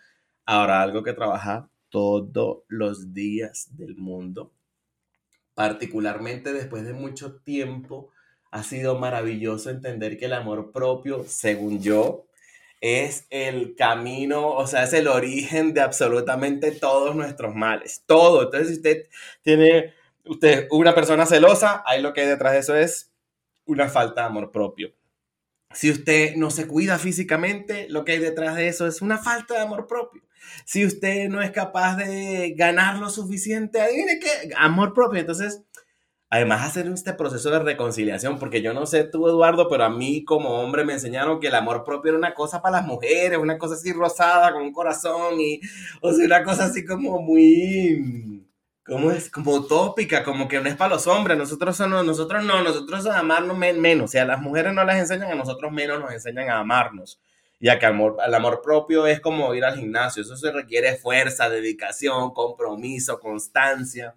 habrá 0.44 0.82
algo 0.82 1.02
que 1.02 1.12
trabajar 1.12 1.68
todos 1.88 2.64
los 2.68 3.14
días 3.14 3.68
del 3.76 3.96
mundo. 3.96 4.52
Particularmente 5.54 6.52
después 6.52 6.84
de 6.84 6.92
mucho 6.92 7.36
tiempo, 7.36 8.10
ha 8.50 8.62
sido 8.62 8.98
maravilloso 8.98 9.70
entender 9.70 10.18
que 10.18 10.26
el 10.26 10.32
amor 10.32 10.72
propio, 10.72 11.24
según 11.26 11.80
yo, 11.82 12.26
es 12.80 13.26
el 13.30 13.76
camino, 13.76 14.48
o 14.48 14.66
sea, 14.66 14.84
es 14.84 14.92
el 14.92 15.06
origen 15.06 15.74
de 15.74 15.82
absolutamente 15.82 16.72
todos 16.72 17.14
nuestros 17.14 17.54
males. 17.54 18.02
Todo. 18.06 18.42
Entonces, 18.42 18.68
si 18.68 18.74
usted 18.74 19.06
tiene, 19.42 19.92
usted, 20.24 20.66
una 20.70 20.94
persona 20.94 21.26
celosa, 21.26 21.82
ahí 21.86 22.00
lo 22.00 22.12
que 22.12 22.22
hay 22.22 22.28
detrás 22.28 22.52
de 22.54 22.58
eso 22.60 22.74
es 22.74 23.09
una 23.64 23.88
falta 23.88 24.22
de 24.22 24.26
amor 24.28 24.50
propio. 24.50 24.92
Si 25.72 25.90
usted 25.90 26.34
no 26.36 26.50
se 26.50 26.66
cuida 26.66 26.98
físicamente, 26.98 27.86
lo 27.88 28.04
que 28.04 28.12
hay 28.12 28.18
detrás 28.18 28.56
de 28.56 28.68
eso 28.68 28.86
es 28.86 29.02
una 29.02 29.18
falta 29.18 29.54
de 29.54 29.60
amor 29.60 29.86
propio. 29.86 30.22
Si 30.64 30.84
usted 30.84 31.28
no 31.28 31.42
es 31.42 31.52
capaz 31.52 31.96
de 31.96 32.54
ganar 32.56 32.98
lo 32.98 33.08
suficiente, 33.08 33.80
adivine 33.80 34.18
qué, 34.18 34.50
amor 34.56 34.94
propio. 34.94 35.20
Entonces, 35.20 35.62
además 36.28 36.66
hacer 36.66 36.88
este 36.88 37.12
proceso 37.12 37.50
de 37.50 37.60
reconciliación, 37.60 38.38
porque 38.38 38.62
yo 38.62 38.74
no 38.74 38.86
sé 38.86 39.04
tú, 39.04 39.28
Eduardo, 39.28 39.68
pero 39.68 39.84
a 39.84 39.90
mí 39.90 40.24
como 40.24 40.60
hombre 40.60 40.84
me 40.84 40.94
enseñaron 40.94 41.38
que 41.38 41.48
el 41.48 41.54
amor 41.54 41.84
propio 41.84 42.10
era 42.10 42.18
una 42.18 42.34
cosa 42.34 42.62
para 42.62 42.78
las 42.78 42.86
mujeres, 42.86 43.38
una 43.38 43.58
cosa 43.58 43.74
así 43.74 43.92
rosada, 43.92 44.52
con 44.52 44.62
un 44.62 44.72
corazón, 44.72 45.40
y, 45.40 45.60
o 46.00 46.12
sea, 46.12 46.26
una 46.26 46.42
cosa 46.42 46.64
así 46.64 46.84
como 46.84 47.20
muy 47.20 48.49
¿cómo 48.90 49.12
es? 49.12 49.30
Como 49.30 49.52
utópica, 49.52 50.24
como 50.24 50.48
que 50.48 50.60
no 50.60 50.68
es 50.68 50.74
para 50.74 50.94
los 50.94 51.06
hombres, 51.06 51.38
nosotros, 51.38 51.78
nosotros 51.78 52.44
no, 52.44 52.62
nosotros 52.62 53.06
a 53.06 53.20
amarnos 53.20 53.56
menos, 53.56 54.04
o 54.04 54.08
sea, 54.08 54.24
las 54.24 54.40
mujeres 54.40 54.74
no 54.74 54.84
las 54.84 54.98
enseñan, 54.98 55.30
a 55.30 55.34
nosotros 55.36 55.70
menos 55.70 56.00
nos 56.00 56.12
enseñan 56.12 56.50
a 56.50 56.58
amarnos. 56.58 57.20
Ya 57.60 57.78
que 57.78 57.86
amor, 57.86 58.16
el 58.26 58.34
amor 58.34 58.62
propio 58.62 59.06
es 59.06 59.20
como 59.20 59.54
ir 59.54 59.64
al 59.64 59.78
gimnasio, 59.78 60.22
eso 60.22 60.36
se 60.36 60.50
requiere 60.50 60.96
fuerza, 60.96 61.48
dedicación, 61.48 62.32
compromiso, 62.32 63.20
constancia. 63.20 64.16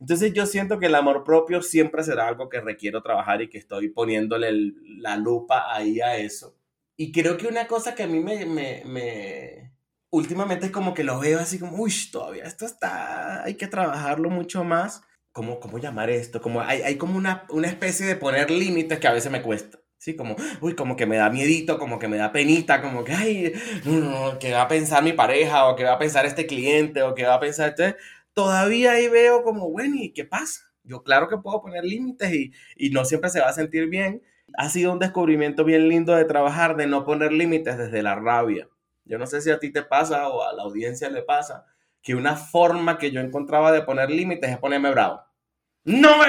Entonces 0.00 0.32
yo 0.32 0.46
siento 0.46 0.78
que 0.78 0.86
el 0.86 0.94
amor 0.94 1.22
propio 1.22 1.62
siempre 1.62 2.02
será 2.02 2.26
algo 2.26 2.48
que 2.48 2.60
requiero 2.60 3.02
trabajar 3.02 3.42
y 3.42 3.48
que 3.48 3.58
estoy 3.58 3.90
poniéndole 3.90 4.72
la 4.98 5.16
lupa 5.16 5.72
ahí 5.72 6.00
a 6.00 6.16
eso. 6.16 6.56
Y 6.96 7.12
creo 7.12 7.36
que 7.36 7.46
una 7.46 7.66
cosa 7.66 7.94
que 7.94 8.02
a 8.04 8.06
mí 8.06 8.18
me 8.18 9.70
últimamente 10.10 10.66
es 10.66 10.72
como 10.72 10.94
que 10.94 11.04
lo 11.04 11.18
veo 11.20 11.38
así 11.40 11.58
como, 11.58 11.76
uy, 11.82 11.92
todavía 12.12 12.44
esto 12.44 12.66
está, 12.66 13.44
hay 13.44 13.54
que 13.54 13.68
trabajarlo 13.68 14.30
mucho 14.30 14.64
más. 14.64 15.02
¿Cómo, 15.32 15.60
cómo 15.60 15.78
llamar 15.78 16.10
esto? 16.10 16.40
Como 16.42 16.60
hay, 16.60 16.82
hay 16.82 16.96
como 16.96 17.16
una, 17.16 17.46
una 17.50 17.68
especie 17.68 18.04
de 18.04 18.16
poner 18.16 18.50
límites 18.50 18.98
que 18.98 19.06
a 19.06 19.12
veces 19.12 19.30
me 19.30 19.42
cuesta. 19.42 19.78
Sí, 19.96 20.16
como, 20.16 20.34
uy, 20.62 20.74
como 20.74 20.96
que 20.96 21.06
me 21.06 21.18
da 21.18 21.28
miedito, 21.30 21.78
como 21.78 21.98
que 21.98 22.08
me 22.08 22.16
da 22.16 22.32
penita, 22.32 22.80
como 22.80 23.04
que, 23.04 23.12
ay, 23.12 23.52
no, 23.84 24.38
¿qué 24.40 24.52
va 24.52 24.62
a 24.62 24.68
pensar 24.68 25.02
mi 25.04 25.12
pareja? 25.12 25.68
O 25.68 25.76
qué 25.76 25.84
va 25.84 25.92
a 25.92 25.98
pensar 25.98 26.24
este 26.26 26.46
cliente? 26.46 27.02
O 27.02 27.14
qué 27.14 27.24
va 27.24 27.34
a 27.34 27.40
pensar 27.40 27.68
este... 27.70 27.96
Todavía 28.32 28.92
ahí 28.92 29.08
veo 29.08 29.42
como, 29.42 29.70
bueno, 29.70 29.96
¿y 29.98 30.12
qué 30.12 30.24
pasa? 30.24 30.62
Yo 30.84 31.02
claro 31.02 31.28
que 31.28 31.36
puedo 31.36 31.60
poner 31.60 31.84
límites 31.84 32.32
y, 32.32 32.52
y 32.76 32.90
no 32.90 33.04
siempre 33.04 33.28
se 33.30 33.40
va 33.40 33.48
a 33.48 33.52
sentir 33.52 33.88
bien. 33.88 34.22
Ha 34.56 34.70
sido 34.70 34.92
un 34.92 34.98
descubrimiento 35.00 35.64
bien 35.64 35.88
lindo 35.88 36.16
de 36.16 36.24
trabajar, 36.24 36.76
de 36.76 36.86
no 36.86 37.04
poner 37.04 37.32
límites 37.32 37.76
desde 37.76 38.02
la 38.02 38.14
rabia. 38.14 38.69
Yo 39.10 39.18
no 39.18 39.26
sé 39.26 39.40
si 39.40 39.50
a 39.50 39.58
ti 39.58 39.72
te 39.72 39.82
pasa 39.82 40.28
o 40.28 40.44
a 40.44 40.52
la 40.52 40.62
audiencia 40.62 41.10
le 41.10 41.22
pasa 41.22 41.66
que 42.00 42.14
una 42.14 42.36
forma 42.36 42.96
que 42.96 43.10
yo 43.10 43.20
encontraba 43.20 43.72
de 43.72 43.82
poner 43.82 44.08
límites 44.08 44.48
es 44.48 44.58
ponerme 44.58 44.88
bravo. 44.92 45.20
No 45.82 46.18
me 46.18 46.26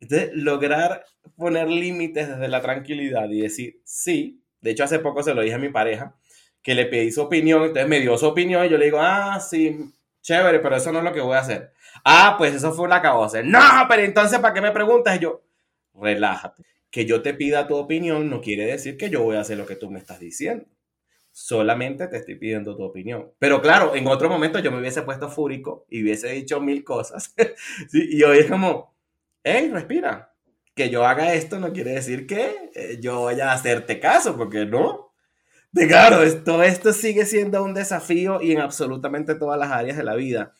Entonces, 0.00 0.30
lograr 0.32 1.04
poner 1.36 1.68
límites 1.68 2.28
desde 2.28 2.48
la 2.48 2.62
tranquilidad 2.62 3.28
y 3.28 3.42
decir 3.42 3.78
sí. 3.84 4.42
De 4.62 4.70
hecho, 4.70 4.84
hace 4.84 5.00
poco 5.00 5.22
se 5.22 5.34
lo 5.34 5.42
dije 5.42 5.56
a 5.56 5.58
mi 5.58 5.68
pareja 5.68 6.16
que 6.62 6.74
le 6.74 6.86
pedí 6.86 7.12
su 7.12 7.20
opinión, 7.20 7.62
entonces 7.62 7.88
me 7.88 8.00
dio 8.00 8.16
su 8.16 8.26
opinión 8.26 8.64
y 8.64 8.70
yo 8.70 8.78
le 8.78 8.86
digo, 8.86 8.98
ah, 8.98 9.38
sí, 9.38 9.78
chévere, 10.22 10.60
pero 10.60 10.76
eso 10.76 10.90
no 10.92 11.00
es 11.00 11.04
lo 11.04 11.12
que 11.12 11.20
voy 11.20 11.36
a 11.36 11.40
hacer. 11.40 11.72
Ah, 12.04 12.36
pues 12.38 12.54
eso 12.54 12.72
fue 12.72 12.86
una 12.86 13.02
cabosa. 13.02 13.42
No, 13.42 13.60
pero 13.86 14.02
entonces, 14.02 14.38
¿para 14.38 14.54
qué 14.54 14.62
me 14.62 14.72
preguntas? 14.72 15.14
Y 15.16 15.20
yo, 15.20 15.42
relájate. 15.92 16.64
Que 16.90 17.04
yo 17.04 17.20
te 17.20 17.34
pida 17.34 17.66
tu 17.68 17.76
opinión 17.76 18.30
no 18.30 18.40
quiere 18.40 18.64
decir 18.64 18.96
que 18.96 19.10
yo 19.10 19.22
voy 19.22 19.36
a 19.36 19.40
hacer 19.40 19.58
lo 19.58 19.66
que 19.66 19.76
tú 19.76 19.90
me 19.90 19.98
estás 19.98 20.18
diciendo 20.18 20.64
solamente 21.38 22.08
te 22.08 22.16
estoy 22.16 22.34
pidiendo 22.34 22.76
tu 22.76 22.82
opinión. 22.82 23.32
Pero 23.38 23.62
claro, 23.62 23.94
en 23.94 24.08
otro 24.08 24.28
momento 24.28 24.58
yo 24.58 24.72
me 24.72 24.80
hubiese 24.80 25.02
puesto 25.02 25.28
fúrico 25.28 25.86
y 25.88 26.02
hubiese 26.02 26.28
dicho 26.30 26.60
mil 26.60 26.82
cosas. 26.82 27.32
Y 27.92 28.20
hoy 28.24 28.38
es 28.38 28.46
como, 28.50 28.96
hey, 29.44 29.70
respira. 29.72 30.34
Que 30.74 30.90
yo 30.90 31.06
haga 31.06 31.34
esto 31.34 31.58
no 31.60 31.72
quiere 31.72 31.92
decir 31.92 32.26
que 32.26 32.70
eh, 32.74 32.98
yo 33.00 33.24
vaya 33.24 33.50
a 33.50 33.54
hacerte 33.54 34.00
caso, 34.00 34.36
porque 34.36 34.66
no. 34.66 35.12
De 35.70 35.86
claro, 35.86 36.22
esto, 36.22 36.62
esto 36.62 36.92
sigue 36.92 37.24
siendo 37.24 37.62
un 37.62 37.74
desafío 37.74 38.42
y 38.42 38.52
en 38.52 38.60
absolutamente 38.60 39.36
todas 39.36 39.58
las 39.60 39.70
áreas 39.70 39.96
de 39.96 40.04
la 40.04 40.16
vida 40.16 40.54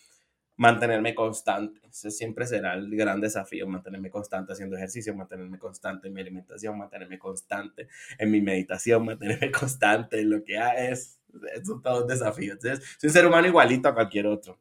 mantenerme 0.58 1.14
constante. 1.14 1.80
Ese 1.88 2.10
siempre 2.10 2.44
será 2.44 2.74
el 2.74 2.94
gran 2.94 3.20
desafío, 3.20 3.66
mantenerme 3.66 4.10
constante 4.10 4.52
haciendo 4.52 4.76
ejercicio, 4.76 5.14
mantenerme 5.14 5.58
constante 5.58 6.08
en 6.08 6.14
mi 6.14 6.20
alimentación, 6.20 6.76
mantenerme 6.76 7.18
constante 7.18 7.88
en 8.18 8.30
mi 8.30 8.42
meditación, 8.42 9.04
mantenerme 9.06 9.50
constante 9.58 10.20
en 10.20 10.30
lo 10.30 10.44
que 10.44 10.58
es. 10.90 11.20
Es 11.54 11.62
todo 11.82 12.02
un 12.02 12.08
desafío. 12.08 12.52
Entonces, 12.52 12.84
soy 12.98 13.08
un 13.08 13.12
ser 13.14 13.26
humano 13.26 13.46
igualito 13.46 13.88
a 13.88 13.94
cualquier 13.94 14.26
otro. 14.26 14.58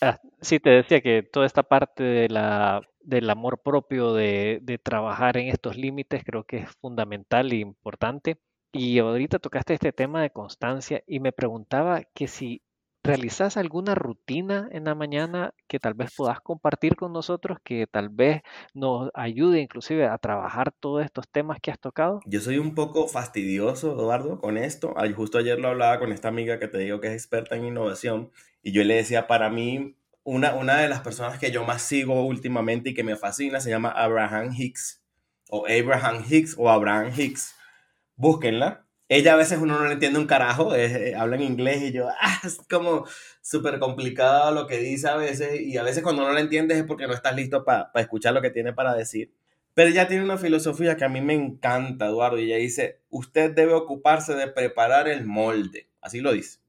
Ah, 0.00 0.20
sí, 0.40 0.60
te 0.60 0.70
decía 0.70 1.00
que 1.00 1.22
toda 1.22 1.46
esta 1.46 1.64
parte 1.64 2.02
de 2.02 2.28
la, 2.28 2.82
del 3.00 3.28
amor 3.28 3.60
propio, 3.62 4.14
de, 4.14 4.60
de 4.62 4.78
trabajar 4.78 5.36
en 5.36 5.48
estos 5.48 5.76
límites, 5.76 6.22
creo 6.24 6.44
que 6.44 6.58
es 6.58 6.70
fundamental 6.80 7.52
e 7.52 7.56
importante. 7.56 8.38
Y 8.72 8.98
ahorita 8.98 9.38
tocaste 9.38 9.74
este 9.74 9.92
tema 9.92 10.22
de 10.22 10.30
constancia 10.30 11.02
y 11.06 11.20
me 11.20 11.32
preguntaba 11.32 12.02
que 12.14 12.28
si 12.28 12.62
¿Realizas 13.06 13.58
alguna 13.58 13.94
rutina 13.94 14.66
en 14.72 14.84
la 14.84 14.94
mañana 14.94 15.52
que 15.68 15.78
tal 15.78 15.92
vez 15.92 16.14
puedas 16.16 16.40
compartir 16.40 16.96
con 16.96 17.12
nosotros, 17.12 17.58
que 17.62 17.86
tal 17.86 18.08
vez 18.08 18.40
nos 18.72 19.10
ayude 19.12 19.60
inclusive 19.60 20.06
a 20.06 20.16
trabajar 20.16 20.72
todos 20.72 21.04
estos 21.04 21.28
temas 21.28 21.58
que 21.60 21.70
has 21.70 21.78
tocado? 21.78 22.20
Yo 22.24 22.40
soy 22.40 22.56
un 22.56 22.74
poco 22.74 23.06
fastidioso, 23.06 23.92
Eduardo, 23.92 24.40
con 24.40 24.56
esto. 24.56 24.94
Justo 25.14 25.36
ayer 25.36 25.58
lo 25.58 25.68
hablaba 25.68 25.98
con 25.98 26.12
esta 26.12 26.28
amiga 26.28 26.58
que 26.58 26.66
te 26.66 26.78
digo 26.78 26.98
que 27.02 27.08
es 27.08 27.12
experta 27.12 27.56
en 27.56 27.66
innovación 27.66 28.30
y 28.62 28.72
yo 28.72 28.82
le 28.84 28.94
decía, 28.94 29.26
para 29.26 29.50
mí, 29.50 29.98
una, 30.22 30.54
una 30.54 30.78
de 30.78 30.88
las 30.88 31.00
personas 31.00 31.38
que 31.38 31.50
yo 31.50 31.62
más 31.62 31.82
sigo 31.82 32.24
últimamente 32.24 32.88
y 32.88 32.94
que 32.94 33.04
me 33.04 33.16
fascina 33.16 33.60
se 33.60 33.68
llama 33.68 33.90
Abraham 33.90 34.54
Hicks 34.56 35.04
o 35.50 35.66
Abraham 35.66 36.24
Hicks 36.26 36.54
o 36.56 36.70
Abraham 36.70 37.12
Hicks. 37.14 37.54
Búsquenla 38.16 38.83
ella 39.08 39.34
a 39.34 39.36
veces 39.36 39.58
uno 39.60 39.78
no 39.78 39.86
le 39.86 39.94
entiende 39.94 40.18
un 40.18 40.26
carajo, 40.26 40.74
eh, 40.74 41.14
habla 41.14 41.36
en 41.36 41.42
inglés 41.42 41.82
y 41.82 41.92
yo, 41.92 42.08
ah, 42.20 42.40
es 42.44 42.58
como 42.70 43.06
súper 43.42 43.78
complicado 43.78 44.52
lo 44.52 44.66
que 44.66 44.78
dice 44.78 45.08
a 45.08 45.16
veces 45.16 45.60
y 45.60 45.76
a 45.76 45.82
veces 45.82 46.02
cuando 46.02 46.22
no 46.22 46.32
la 46.32 46.40
entiendes 46.40 46.78
es 46.78 46.84
porque 46.84 47.06
no 47.06 47.14
estás 47.14 47.36
listo 47.36 47.64
para 47.64 47.90
escuchar 47.96 48.34
lo 48.34 48.42
que 48.42 48.50
tiene 48.50 48.72
para 48.72 48.94
decir. 48.94 49.32
Pero 49.74 49.90
ella 49.90 50.06
tiene 50.06 50.24
una 50.24 50.38
filosofía 50.38 50.96
que 50.96 51.04
a 51.04 51.08
mí 51.08 51.20
me 51.20 51.34
encanta, 51.34 52.06
Eduardo, 52.06 52.38
y 52.38 52.44
ella 52.44 52.56
dice, 52.56 53.00
usted 53.10 53.50
debe 53.52 53.74
ocuparse 53.74 54.34
de 54.34 54.46
preparar 54.46 55.08
el 55.08 55.26
molde, 55.26 55.88
así 56.00 56.20
lo 56.20 56.32
dice. 56.32 56.60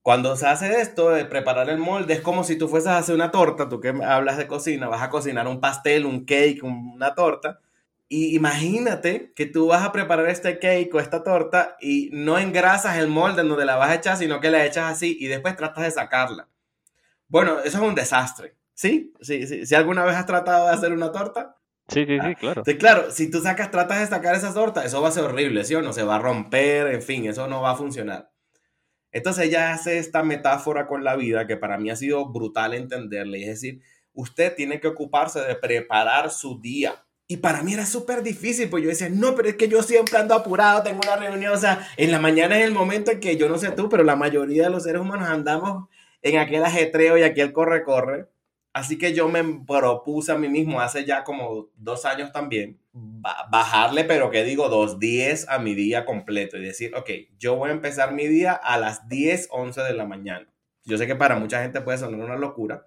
Cuando 0.00 0.36
se 0.36 0.46
hace 0.46 0.80
esto 0.80 1.10
de 1.10 1.24
preparar 1.24 1.70
el 1.70 1.78
molde, 1.78 2.14
es 2.14 2.20
como 2.20 2.44
si 2.44 2.56
tú 2.56 2.68
fueses 2.68 2.88
a 2.88 2.98
hacer 2.98 3.14
una 3.14 3.30
torta, 3.30 3.68
tú 3.68 3.80
que 3.80 3.88
hablas 4.04 4.36
de 4.36 4.46
cocina, 4.46 4.88
vas 4.88 5.02
a 5.02 5.10
cocinar 5.10 5.46
un 5.48 5.60
pastel, 5.60 6.06
un 6.06 6.24
cake, 6.24 6.62
una 6.62 7.14
torta, 7.14 7.60
y 8.12 8.36
imagínate 8.36 9.32
que 9.34 9.46
tú 9.46 9.68
vas 9.68 9.82
a 9.82 9.90
preparar 9.90 10.28
este 10.28 10.58
cake 10.58 10.94
o 10.94 11.00
esta 11.00 11.22
torta 11.22 11.78
y 11.80 12.10
no 12.12 12.38
engrasas 12.38 12.98
el 12.98 13.08
molde 13.08 13.40
en 13.40 13.48
donde 13.48 13.64
la 13.64 13.76
vas 13.76 13.88
a 13.88 13.94
echar, 13.94 14.18
sino 14.18 14.38
que 14.38 14.50
la 14.50 14.66
echas 14.66 14.92
así 14.92 15.16
y 15.18 15.28
después 15.28 15.56
tratas 15.56 15.84
de 15.84 15.90
sacarla. 15.92 16.46
Bueno, 17.26 17.60
eso 17.60 17.78
es 17.78 17.82
un 17.82 17.94
desastre. 17.94 18.58
Sí, 18.74 19.14
sí, 19.22 19.46
sí. 19.46 19.64
Si 19.64 19.74
alguna 19.74 20.04
vez 20.04 20.14
has 20.14 20.26
tratado 20.26 20.66
de 20.66 20.74
hacer 20.74 20.92
una 20.92 21.10
torta. 21.10 21.56
Sí, 21.88 22.04
sí, 22.04 22.18
sí, 22.18 22.20
ah, 22.20 22.34
claro. 22.34 22.62
Sí, 22.66 22.76
claro, 22.76 23.10
si 23.10 23.30
tú 23.30 23.40
sacas, 23.40 23.70
tratas 23.70 24.00
de 24.00 24.06
sacar 24.06 24.34
esa 24.34 24.52
torta, 24.52 24.84
eso 24.84 25.00
va 25.00 25.08
a 25.08 25.12
ser 25.12 25.24
horrible, 25.24 25.64
¿sí 25.64 25.74
o 25.74 25.80
no? 25.80 25.94
Se 25.94 26.02
va 26.02 26.16
a 26.16 26.18
romper, 26.18 26.88
en 26.88 27.00
fin, 27.00 27.24
eso 27.24 27.48
no 27.48 27.62
va 27.62 27.70
a 27.70 27.76
funcionar. 27.76 28.30
Entonces 29.10 29.46
ella 29.46 29.72
hace 29.72 29.96
esta 29.96 30.22
metáfora 30.22 30.86
con 30.86 31.02
la 31.02 31.16
vida 31.16 31.46
que 31.46 31.56
para 31.56 31.78
mí 31.78 31.88
ha 31.88 31.96
sido 31.96 32.30
brutal 32.30 32.74
entenderle. 32.74 33.40
Es 33.40 33.60
decir, 33.60 33.80
usted 34.12 34.54
tiene 34.54 34.80
que 34.80 34.88
ocuparse 34.88 35.40
de 35.40 35.54
preparar 35.54 36.30
su 36.30 36.60
día. 36.60 37.06
Y 37.28 37.38
para 37.38 37.62
mí 37.62 37.72
era 37.72 37.86
súper 37.86 38.22
difícil, 38.22 38.68
pues 38.68 38.82
yo 38.82 38.90
decía, 38.90 39.08
no, 39.08 39.34
pero 39.34 39.48
es 39.48 39.56
que 39.56 39.68
yo 39.68 39.82
siempre 39.82 40.18
ando 40.18 40.34
apurado, 40.34 40.82
tengo 40.82 41.00
una 41.02 41.16
reunión, 41.16 41.52
o 41.52 41.56
sea, 41.56 41.88
en 41.96 42.10
la 42.10 42.18
mañana 42.18 42.58
es 42.58 42.64
el 42.64 42.72
momento 42.72 43.10
en 43.10 43.20
que 43.20 43.36
yo 43.36 43.48
no 43.48 43.58
sé 43.58 43.70
tú, 43.70 43.88
pero 43.88 44.04
la 44.04 44.16
mayoría 44.16 44.64
de 44.64 44.70
los 44.70 44.82
seres 44.82 45.00
humanos 45.00 45.28
andamos 45.28 45.88
en 46.20 46.38
aquel 46.38 46.64
ajetreo 46.64 47.16
y 47.16 47.22
aquel 47.22 47.52
corre-corre. 47.52 48.28
Así 48.74 48.96
que 48.96 49.12
yo 49.12 49.28
me 49.28 49.42
propuse 49.66 50.32
a 50.32 50.38
mí 50.38 50.48
mismo 50.48 50.80
hace 50.80 51.04
ya 51.04 51.24
como 51.24 51.68
dos 51.76 52.04
años 52.06 52.32
también 52.32 52.78
bajarle, 52.92 54.04
pero 54.04 54.30
que 54.30 54.44
digo, 54.44 54.68
dos 54.68 54.98
10 54.98 55.48
a 55.48 55.58
mi 55.58 55.74
día 55.74 56.04
completo 56.04 56.56
y 56.58 56.64
decir, 56.64 56.94
ok, 56.94 57.10
yo 57.38 57.56
voy 57.56 57.70
a 57.70 57.72
empezar 57.72 58.12
mi 58.12 58.26
día 58.26 58.52
a 58.52 58.78
las 58.78 59.08
10, 59.08 59.48
11 59.50 59.82
de 59.82 59.94
la 59.94 60.04
mañana. 60.04 60.46
Yo 60.84 60.98
sé 60.98 61.06
que 61.06 61.16
para 61.16 61.36
mucha 61.36 61.62
gente 61.62 61.80
puede 61.80 61.98
sonar 61.98 62.20
una 62.20 62.36
locura, 62.36 62.86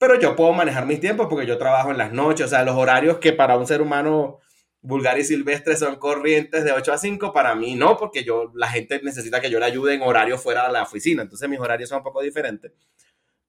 pero 0.00 0.18
yo 0.18 0.34
puedo 0.34 0.54
manejar 0.54 0.86
mis 0.86 0.98
tiempos 0.98 1.26
porque 1.28 1.44
yo 1.44 1.58
trabajo 1.58 1.90
en 1.90 1.98
las 1.98 2.10
noches, 2.10 2.46
o 2.46 2.48
sea, 2.48 2.64
los 2.64 2.74
horarios 2.74 3.18
que 3.18 3.34
para 3.34 3.58
un 3.58 3.66
ser 3.66 3.82
humano 3.82 4.38
vulgar 4.80 5.18
y 5.18 5.24
silvestre 5.24 5.76
son 5.76 5.96
corrientes 5.96 6.64
de 6.64 6.72
8 6.72 6.94
a 6.94 6.96
5, 6.96 7.34
para 7.34 7.54
mí 7.54 7.74
no, 7.74 7.98
porque 7.98 8.24
yo, 8.24 8.50
la 8.54 8.68
gente 8.68 8.98
necesita 9.02 9.42
que 9.42 9.50
yo 9.50 9.60
le 9.60 9.66
ayude 9.66 9.92
en 9.92 10.00
horario 10.00 10.38
fuera 10.38 10.66
de 10.66 10.72
la 10.72 10.84
oficina, 10.84 11.20
entonces 11.20 11.46
mis 11.50 11.60
horarios 11.60 11.90
son 11.90 11.98
un 11.98 12.04
poco 12.04 12.22
diferentes. 12.22 12.72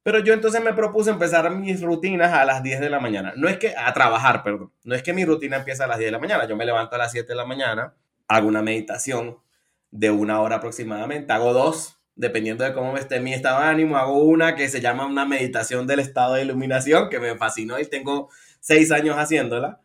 Pero 0.04 0.20
yo 0.20 0.34
entonces 0.34 0.62
me 0.62 0.74
propuse 0.74 1.12
empezar 1.12 1.49
mis 1.52 1.82
rutinas 1.82 2.34
a 2.34 2.43
las 2.43 2.62
10 2.62 2.82
de 2.82 2.89
la 2.89 2.99
mañana. 2.99 3.32
No 3.38 3.47
es 3.47 3.58
que, 3.58 3.74
a 3.78 3.93
trabajar, 3.93 4.43
perdón. 4.43 4.74
No 4.84 4.93
es 4.93 5.04
que 5.04 5.14
mi 5.14 5.24
rutina 5.24 5.56
empiece 5.56 5.84
a 5.84 5.88
las 5.88 5.99
10 5.99 6.10
de 6.10 6.12
la 6.12 6.20
mañana. 6.20 6.45
Yo 6.49 6.58
me 6.58 6.66
levanto 6.66 6.95
a 6.95 6.97
las 6.97 7.14
7 7.14 7.30
de 7.30 7.36
la 7.36 7.45
mañana, 7.45 7.93
hago 8.28 8.49
una 8.49 8.62
meditación 8.62 9.38
de 9.89 10.12
una 10.12 10.41
hora 10.41 10.58
aproximadamente. 10.58 11.32
Hago 11.32 11.54
dos, 11.54 12.01
dependiendo 12.16 12.64
de 12.64 12.74
cómo 12.74 12.97
esté 12.97 13.20
mi 13.20 13.34
estado 13.34 13.62
de 13.62 13.68
ánimo. 13.68 13.97
Hago 13.97 14.24
una 14.24 14.55
que 14.55 14.70
se 14.70 14.82
llama 14.82 15.05
una 15.05 15.26
meditación 15.26 15.88
del 15.88 15.99
estado 15.99 16.36
de 16.36 16.43
iluminación, 16.43 17.09
que 17.09 17.20
me 17.20 17.36
fascinó 17.38 17.80
y 17.80 17.86
tengo 17.86 18.30
seis 18.59 18.91
años 18.91 19.16
haciéndola. 19.18 19.82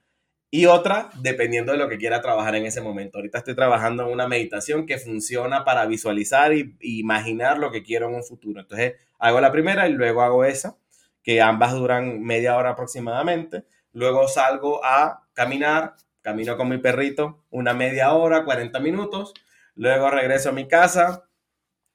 Y 0.51 0.67
otra, 0.67 1.11
dependiendo 1.21 1.73
de 1.73 1.79
lo 1.79 1.89
que 1.89 1.99
quiera 1.99 2.23
trabajar 2.23 2.55
en 2.55 2.67
ese 2.67 2.81
momento. 2.81 3.19
Ahorita 3.19 3.39
estoy 3.39 3.55
trabajando 3.55 4.05
en 4.05 4.13
una 4.13 4.29
meditación 4.29 4.87
que 4.87 4.99
funciona 4.99 5.65
para 5.65 5.87
visualizar 5.87 6.55
y, 6.55 6.77
imaginar 6.81 7.59
lo 7.59 7.71
que 7.73 7.83
quiero 7.83 8.09
en 8.09 8.15
un 8.15 8.25
futuro. 8.25 8.61
Entonces, 8.61 8.95
hago 9.19 9.41
la 9.41 9.51
primera 9.51 9.89
y 9.89 9.93
luego 9.93 10.23
hago 10.23 10.45
esa, 10.45 10.77
que 11.23 11.43
ambas 11.43 11.75
duran 11.75 12.23
media 12.23 12.57
hora 12.57 12.71
aproximadamente. 12.71 13.65
Luego 13.93 14.29
salgo 14.29 14.85
a 14.85 15.27
caminar, 15.35 15.97
camino 16.23 16.57
con 16.57 16.69
mi 16.69 16.79
perrito 16.79 17.45
una 17.51 17.75
media 17.75 18.13
hora, 18.13 18.45
40 18.45 18.79
minutos. 18.81 19.35
Luego 19.75 20.11
regreso 20.11 20.51
a 20.51 20.53
mi 20.53 20.69
casa, 20.69 21.26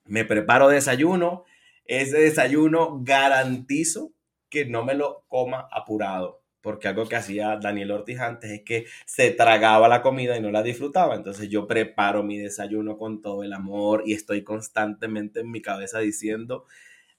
me 0.05 0.25
preparo 0.25 0.67
desayuno. 0.69 1.45
Ese 1.85 2.19
desayuno 2.19 2.99
garantizo 3.03 4.11
que 4.49 4.65
no 4.65 4.83
me 4.83 4.93
lo 4.93 5.25
coma 5.27 5.67
apurado 5.71 6.41
porque 6.61 6.87
algo 6.87 7.07
que 7.07 7.15
hacía 7.15 7.57
Daniel 7.57 7.91
Ortiz 7.91 8.19
antes 8.19 8.51
es 8.51 8.61
que 8.61 8.85
se 9.05 9.31
tragaba 9.31 9.87
la 9.87 10.01
comida 10.01 10.37
y 10.37 10.41
no 10.41 10.51
la 10.51 10.63
disfrutaba. 10.63 11.15
Entonces 11.15 11.49
yo 11.49 11.67
preparo 11.67 12.23
mi 12.23 12.37
desayuno 12.37 12.97
con 12.97 13.21
todo 13.21 13.43
el 13.43 13.53
amor 13.53 14.03
y 14.05 14.13
estoy 14.13 14.43
constantemente 14.43 15.41
en 15.41 15.51
mi 15.51 15.61
cabeza 15.61 15.99
diciendo, 15.99 16.65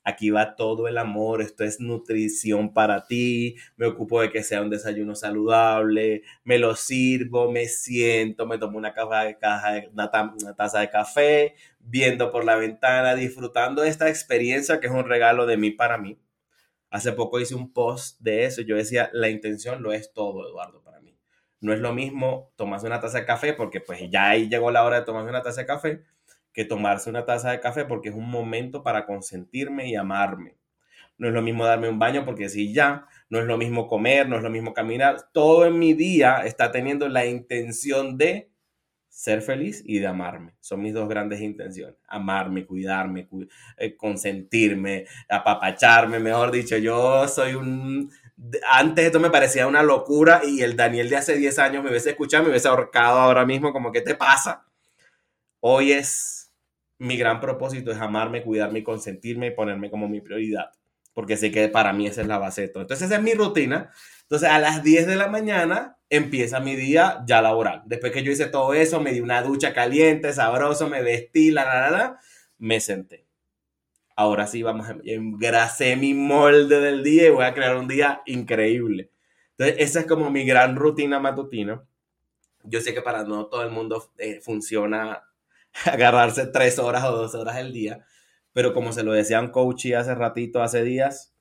aquí 0.05 0.31
va 0.31 0.57
todo 0.57 0.89
el 0.89 0.99
amor, 0.99 1.43
esto 1.43 1.65
es 1.65 1.81
nutrición 1.81 2.73
para 2.73 3.07
ti, 3.07 3.57
me 3.77 3.87
ocupo 3.87 4.21
de 4.21 4.31
que 4.31 4.43
sea 4.43 4.63
un 4.63 4.71
desayuno 4.71 5.15
saludable, 5.15 6.23
me 6.45 6.59
lo 6.59 6.75
sirvo, 6.77 7.51
me 7.51 7.67
siento, 7.67 8.47
me 8.47 8.59
tomo 8.59 8.79
una, 8.79 8.95
caja 8.95 9.25
de, 9.25 9.89
una 9.93 10.11
taza 10.57 10.81
de 10.81 10.91
café, 10.91 11.55
viendo 11.79 12.31
por 12.31 12.45
la 12.45 12.57
ventana, 12.57 13.15
disfrutando 13.15 13.83
de 13.83 13.89
esta 13.89 14.09
experiencia 14.09 14.81
que 14.81 14.87
es 14.87 14.93
un 14.93 15.05
regalo 15.05 15.47
de 15.47 15.57
mí 15.57 15.71
para 15.71 15.99
mí 15.99 16.19
Hace 16.93 17.13
poco 17.13 17.41
hice 17.41 17.55
un 17.55 17.73
post 17.73 18.21
de 18.21 18.45
eso 18.45 18.61
yo 18.61 18.77
decía, 18.77 19.09
la 19.15 19.31
intención 19.31 19.83
lo 19.83 19.95
es 19.95 20.13
todo, 20.13 20.47
Eduardo, 20.47 20.83
para 20.83 21.01
mí. 21.01 21.17
No 21.59 21.73
es 21.73 21.81
lo 21.81 21.95
mismo 21.95 22.53
tomarse 22.55 22.87
una 22.87 23.01
taza 23.01 23.21
de 23.21 23.25
café, 23.25 23.55
porque 23.55 23.81
pues 23.81 24.11
ya 24.11 24.29
ahí 24.29 24.51
llegó 24.51 24.71
la 24.71 24.85
hora 24.85 25.01
de 25.01 25.07
tomarse 25.07 25.31
una 25.31 25.41
taza 25.41 25.63
de 25.63 25.67
café, 25.67 26.03
que 26.53 26.65
tomarse 26.65 27.11
una 27.11 27.25
taza 27.25 27.51
de 27.51 27.61
café 27.61 27.85
porque 27.85 28.11
es 28.11 28.15
un 28.15 28.31
momento 28.31 28.83
para 28.83 29.07
consentirme 29.07 29.89
y 29.89 29.97
amarme. 29.97 30.57
No 31.19 31.29
es 31.29 31.35
lo 31.35 31.43
mismo 31.43 31.65
darme 31.65 31.89
un 31.89 31.99
baño 31.99 32.25
porque 32.25 32.49
si 32.49 32.73
ya, 32.73 33.07
no 33.29 33.39
es 33.39 33.47
lo 33.47 33.57
mismo 33.57 33.87
comer, 33.87 34.29
no 34.29 34.37
es 34.37 34.43
lo 34.43 34.51
mismo 34.51 34.75
caminar. 34.75 35.29
Todo 35.33 35.67
en 35.67 35.79
mi 35.79 35.95
día 35.95 36.43
está 36.45 36.73
teniendo 36.73 37.09
la 37.09 37.27
intención 37.27 38.19
de 38.19 38.51
ser 39.09 39.43
feliz 39.43 39.83
y 39.87 39.99
de 39.99 40.07
amarme. 40.07 40.55
Son 40.59 40.81
mis 40.81 40.95
dos 40.95 41.09
grandes 41.09 41.41
intenciones. 41.43 41.97
Amarme, 42.09 42.67
cuidarme, 42.67 43.29
eh, 43.77 43.95
consentirme, 43.95 45.07
apapacharme, 45.29 46.19
mejor 46.19 46.51
dicho. 46.51 46.77
Yo 46.79 47.29
soy 47.29 47.55
un... 47.55 48.11
Antes 48.69 49.05
esto 49.05 49.21
me 49.21 49.31
parecía 49.31 49.67
una 49.67 49.83
locura 49.83 50.41
y 50.45 50.63
el 50.63 50.77
Daniel 50.77 51.11
de 51.11 51.17
hace 51.17 51.37
10 51.37 51.59
años 51.59 51.85
me 51.85 51.91
hubiese 51.91 52.11
escuchado, 52.11 52.43
me 52.43 52.51
hubiese 52.51 52.69
ahorcado 52.69 53.19
ahora 53.19 53.45
mismo 53.45 53.73
como, 53.73 53.93
¿qué 53.93 54.01
te 54.01 54.15
pasa? 54.15 54.65
Hoy 55.61 55.93
es 55.93 56.42
mi 57.03 57.17
gran 57.17 57.41
propósito, 57.41 57.91
es 57.91 57.99
amarme, 57.99 58.43
cuidarme 58.43 58.85
consentirme 58.85 59.49
y 59.49 59.51
ponerme 59.51 59.91
como 59.91 60.09
mi 60.09 60.21
prioridad. 60.21 60.71
Porque 61.15 61.37
sé 61.37 61.51
que 61.51 61.69
para 61.69 61.93
mí 61.93 62.07
esa 62.07 62.23
es 62.23 62.27
la 62.29 62.39
base 62.39 62.63
de. 62.63 62.67
Entonces 62.69 63.03
esa 63.03 63.17
es 63.17 63.23
mi 63.23 63.35
rutina. 63.35 63.91
Entonces 64.23 64.49
a 64.49 64.59
las 64.59 64.83
10 64.83 65.07
de 65.07 65.17
la 65.17 65.29
mañana 65.29 65.99
empieza 66.09 66.61
mi 66.61 66.77
día 66.77 67.23
ya 67.27 67.43
laboral. 67.43 67.83
Después 67.87 68.13
que 68.13 68.23
yo 68.23 68.33
hice 68.33 68.47
todo 68.47 68.73
eso, 68.73 69.01
me 69.01 69.13
di 69.13 69.21
una 69.21 69.43
ducha 69.43 69.75
caliente, 69.75 70.33
sabroso, 70.33 70.89
me 70.89 71.03
vestí, 71.03 71.51
la, 71.51 71.65
la, 71.65 71.81
la, 71.81 71.91
la 71.91 72.21
me 72.59 72.81
senté. 72.81 73.27
Ahora 74.15 74.47
sí, 74.47 74.63
vamos 74.63 74.89
a 74.89 74.97
engrasé 75.05 75.97
mi 75.97 76.15
molde 76.15 76.81
del 76.81 77.03
día 77.03 77.27
y 77.27 77.31
voy 77.31 77.45
a 77.45 77.55
crear 77.55 77.77
un 77.77 77.89
día 77.89 78.23
increíble. 78.27 79.11
Entonces, 79.57 79.77
esa 79.79 80.01
es 80.01 80.07
como 80.07 80.31
mi 80.31 80.45
gran 80.45 80.77
rutina 80.77 81.19
matutina. 81.19 81.83
Yo 82.65 82.81
sé 82.81 82.95
que 82.95 83.03
para 83.03 83.25
no 83.25 83.47
todo 83.47 83.63
el 83.65 83.71
mundo 83.71 84.13
eh, 84.19 84.41
funciona 84.41 85.23
agarrarse 85.87 86.47
tres 86.47 86.79
horas 86.79 87.05
o 87.05 87.13
dos 87.17 87.35
horas 87.35 87.57
al 87.57 87.73
día, 87.73 88.05
pero 88.53 88.75
como 88.75 88.93
se 88.93 89.03
lo 89.05 89.13
decía 89.13 89.41
un 89.41 89.51
coach 89.51 89.87
hace 89.93 90.15
ratito, 90.15 90.63
hace 90.63 90.83
días, 90.85 91.35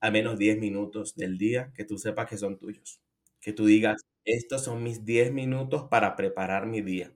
a 0.00 0.10
menos 0.10 0.38
10 0.38 0.58
minutos 0.58 1.14
del 1.16 1.38
día 1.38 1.72
que 1.74 1.84
tú 1.84 1.98
sepas 1.98 2.28
que 2.28 2.38
son 2.38 2.58
tuyos 2.58 3.00
que 3.40 3.52
tú 3.52 3.66
digas, 3.66 4.02
estos 4.24 4.64
son 4.64 4.82
mis 4.82 5.04
10 5.04 5.32
minutos 5.32 5.84
para 5.90 6.16
preparar 6.16 6.66
mi 6.66 6.80
día. 6.82 7.12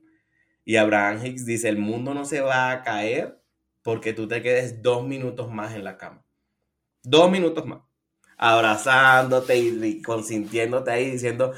Y 0.65 0.77
Abraham 0.77 1.25
Hicks 1.25 1.45
dice, 1.45 1.69
el 1.69 1.77
mundo 1.77 2.13
no 2.13 2.25
se 2.25 2.41
va 2.41 2.71
a 2.71 2.83
caer 2.83 3.41
porque 3.83 4.13
tú 4.13 4.27
te 4.27 4.41
quedes 4.41 4.81
dos 4.81 5.05
minutos 5.07 5.51
más 5.51 5.73
en 5.75 5.83
la 5.83 5.97
cama. 5.97 6.25
Dos 7.03 7.31
minutos 7.31 7.65
más. 7.65 7.81
Abrazándote 8.37 9.57
y 9.57 10.01
consintiéndote 10.01 10.91
ahí 10.91 11.11
diciendo, 11.11 11.53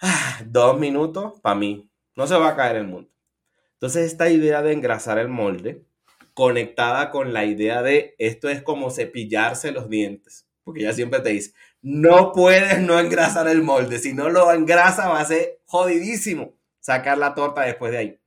ah, 0.00 0.40
dos 0.46 0.78
minutos 0.78 1.40
para 1.42 1.56
mí. 1.56 1.90
No 2.16 2.26
se 2.26 2.36
va 2.36 2.50
a 2.50 2.56
caer 2.56 2.76
el 2.76 2.86
mundo. 2.88 3.10
Entonces 3.80 4.12
esta 4.12 4.28
idea 4.28 4.60
de 4.60 4.74
engrasar 4.74 5.18
el 5.18 5.28
molde, 5.28 5.86
conectada 6.34 7.10
con 7.10 7.32
la 7.32 7.46
idea 7.46 7.80
de 7.80 8.14
esto 8.18 8.50
es 8.50 8.60
como 8.62 8.90
cepillarse 8.90 9.72
los 9.72 9.88
dientes. 9.88 10.46
Porque 10.64 10.80
ella 10.80 10.92
siempre 10.92 11.20
te 11.20 11.30
dice, 11.30 11.54
no 11.80 12.32
puedes 12.32 12.78
no 12.80 13.00
engrasar 13.00 13.48
el 13.48 13.62
molde. 13.62 13.98
Si 13.98 14.12
no 14.12 14.28
lo 14.28 14.52
engrasa, 14.52 15.08
va 15.08 15.18
a 15.18 15.24
ser 15.24 15.62
jodidísimo 15.64 16.52
sacar 16.78 17.16
la 17.16 17.34
torta 17.34 17.62
después 17.62 17.90
de 17.92 17.98
ahí. 17.98 18.20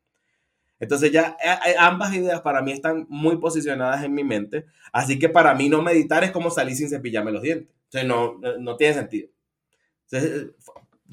Entonces 0.80 1.12
ya 1.12 1.38
eh, 1.44 1.70
eh, 1.70 1.76
ambas 1.78 2.16
ideas 2.16 2.42
para 2.42 2.64
mí 2.64 2.72
están 2.72 3.06
muy 3.08 3.38
posicionadas 3.38 4.04
en 4.04 4.16
mi 4.16 4.24
mente. 4.24 4.66
Así 4.92 5.20
que 5.20 5.30
para 5.30 5.54
mí 5.54 5.70
no 5.70 5.84
meditar 5.84 6.24
es 6.24 6.32
como 6.32 6.50
salir 6.50 6.76
sin 6.76 6.90
cepillarme 6.90 7.32
los 7.32 7.44
dientes. 7.44 7.70
Entonces 7.92 8.08
no, 8.08 8.40
no 8.60 8.76
tiene 8.76 8.96
sentido. 8.96 9.30
Entonces 10.10 10.48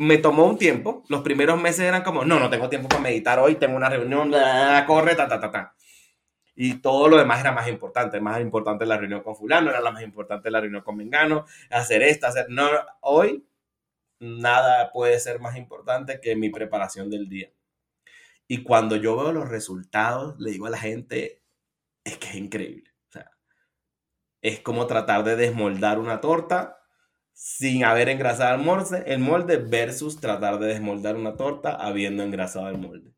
me 0.01 0.17
tomó 0.17 0.47
un 0.47 0.57
tiempo. 0.57 1.05
Los 1.09 1.21
primeros 1.21 1.61
meses 1.61 1.81
eran 1.81 2.03
como, 2.03 2.25
no, 2.25 2.41
no 2.41 2.49
tengo 2.49 2.71
tiempo 2.71 2.89
para 2.89 3.03
meditar 3.03 3.39
hoy, 3.39 3.57
tengo 3.57 3.77
una 3.77 3.91
reunión, 3.91 4.33
corre, 4.87 5.15
ta, 5.15 5.29
ta, 5.29 5.39
ta, 5.39 5.51
ta 5.51 5.75
y 6.63 6.75
todo 6.83 7.09
lo 7.09 7.17
demás 7.17 7.41
era 7.41 7.53
más 7.53 7.69
importante. 7.69 8.21
Más 8.21 8.41
importante 8.41 8.87
la 8.87 8.97
reunión 8.99 9.23
con 9.23 9.37
fulano, 9.37 9.71
era 9.71 9.81
la 9.81 9.91
más 9.91 10.03
importante 10.03 10.51
la 10.51 10.61
reunión 10.61 10.83
con 10.83 10.97
Mengano, 10.97 11.47
hacer 11.71 12.03
esta, 12.03 12.29
hacer... 12.29 12.47
No, 12.51 12.69
hoy 13.01 13.47
nada 14.19 14.91
puede 14.93 15.19
ser 15.21 15.41
más 15.41 15.57
importante 15.57 16.21
que 16.21 16.37
mi 16.37 16.51
preparación 16.51 17.11
del 17.11 17.29
día. 17.29 17.51
Y 18.47 18.63
cuando 18.63 18.97
yo 18.97 19.17
veo 19.17 19.33
los 19.33 19.49
resultados, 19.49 20.39
le 20.39 20.51
digo 20.51 20.67
a 20.67 20.71
la 20.71 20.79
gente, 20.79 21.43
es 22.05 22.19
que 22.19 22.29
es 22.29 22.35
increíble. 22.35 22.91
O 23.09 23.13
sea, 23.13 23.31
es 24.43 24.61
como 24.61 24.87
tratar 24.87 25.25
de 25.25 25.37
desmoldar 25.37 25.99
una 25.99 26.21
torta 26.21 26.80
sin 27.43 27.85
haber 27.85 28.11
engrasado 28.11 28.55
el 28.55 28.63
molde, 28.63 29.03
el 29.07 29.19
molde 29.19 29.57
versus 29.57 30.21
tratar 30.21 30.59
de 30.59 30.67
desmoldar 30.67 31.17
una 31.17 31.37
torta 31.37 31.75
habiendo 31.75 32.23
engrasado 32.23 32.69
el 32.69 32.77
molde. 32.77 33.15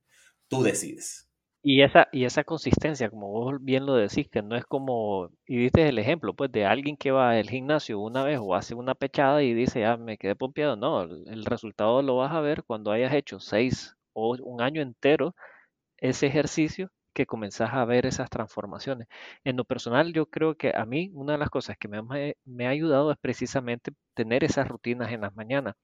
Tú 0.47 0.63
decides. 0.63 1.29
Y 1.65 1.83
esa, 1.83 2.07
y 2.13 2.25
esa 2.25 2.45
consistencia, 2.45 3.11
como 3.11 3.31
vos 3.31 3.57
bien 3.61 3.85
lo 3.85 3.95
decís, 3.95 4.29
que 4.31 4.41
no 4.43 4.55
es 4.57 4.65
como, 4.65 5.31
y 5.45 5.57
diste 5.59 5.89
el 5.89 5.99
ejemplo, 5.99 6.35
pues, 6.35 6.53
de 6.53 6.65
alguien 6.65 6.97
que 6.97 7.11
va 7.11 7.31
al 7.33 7.51
gimnasio 7.51 7.99
una 7.99 8.23
vez 8.23 8.39
o 8.41 8.55
hace 8.55 8.77
una 8.77 8.95
pechada 8.95 9.43
y 9.43 9.55
dice, 9.55 9.81
ya 9.81 9.97
me 9.97 10.17
quedé 10.19 10.37
pompeado. 10.37 10.77
No, 10.77 11.03
el, 11.03 11.45
resultado 11.45 12.01
lo 12.03 12.17
vas 12.17 12.33
a 12.33 12.41
ver 12.41 12.63
cuando 12.63 12.93
hayas 12.93 13.13
hecho 13.15 13.41
seis 13.41 13.97
o 14.13 14.37
un 14.41 14.61
año 14.61 14.83
entero 14.83 15.35
ese 15.99 16.27
ejercicio 16.29 16.91
que 17.13 17.27
comenzás 17.27 17.71
a 17.73 17.85
ver 17.85 18.07
esas 18.07 18.31
transformaciones. 18.31 19.09
En 19.45 19.57
lo 19.57 19.65
personal, 19.65 20.13
yo 20.13 20.27
creo 20.27 20.57
que 20.57 20.73
a 20.75 20.85
mí 20.87 21.11
una 21.15 21.33
de 21.35 21.39
las 21.39 21.51
cosas 21.51 21.77
que 21.79 21.89
me 21.89 22.03
me 22.45 22.67
ha 22.67 22.71
ayudado 22.71 23.13
es 23.13 23.19
precisamente 23.19 23.93
tener 24.15 24.45
esas 24.45 24.69
rutinas 24.69 25.13
en 25.13 25.23
las 25.23 25.35
mañanas. 25.35 25.75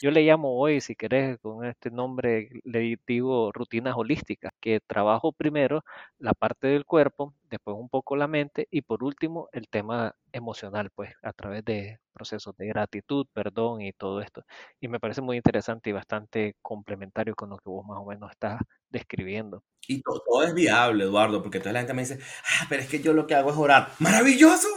Yo 0.00 0.10
le 0.10 0.22
llamo 0.22 0.58
hoy, 0.58 0.80
si 0.80 0.94
querés, 0.94 1.38
con 1.40 1.64
este 1.64 1.90
nombre, 1.90 2.48
le 2.64 2.98
digo 3.06 3.52
rutinas 3.52 3.94
holísticas, 3.96 4.52
que 4.60 4.80
trabajo 4.80 5.32
primero 5.32 5.84
la 6.18 6.34
parte 6.34 6.68
del 6.68 6.84
cuerpo, 6.84 7.34
después 7.50 7.76
un 7.78 7.88
poco 7.88 8.16
la 8.16 8.26
mente 8.26 8.66
y 8.70 8.82
por 8.82 9.04
último 9.04 9.48
el 9.52 9.68
tema 9.68 10.14
emocional, 10.32 10.90
pues 10.94 11.14
a 11.22 11.32
través 11.32 11.64
de 11.64 12.00
procesos 12.12 12.56
de 12.56 12.66
gratitud, 12.66 13.26
perdón 13.32 13.82
y 13.82 13.92
todo 13.92 14.20
esto. 14.20 14.44
Y 14.80 14.88
me 14.88 15.00
parece 15.00 15.20
muy 15.20 15.36
interesante 15.36 15.90
y 15.90 15.92
bastante 15.92 16.56
complementario 16.62 17.34
con 17.34 17.50
lo 17.50 17.58
que 17.58 17.68
vos 17.68 17.86
más 17.86 17.98
o 17.98 18.06
menos 18.06 18.30
estás 18.30 18.60
describiendo. 18.90 19.62
Y 19.86 20.02
todo, 20.02 20.22
todo 20.26 20.42
es 20.42 20.54
viable, 20.54 21.04
Eduardo, 21.04 21.42
porque 21.42 21.60
toda 21.60 21.72
la 21.72 21.80
gente 21.80 21.94
me 21.94 22.02
dice, 22.02 22.18
ah, 22.44 22.66
pero 22.68 22.82
es 22.82 22.88
que 22.88 23.00
yo 23.00 23.12
lo 23.12 23.26
que 23.26 23.34
hago 23.34 23.50
es 23.50 23.56
orar. 23.56 23.90
¡Maravilloso! 23.98 24.68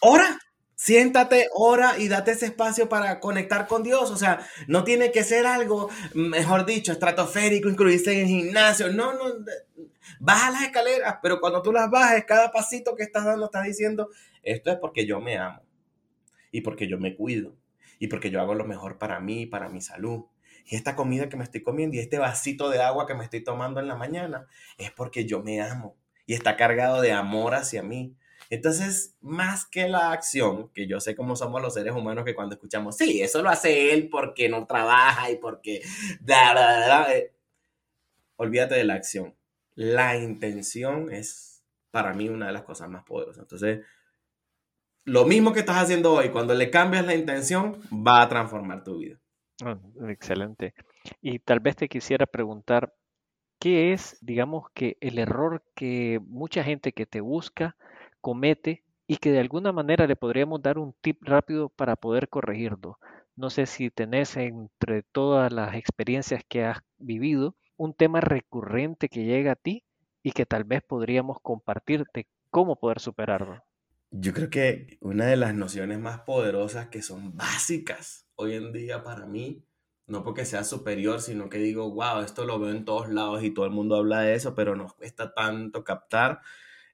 ¡Ora! 0.00 0.38
Siéntate, 0.76 1.48
ora 1.54 1.98
y 1.98 2.06
date 2.08 2.32
ese 2.32 2.46
espacio 2.46 2.86
para 2.88 3.18
conectar 3.18 3.66
con 3.66 3.82
Dios. 3.82 4.10
O 4.10 4.16
sea, 4.16 4.46
no 4.68 4.84
tiene 4.84 5.10
que 5.10 5.24
ser 5.24 5.46
algo, 5.46 5.88
mejor 6.14 6.66
dicho, 6.66 6.92
estratosférico, 6.92 7.70
incluirse 7.70 8.12
en 8.12 8.20
el 8.20 8.26
gimnasio. 8.26 8.92
No, 8.92 9.14
no, 9.14 9.24
baja 10.20 10.50
las 10.50 10.62
escaleras, 10.62 11.16
pero 11.22 11.40
cuando 11.40 11.62
tú 11.62 11.72
las 11.72 11.90
bajes, 11.90 12.24
cada 12.26 12.52
pasito 12.52 12.94
que 12.94 13.04
estás 13.04 13.24
dando, 13.24 13.46
estás 13.46 13.64
diciendo, 13.64 14.10
esto 14.42 14.70
es 14.70 14.76
porque 14.76 15.06
yo 15.06 15.18
me 15.18 15.38
amo 15.38 15.62
y 16.52 16.60
porque 16.60 16.88
yo 16.88 16.98
me 16.98 17.16
cuido 17.16 17.56
y 17.98 18.08
porque 18.08 18.30
yo 18.30 18.40
hago 18.40 18.54
lo 18.54 18.66
mejor 18.66 18.98
para 18.98 19.18
mí, 19.18 19.46
para 19.46 19.70
mi 19.70 19.80
salud. 19.80 20.26
Y 20.66 20.76
esta 20.76 20.94
comida 20.94 21.28
que 21.30 21.38
me 21.38 21.44
estoy 21.44 21.62
comiendo 21.62 21.96
y 21.96 22.00
este 22.00 22.18
vasito 22.18 22.68
de 22.68 22.82
agua 22.82 23.06
que 23.06 23.14
me 23.14 23.24
estoy 23.24 23.42
tomando 23.42 23.80
en 23.80 23.88
la 23.88 23.94
mañana 23.94 24.46
es 24.76 24.90
porque 24.90 25.24
yo 25.24 25.42
me 25.42 25.62
amo 25.62 25.96
y 26.26 26.34
está 26.34 26.56
cargado 26.56 27.00
de 27.00 27.12
amor 27.12 27.54
hacia 27.54 27.82
mí. 27.82 28.14
Entonces, 28.50 29.16
más 29.20 29.66
que 29.66 29.88
la 29.88 30.12
acción, 30.12 30.70
que 30.72 30.86
yo 30.86 31.00
sé 31.00 31.16
cómo 31.16 31.36
somos 31.36 31.60
los 31.62 31.74
seres 31.74 31.94
humanos 31.94 32.24
que 32.24 32.34
cuando 32.34 32.54
escuchamos, 32.54 32.96
sí, 32.96 33.20
eso 33.22 33.42
lo 33.42 33.50
hace 33.50 33.92
él 33.92 34.08
porque 34.08 34.48
no 34.48 34.66
trabaja 34.66 35.30
y 35.30 35.36
porque... 35.36 35.82
Eh, 37.08 37.32
olvídate 38.36 38.74
de 38.74 38.84
la 38.84 38.94
acción. 38.94 39.34
La 39.74 40.16
intención 40.16 41.12
es 41.12 41.64
para 41.90 42.12
mí 42.14 42.28
una 42.28 42.46
de 42.46 42.52
las 42.52 42.62
cosas 42.62 42.88
más 42.88 43.04
poderosas. 43.04 43.42
Entonces, 43.42 43.84
lo 45.04 45.24
mismo 45.24 45.52
que 45.52 45.60
estás 45.60 45.76
haciendo 45.76 46.12
hoy, 46.12 46.30
cuando 46.30 46.54
le 46.54 46.70
cambias 46.70 47.06
la 47.06 47.14
intención, 47.14 47.80
va 47.90 48.22
a 48.22 48.28
transformar 48.28 48.84
tu 48.84 48.98
vida. 48.98 49.20
Ah, 49.64 49.78
excelente. 50.08 50.74
Y 51.20 51.38
tal 51.38 51.60
vez 51.60 51.76
te 51.76 51.88
quisiera 51.88 52.26
preguntar, 52.26 52.92
¿qué 53.58 53.92
es, 53.92 54.18
digamos, 54.20 54.66
que 54.74 54.96
el 55.00 55.18
error 55.18 55.64
que 55.74 56.20
mucha 56.26 56.64
gente 56.64 56.92
que 56.92 57.06
te 57.06 57.20
busca 57.20 57.76
comete 58.26 58.82
y 59.06 59.18
que 59.18 59.30
de 59.30 59.38
alguna 59.38 59.70
manera 59.70 60.08
le 60.08 60.16
podríamos 60.16 60.60
dar 60.60 60.78
un 60.78 60.96
tip 61.00 61.22
rápido 61.22 61.68
para 61.68 61.94
poder 61.94 62.28
corregirlo. 62.28 62.98
No 63.36 63.50
sé 63.50 63.66
si 63.66 63.88
tenés 63.88 64.36
entre 64.36 65.04
todas 65.04 65.52
las 65.52 65.76
experiencias 65.76 66.42
que 66.48 66.64
has 66.64 66.78
vivido 66.98 67.54
un 67.76 67.94
tema 67.94 68.20
recurrente 68.20 69.08
que 69.08 69.22
llega 69.22 69.52
a 69.52 69.54
ti 69.54 69.84
y 70.24 70.32
que 70.32 70.44
tal 70.44 70.64
vez 70.64 70.82
podríamos 70.82 71.36
compartirte 71.40 72.26
cómo 72.50 72.74
poder 72.80 72.98
superarlo. 72.98 73.62
Yo 74.10 74.32
creo 74.32 74.50
que 74.50 74.98
una 75.00 75.26
de 75.26 75.36
las 75.36 75.54
nociones 75.54 76.00
más 76.00 76.22
poderosas 76.22 76.88
que 76.88 77.02
son 77.02 77.36
básicas 77.36 78.26
hoy 78.34 78.54
en 78.54 78.72
día 78.72 79.04
para 79.04 79.26
mí, 79.26 79.64
no 80.08 80.24
porque 80.24 80.44
sea 80.44 80.64
superior, 80.64 81.20
sino 81.20 81.48
que 81.48 81.58
digo, 81.58 81.92
wow, 81.92 82.22
esto 82.24 82.44
lo 82.44 82.58
veo 82.58 82.72
en 82.72 82.84
todos 82.84 83.08
lados 83.08 83.44
y 83.44 83.52
todo 83.52 83.66
el 83.66 83.70
mundo 83.70 83.94
habla 83.94 84.22
de 84.22 84.34
eso, 84.34 84.56
pero 84.56 84.74
nos 84.74 84.94
cuesta 84.94 85.32
tanto 85.32 85.84
captar, 85.84 86.40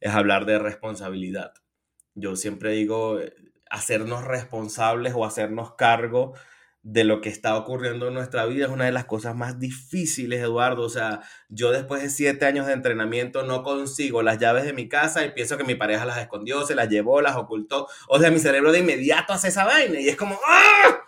es 0.02 0.12
hablar 0.12 0.46
de 0.46 0.58
responsabilidad. 0.58 1.54
Yo 2.14 2.36
siempre 2.36 2.72
digo, 2.72 3.18
hacernos 3.70 4.24
responsables 4.24 5.14
o 5.16 5.24
hacernos 5.24 5.74
cargo 5.76 6.34
de 6.82 7.04
lo 7.04 7.20
que 7.20 7.28
está 7.28 7.56
ocurriendo 7.56 8.08
en 8.08 8.14
nuestra 8.14 8.44
vida 8.44 8.66
es 8.66 8.72
una 8.72 8.86
de 8.86 8.92
las 8.92 9.04
cosas 9.04 9.36
más 9.36 9.60
difíciles, 9.60 10.40
Eduardo. 10.40 10.82
O 10.82 10.88
sea, 10.88 11.20
yo 11.48 11.70
después 11.70 12.02
de 12.02 12.10
siete 12.10 12.44
años 12.44 12.66
de 12.66 12.72
entrenamiento 12.72 13.44
no 13.44 13.62
consigo 13.62 14.22
las 14.22 14.38
llaves 14.38 14.64
de 14.64 14.72
mi 14.72 14.88
casa 14.88 15.24
y 15.24 15.30
pienso 15.30 15.56
que 15.56 15.64
mi 15.64 15.76
pareja 15.76 16.04
las 16.04 16.18
escondió, 16.18 16.66
se 16.66 16.74
las 16.74 16.88
llevó, 16.88 17.22
las 17.22 17.36
ocultó. 17.36 17.86
O 18.08 18.18
sea, 18.18 18.32
mi 18.32 18.40
cerebro 18.40 18.72
de 18.72 18.80
inmediato 18.80 19.32
hace 19.32 19.48
esa 19.48 19.64
vaina 19.64 20.00
y 20.00 20.08
es 20.08 20.16
como, 20.16 20.38
¡ah! 20.44 20.98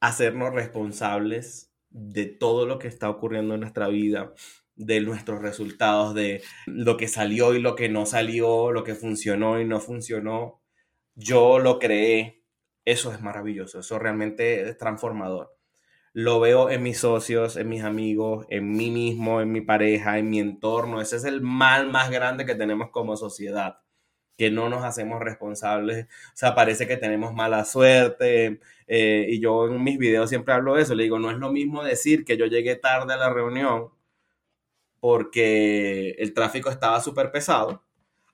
Hacernos 0.00 0.54
responsables 0.54 1.70
de 1.90 2.24
todo 2.24 2.64
lo 2.64 2.78
que 2.78 2.88
está 2.88 3.10
ocurriendo 3.10 3.54
en 3.54 3.60
nuestra 3.60 3.88
vida, 3.88 4.32
de 4.76 5.00
nuestros 5.00 5.40
resultados, 5.42 6.14
de 6.14 6.42
lo 6.66 6.96
que 6.96 7.08
salió 7.08 7.54
y 7.54 7.60
lo 7.60 7.74
que 7.74 7.88
no 7.88 8.06
salió, 8.06 8.72
lo 8.72 8.84
que 8.84 8.94
funcionó 8.94 9.60
y 9.60 9.64
no 9.64 9.80
funcionó. 9.80 10.62
Yo 11.14 11.58
lo 11.58 11.78
creé. 11.78 12.44
Eso 12.84 13.12
es 13.12 13.20
maravilloso, 13.20 13.80
eso 13.80 13.98
realmente 13.98 14.68
es 14.68 14.78
transformador. 14.78 15.56
Lo 16.12 16.40
veo 16.40 16.70
en 16.70 16.82
mis 16.82 16.98
socios, 16.98 17.56
en 17.56 17.68
mis 17.68 17.82
amigos, 17.84 18.46
en 18.50 18.72
mí 18.72 18.90
mismo, 18.90 19.40
en 19.42 19.52
mi 19.52 19.60
pareja, 19.60 20.18
en 20.18 20.30
mi 20.30 20.40
entorno. 20.40 21.00
Ese 21.00 21.16
es 21.16 21.24
el 21.24 21.40
mal 21.42 21.90
más 21.90 22.10
grande 22.10 22.46
que 22.46 22.54
tenemos 22.54 22.90
como 22.90 23.16
sociedad, 23.16 23.80
que 24.38 24.50
no 24.50 24.68
nos 24.70 24.84
hacemos 24.84 25.20
responsables. 25.20 26.06
O 26.06 26.36
sea, 26.36 26.54
parece 26.54 26.86
que 26.86 26.96
tenemos 26.96 27.34
mala 27.34 27.64
suerte. 27.64 28.60
Eh, 28.86 29.26
y 29.30 29.40
yo 29.40 29.66
en 29.68 29.82
mis 29.84 29.98
videos 29.98 30.30
siempre 30.30 30.54
hablo 30.54 30.74
de 30.76 30.82
eso. 30.82 30.94
Le 30.94 31.04
digo, 31.04 31.18
no 31.18 31.30
es 31.30 31.38
lo 31.38 31.52
mismo 31.52 31.82
decir 31.84 32.24
que 32.24 32.36
yo 32.38 32.46
llegué 32.46 32.76
tarde 32.76 33.14
a 33.14 33.16
la 33.18 33.30
reunión 33.30 33.90
porque 35.00 36.10
el 36.18 36.34
tráfico 36.34 36.70
estaba 36.70 37.00
súper 37.00 37.30
pesado, 37.30 37.84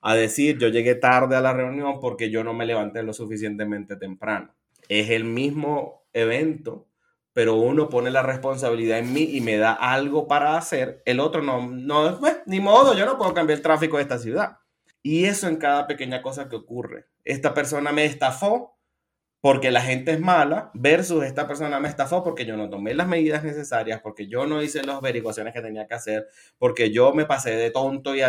a 0.01 0.15
decir 0.15 0.59
yo 0.59 0.69
llegué 0.69 0.95
tarde 0.95 1.37
a 1.37 1.41
la 1.41 1.53
reunión 1.53 2.01
porque 2.01 2.31
yo 2.31 2.43
no 2.45 2.55
me 2.55 2.67
levanté 2.67 3.03
lo 3.03 3.13
suficientemente 3.13 3.97
temprano. 3.97 4.55
Es 4.89 5.11
el 5.11 5.25
mismo 5.25 6.05
evento, 6.13 6.89
pero 7.33 7.55
uno 7.55 7.89
pone 7.89 8.11
la 8.11 8.23
responsabilidad 8.23 8.99
en 8.99 9.13
mí 9.13 9.23
y 9.23 9.41
me 9.41 9.57
da 9.57 9.73
algo 9.73 10.29
para 10.29 10.57
hacer, 10.57 11.03
el 11.07 11.21
otro 11.21 11.43
no, 11.43 11.67
no, 11.67 12.19
pues, 12.19 12.39
ni 12.47 12.61
modo, 12.61 12.95
yo 12.95 13.07
no 13.07 13.17
puedo 13.17 13.33
cambiar 13.33 13.59
el 13.59 13.63
tráfico 13.63 13.97
de 13.97 14.03
esta 14.03 14.19
ciudad. 14.19 14.59
Y 15.03 15.25
eso 15.25 15.49
en 15.49 15.57
cada 15.57 15.87
pequeña 15.87 16.23
cosa 16.23 16.49
que 16.49 16.57
ocurre. 16.57 17.07
Esta 17.25 17.55
persona 17.55 17.91
me 17.91 18.05
estafó, 18.05 18.79
porque 19.43 19.73
la 19.73 19.83
gente 19.83 20.13
es 20.13 20.21
mala, 20.21 20.71
versus 20.73 21.25
esta 21.25 21.49
persona 21.49 21.81
me 21.81 21.89
estafó 21.89 22.23
porque 22.23 22.47
yo 22.47 22.57
no 22.57 22.71
tomé 22.71 22.95
las 22.95 23.09
medidas 23.09 23.43
necesarias, 23.43 24.01
porque 24.01 24.29
yo 24.29 24.47
no 24.47 24.63
hice 24.63 24.85
las 24.85 24.99
averiguaciones 24.99 25.53
que 25.53 25.61
tenía 25.61 25.89
que 25.89 25.95
hacer, 25.95 26.29
porque 26.59 26.93
yo 26.93 27.13
me 27.13 27.27
pasé 27.27 27.51
de 27.57 27.73
tonto 27.73 28.15
y... 28.15 28.23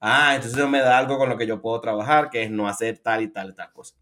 Ah, 0.00 0.34
entonces 0.34 0.58
eso 0.58 0.68
me 0.68 0.80
da 0.80 0.98
algo 0.98 1.16
con 1.16 1.30
lo 1.30 1.38
que 1.38 1.46
yo 1.46 1.62
puedo 1.62 1.80
trabajar, 1.80 2.28
que 2.28 2.42
es 2.42 2.50
no 2.50 2.68
hacer 2.68 2.98
tal 2.98 3.22
y 3.22 3.28
tal 3.32 3.50
y 3.50 3.54
tal 3.54 3.72
cosa. 3.72 3.96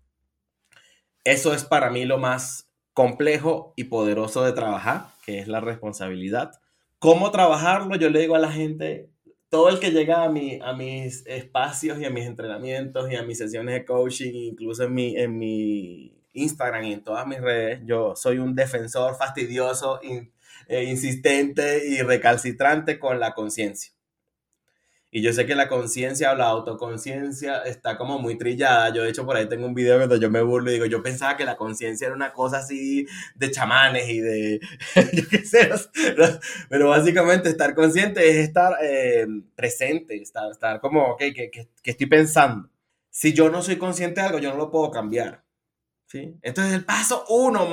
Eso 1.22 1.54
es 1.54 1.64
para 1.64 1.90
mí 1.90 2.04
lo 2.06 2.18
más 2.18 2.68
complejo 2.92 3.72
y 3.76 3.84
poderoso 3.84 4.42
de 4.42 4.52
trabajar, 4.52 5.10
que 5.24 5.38
es 5.38 5.46
la 5.46 5.60
responsabilidad. 5.60 6.60
¿Cómo 6.98 7.30
trabajarlo? 7.30 7.94
Yo 7.94 8.10
le 8.10 8.18
digo 8.18 8.34
a 8.34 8.40
la 8.40 8.50
gente, 8.50 9.10
todo 9.48 9.68
el 9.68 9.78
que 9.78 9.92
llega 9.92 10.24
a, 10.24 10.28
mi, 10.28 10.58
a 10.60 10.72
mis 10.72 11.24
espacios 11.24 12.00
y 12.00 12.04
a 12.04 12.10
mis 12.10 12.26
entrenamientos 12.26 13.08
y 13.12 13.14
a 13.14 13.22
mis 13.22 13.38
sesiones 13.38 13.76
de 13.76 13.84
coaching, 13.84 14.32
incluso 14.34 14.82
en 14.82 14.94
mi, 14.94 15.16
en 15.16 15.38
mi 15.38 16.21
Instagram 16.32 16.84
y 16.84 16.92
en 16.94 17.04
todas 17.04 17.26
mis 17.26 17.40
redes, 17.40 17.80
yo 17.84 18.14
soy 18.16 18.38
un 18.38 18.54
defensor 18.54 19.16
fastidioso, 19.16 20.00
eh, 20.68 20.84
insistente 20.84 21.86
y 21.86 22.02
recalcitrante 22.02 22.98
con 22.98 23.20
la 23.20 23.34
conciencia. 23.34 23.92
Y 25.14 25.20
yo 25.20 25.30
sé 25.34 25.44
que 25.44 25.54
la 25.54 25.68
conciencia 25.68 26.32
o 26.32 26.34
la 26.34 26.46
autoconciencia 26.46 27.58
está 27.64 27.98
como 27.98 28.18
muy 28.18 28.38
trillada. 28.38 28.88
Yo 28.94 29.02
de 29.02 29.10
hecho 29.10 29.26
por 29.26 29.36
ahí 29.36 29.46
tengo 29.46 29.66
un 29.66 29.74
video 29.74 29.98
donde 29.98 30.18
yo 30.18 30.30
me 30.30 30.40
burlo 30.40 30.70
y 30.70 30.74
digo, 30.74 30.86
yo 30.86 31.02
pensaba 31.02 31.36
que 31.36 31.44
la 31.44 31.54
conciencia 31.54 32.06
era 32.06 32.16
una 32.16 32.32
cosa 32.32 32.58
así 32.58 33.06
de 33.34 33.50
chamanes 33.50 34.08
y 34.08 34.20
de, 34.20 34.60
yo 35.12 35.28
qué 35.28 35.44
sé, 35.44 35.70
pero 36.70 36.88
básicamente 36.88 37.50
estar 37.50 37.74
consciente 37.74 38.26
es 38.26 38.36
estar 38.36 38.78
eh, 38.82 39.26
presente, 39.54 40.16
estar, 40.16 40.50
estar 40.50 40.80
como, 40.80 41.12
ok, 41.12 41.18
que, 41.34 41.50
que, 41.50 41.68
que 41.82 41.90
estoy 41.90 42.06
pensando. 42.06 42.70
Si 43.10 43.34
yo 43.34 43.50
no 43.50 43.60
soy 43.60 43.76
consciente 43.76 44.22
de 44.22 44.28
algo, 44.28 44.38
yo 44.38 44.48
no 44.50 44.56
lo 44.56 44.70
puedo 44.70 44.90
cambiar. 44.90 45.41
Entonces 46.42 46.74
el 46.74 46.84
paso 46.84 47.24
uno 47.28 47.66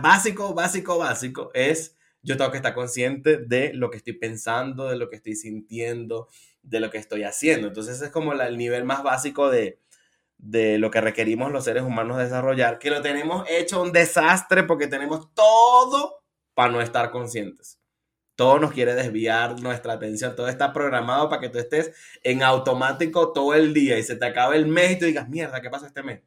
básico, 0.00 0.54
básico, 0.54 0.98
básico 0.98 1.50
es 1.54 1.96
yo 2.22 2.36
tengo 2.36 2.50
que 2.50 2.56
estar 2.56 2.74
consciente 2.74 3.36
de 3.36 3.74
lo 3.74 3.90
que 3.90 3.98
estoy 3.98 4.14
pensando, 4.14 4.88
de 4.88 4.96
lo 4.96 5.10
que 5.10 5.16
estoy 5.16 5.36
sintiendo, 5.36 6.28
de 6.62 6.80
lo 6.80 6.90
que 6.90 6.98
estoy 6.98 7.22
haciendo. 7.22 7.68
Entonces 7.68 8.00
es 8.00 8.10
como 8.10 8.32
el 8.32 8.56
nivel 8.56 8.84
más 8.84 9.02
básico 9.02 9.50
de, 9.50 9.78
de 10.38 10.78
lo 10.78 10.90
que 10.90 11.02
requerimos 11.02 11.52
los 11.52 11.64
seres 11.64 11.82
humanos 11.82 12.18
desarrollar, 12.18 12.78
que 12.78 12.90
lo 12.90 13.02
tenemos 13.02 13.44
hecho 13.48 13.82
un 13.82 13.92
desastre 13.92 14.62
porque 14.62 14.86
tenemos 14.86 15.32
todo 15.34 16.22
para 16.54 16.72
no 16.72 16.80
estar 16.80 17.10
conscientes. 17.10 17.78
Todo 18.36 18.58
nos 18.58 18.72
quiere 18.72 18.94
desviar 18.94 19.60
nuestra 19.60 19.92
atención, 19.92 20.34
todo 20.34 20.48
está 20.48 20.72
programado 20.72 21.28
para 21.28 21.40
que 21.40 21.50
tú 21.50 21.58
estés 21.58 21.92
en 22.24 22.42
automático 22.42 23.32
todo 23.32 23.54
el 23.54 23.72
día 23.72 23.96
y 23.98 24.02
se 24.02 24.16
te 24.16 24.26
acabe 24.26 24.56
el 24.56 24.66
mes 24.66 24.92
y 24.92 24.98
tú 24.98 25.04
digas, 25.04 25.28
mierda, 25.28 25.60
¿qué 25.60 25.70
pasa 25.70 25.86
este 25.86 26.02
mes? 26.02 26.20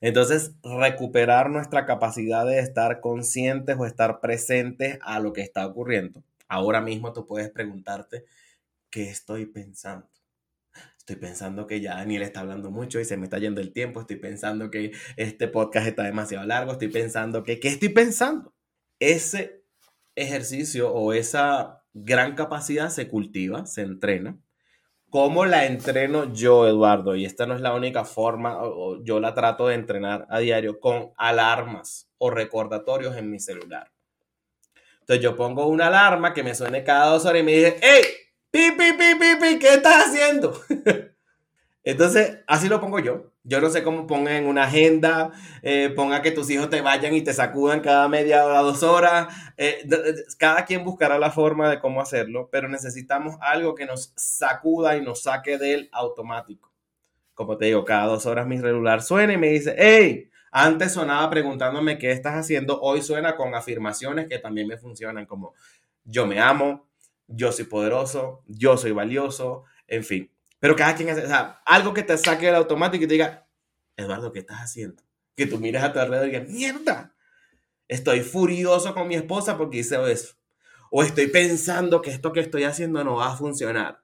Entonces, 0.00 0.52
recuperar 0.62 1.50
nuestra 1.50 1.86
capacidad 1.86 2.46
de 2.46 2.60
estar 2.60 3.00
conscientes 3.00 3.76
o 3.78 3.86
estar 3.86 4.20
presentes 4.20 4.98
a 5.02 5.20
lo 5.20 5.32
que 5.32 5.42
está 5.42 5.66
ocurriendo. 5.66 6.22
Ahora 6.48 6.80
mismo 6.80 7.12
tú 7.12 7.26
puedes 7.26 7.50
preguntarte, 7.50 8.24
¿qué 8.90 9.10
estoy 9.10 9.46
pensando? 9.46 10.08
Estoy 10.98 11.16
pensando 11.16 11.66
que 11.66 11.80
ya 11.80 11.96
Daniel 11.96 12.22
está 12.22 12.40
hablando 12.40 12.70
mucho 12.70 13.00
y 13.00 13.04
se 13.04 13.16
me 13.16 13.24
está 13.24 13.38
yendo 13.38 13.60
el 13.60 13.72
tiempo. 13.72 14.00
Estoy 14.00 14.16
pensando 14.16 14.70
que 14.70 14.92
este 15.16 15.48
podcast 15.48 15.86
está 15.86 16.04
demasiado 16.04 16.46
largo. 16.46 16.72
Estoy 16.72 16.88
pensando 16.88 17.42
que, 17.42 17.58
¿qué 17.58 17.68
estoy 17.68 17.88
pensando? 17.88 18.54
Ese 19.00 19.64
ejercicio 20.14 20.92
o 20.92 21.12
esa 21.12 21.82
gran 21.94 22.34
capacidad 22.34 22.90
se 22.90 23.08
cultiva, 23.08 23.64
se 23.66 23.82
entrena. 23.82 24.38
¿Cómo 25.10 25.46
la 25.46 25.64
entreno 25.64 26.34
yo, 26.34 26.68
Eduardo? 26.68 27.16
Y 27.16 27.24
esta 27.24 27.46
no 27.46 27.54
es 27.54 27.62
la 27.62 27.72
única 27.72 28.04
forma, 28.04 28.60
yo 29.02 29.20
la 29.20 29.32
trato 29.32 29.68
de 29.68 29.74
entrenar 29.74 30.26
a 30.28 30.38
diario 30.38 30.80
con 30.80 31.12
alarmas 31.16 32.10
o 32.18 32.28
recordatorios 32.30 33.16
en 33.16 33.30
mi 33.30 33.40
celular. 33.40 33.90
Entonces 35.00 35.22
yo 35.22 35.34
pongo 35.34 35.66
una 35.66 35.86
alarma 35.86 36.34
que 36.34 36.42
me 36.42 36.54
suene 36.54 36.84
cada 36.84 37.06
dos 37.06 37.24
horas 37.24 37.40
y 37.40 37.44
me 37.44 37.52
dice, 37.52 37.78
¡Ey! 37.80 38.02
¡Pi, 38.50 38.72
pi, 38.72 38.92
pi, 38.92 39.14
pi, 39.18 39.36
pi! 39.40 39.58
¿Qué 39.58 39.74
estás 39.74 40.08
haciendo? 40.08 40.60
Entonces, 41.84 42.40
así 42.46 42.68
lo 42.68 42.80
pongo 42.80 42.98
yo. 42.98 43.32
Yo 43.44 43.60
no 43.60 43.70
sé 43.70 43.82
cómo 43.82 44.06
ponga 44.06 44.36
en 44.36 44.46
una 44.46 44.64
agenda, 44.64 45.32
eh, 45.62 45.90
ponga 45.94 46.20
que 46.20 46.32
tus 46.32 46.50
hijos 46.50 46.68
te 46.68 46.82
vayan 46.82 47.14
y 47.14 47.22
te 47.22 47.32
sacudan 47.32 47.80
cada 47.80 48.08
media 48.08 48.44
hora, 48.44 48.60
dos 48.60 48.82
horas. 48.82 49.28
Eh, 49.56 49.84
cada 50.38 50.64
quien 50.64 50.84
buscará 50.84 51.18
la 51.18 51.30
forma 51.30 51.70
de 51.70 51.80
cómo 51.80 52.00
hacerlo, 52.02 52.48
pero 52.52 52.68
necesitamos 52.68 53.36
algo 53.40 53.74
que 53.74 53.86
nos 53.86 54.12
sacuda 54.16 54.96
y 54.96 55.02
nos 55.02 55.22
saque 55.22 55.56
del 55.56 55.88
automático. 55.92 56.70
Como 57.34 57.56
te 57.56 57.66
digo, 57.66 57.84
cada 57.84 58.06
dos 58.06 58.26
horas 58.26 58.46
mi 58.46 58.58
celular 58.58 59.00
suena 59.00 59.32
y 59.32 59.38
me 59.38 59.48
dice, 59.48 59.74
hey, 59.78 60.28
antes 60.50 60.92
sonaba 60.92 61.30
preguntándome 61.30 61.98
qué 61.98 62.10
estás 62.10 62.34
haciendo, 62.34 62.80
hoy 62.80 63.00
suena 63.00 63.36
con 63.36 63.54
afirmaciones 63.54 64.28
que 64.28 64.38
también 64.38 64.66
me 64.66 64.76
funcionan 64.76 65.24
como 65.26 65.54
yo 66.04 66.26
me 66.26 66.40
amo, 66.40 66.88
yo 67.26 67.52
soy 67.52 67.66
poderoso, 67.66 68.42
yo 68.46 68.76
soy 68.76 68.92
valioso, 68.92 69.64
en 69.86 70.04
fin. 70.04 70.30
Pero 70.58 70.76
cada 70.76 70.94
quien 70.94 71.10
hace, 71.10 71.24
o 71.24 71.28
sea, 71.28 71.60
algo 71.64 71.94
que 71.94 72.02
te 72.02 72.16
saque 72.18 72.46
del 72.46 72.54
automático 72.56 73.04
y 73.04 73.06
te 73.06 73.14
diga, 73.14 73.48
Eduardo, 73.96 74.32
¿qué 74.32 74.40
estás 74.40 74.58
haciendo? 74.58 75.02
Que 75.36 75.46
tú 75.46 75.58
mires 75.58 75.82
a 75.82 75.92
tu 75.92 75.98
alrededor 75.98 76.28
y 76.28 76.30
digas, 76.30 76.48
mierda, 76.48 77.14
estoy 77.86 78.20
furioso 78.20 78.94
con 78.94 79.08
mi 79.08 79.14
esposa 79.14 79.56
porque 79.56 79.78
hice 79.78 79.96
eso. 80.10 80.34
O 80.90 81.02
estoy 81.02 81.28
pensando 81.28 82.02
que 82.02 82.10
esto 82.10 82.32
que 82.32 82.40
estoy 82.40 82.64
haciendo 82.64 83.04
no 83.04 83.16
va 83.16 83.32
a 83.32 83.36
funcionar. 83.36 84.02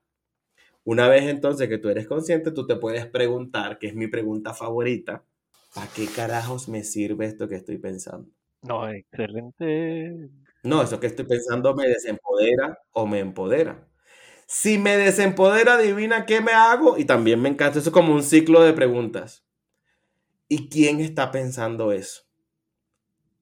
Una 0.84 1.08
vez 1.08 1.24
entonces 1.24 1.68
que 1.68 1.78
tú 1.78 1.88
eres 1.88 2.06
consciente, 2.06 2.50
tú 2.50 2.66
te 2.66 2.76
puedes 2.76 3.06
preguntar, 3.06 3.78
que 3.78 3.88
es 3.88 3.94
mi 3.94 4.06
pregunta 4.06 4.52
favorita, 4.52 5.24
¿para 5.74 5.86
qué 5.88 6.06
carajos 6.06 6.68
me 6.68 6.84
sirve 6.84 7.26
esto 7.26 7.48
que 7.48 7.56
estoy 7.56 7.78
pensando? 7.78 8.28
No, 8.62 8.88
excelente 8.88 10.30
no, 10.64 10.80
eso 10.80 10.98
que 10.98 11.08
estoy 11.08 11.26
pensando 11.26 11.74
me 11.74 11.86
desempodera 11.86 12.78
o 12.92 13.06
me 13.06 13.18
empodera. 13.18 13.86
Si 14.56 14.78
me 14.78 14.96
desempodera, 14.96 15.74
adivina 15.74 16.26
qué 16.26 16.40
me 16.40 16.52
hago. 16.52 16.96
Y 16.96 17.06
también 17.06 17.42
me 17.42 17.48
encanta, 17.48 17.80
eso 17.80 17.88
es 17.88 17.92
como 17.92 18.14
un 18.14 18.22
ciclo 18.22 18.62
de 18.62 18.72
preguntas. 18.72 19.44
¿Y 20.48 20.68
quién 20.68 21.00
está 21.00 21.32
pensando 21.32 21.90
eso? 21.90 22.22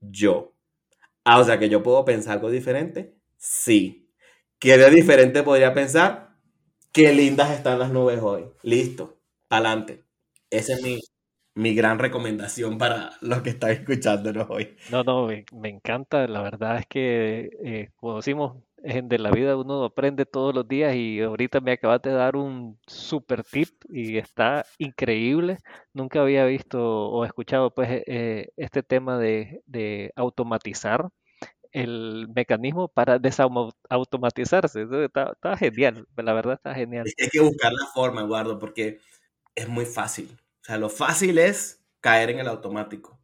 Yo. 0.01 0.55
Ah, 1.23 1.39
o 1.39 1.45
sea 1.45 1.59
que 1.59 1.69
yo 1.69 1.83
puedo 1.83 2.03
pensar 2.07 2.33
algo 2.33 2.51
diferente. 2.51 3.15
Sí. 3.37 4.11
¿Qué 4.59 4.79
de 4.79 4.89
diferente 4.89 5.43
podría 5.43 5.75
pensar? 5.75 6.35
Qué 6.93 7.13
lindas 7.13 7.51
están 7.51 7.79
las 7.79 7.91
nubes 7.91 8.21
hoy. 8.23 8.47
Listo. 8.63 9.21
Adelante. 9.51 10.05
Ese 10.49 10.73
es 10.73 10.83
mi, 10.83 10.99
mi 11.55 11.75
gran 11.75 11.99
recomendación 11.99 12.79
para 12.79 13.11
los 13.21 13.43
que 13.43 13.51
están 13.51 13.73
escuchándonos 13.73 14.49
hoy. 14.49 14.79
No, 14.91 15.05
no, 15.05 15.27
me, 15.27 15.69
encanta. 15.69 16.27
La 16.27 16.41
verdad 16.41 16.79
es 16.79 16.87
que, 16.87 17.51
eh, 17.63 17.91
como 17.97 18.17
decimos, 18.17 18.63
de 18.83 19.19
la 19.19 19.31
vida 19.31 19.57
uno 19.57 19.85
aprende 19.85 20.27
todos 20.27 20.55
los 20.55 20.67
días 20.67 20.95
y 20.97 21.21
ahorita 21.21 21.61
me 21.61 21.73
acabas 21.73 22.03
de 22.03 22.11
dar 22.11 22.37
un 22.37 22.79
super 22.87 23.45
tip 23.45 23.69
y 23.89 24.19
está 24.19 24.67
increíble. 24.79 25.59
Nunca 25.93 26.21
había 26.21 26.45
visto 26.47 26.81
o 26.83 27.25
escuchado 27.25 27.73
pues 27.73 28.03
eh, 28.07 28.49
este 28.57 28.83
tema 28.83 29.19
de, 29.19 30.13
automatizar 30.17 31.09
el 31.71 32.29
mecanismo 32.35 32.89
para 32.89 33.19
desautomatizarse. 33.19 34.87
Está, 35.05 35.33
está, 35.33 35.57
genial, 35.57 36.07
la 36.17 36.33
verdad 36.33 36.55
está 36.55 36.75
genial. 36.75 37.07
hay 37.07 37.29
que 37.29 37.41
buscar 37.41 37.73
la 37.73 37.87
forma, 37.87 38.23
Eduardo, 38.23 38.59
porque 38.59 38.99
es 39.55 39.69
muy 39.69 39.87
fácil. 39.87 40.37
O 40.61 40.65
sea, 40.65 40.77
lo 40.77 40.89
fácil 40.89 41.39
es 41.39 41.81
caer 42.01 42.31
en 42.31 42.41
el 42.41 42.49
automático. 42.49 43.19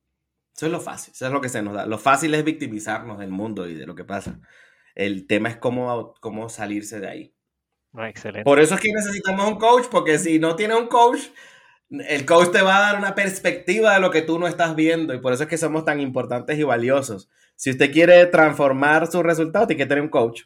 Eso 0.57 0.67
es 0.67 0.73
lo 0.73 0.81
fácil, 0.81 1.13
eso 1.15 1.27
es 1.27 1.33
lo 1.33 1.41
que 1.41 1.49
se 1.49 1.63
nos 1.63 1.75
da. 1.75 1.87
Lo 1.87 1.99
fácil 1.99 2.35
es 2.35 2.45
victimizarnos 2.45 3.19
del 3.19 3.31
mundo 3.31 3.69
y 3.69 3.75
de 3.75 3.87
lo 3.87 3.95
que 3.95 4.05
pasa. 4.05 4.41
El 4.99 5.27
tema 5.27 5.49
es 5.49 5.57
cómo, 5.57 6.15
cómo 6.21 6.51
salirse 6.51 7.01
de 7.01 7.09
ahí. 7.09 7.35
Ah, 7.95 8.11
excelente. 8.11 8.45
Por 8.45 8.61
eso 8.61 8.75
es 8.75 8.81
que 8.81 8.93
necesitamos 8.93 9.49
un 9.49 9.57
coach, 9.57 9.87
porque 9.91 10.19
si 10.19 10.39
no 10.39 10.57
tienes 10.57 10.77
un 10.77 10.89
coach, 10.89 11.21
el 11.89 12.27
coach 12.27 12.51
te 12.51 12.61
va 12.61 12.77
a 12.77 12.81
dar 12.81 12.99
una 12.99 13.15
perspectiva 13.15 13.95
de 13.95 14.01
lo 14.01 14.11
que 14.11 14.21
tú 14.23 14.39
no 14.39 14.47
estás 14.47 14.77
viendo 14.77 15.15
y 15.15 15.21
por 15.21 15.33
eso 15.33 15.45
es 15.45 15.49
que 15.49 15.57
somos 15.57 15.87
tan 15.87 16.01
importantes 16.01 16.59
y 16.59 16.65
valiosos. 16.65 17.31
Si 17.57 17.71
usted 17.71 17.91
quiere 17.91 18.27
transformar 18.27 19.07
sus 19.07 19.23
resultados, 19.23 19.69
tiene 19.69 19.83
que 19.85 19.89
tener 19.89 20.03
un 20.03 20.11
coach. 20.11 20.43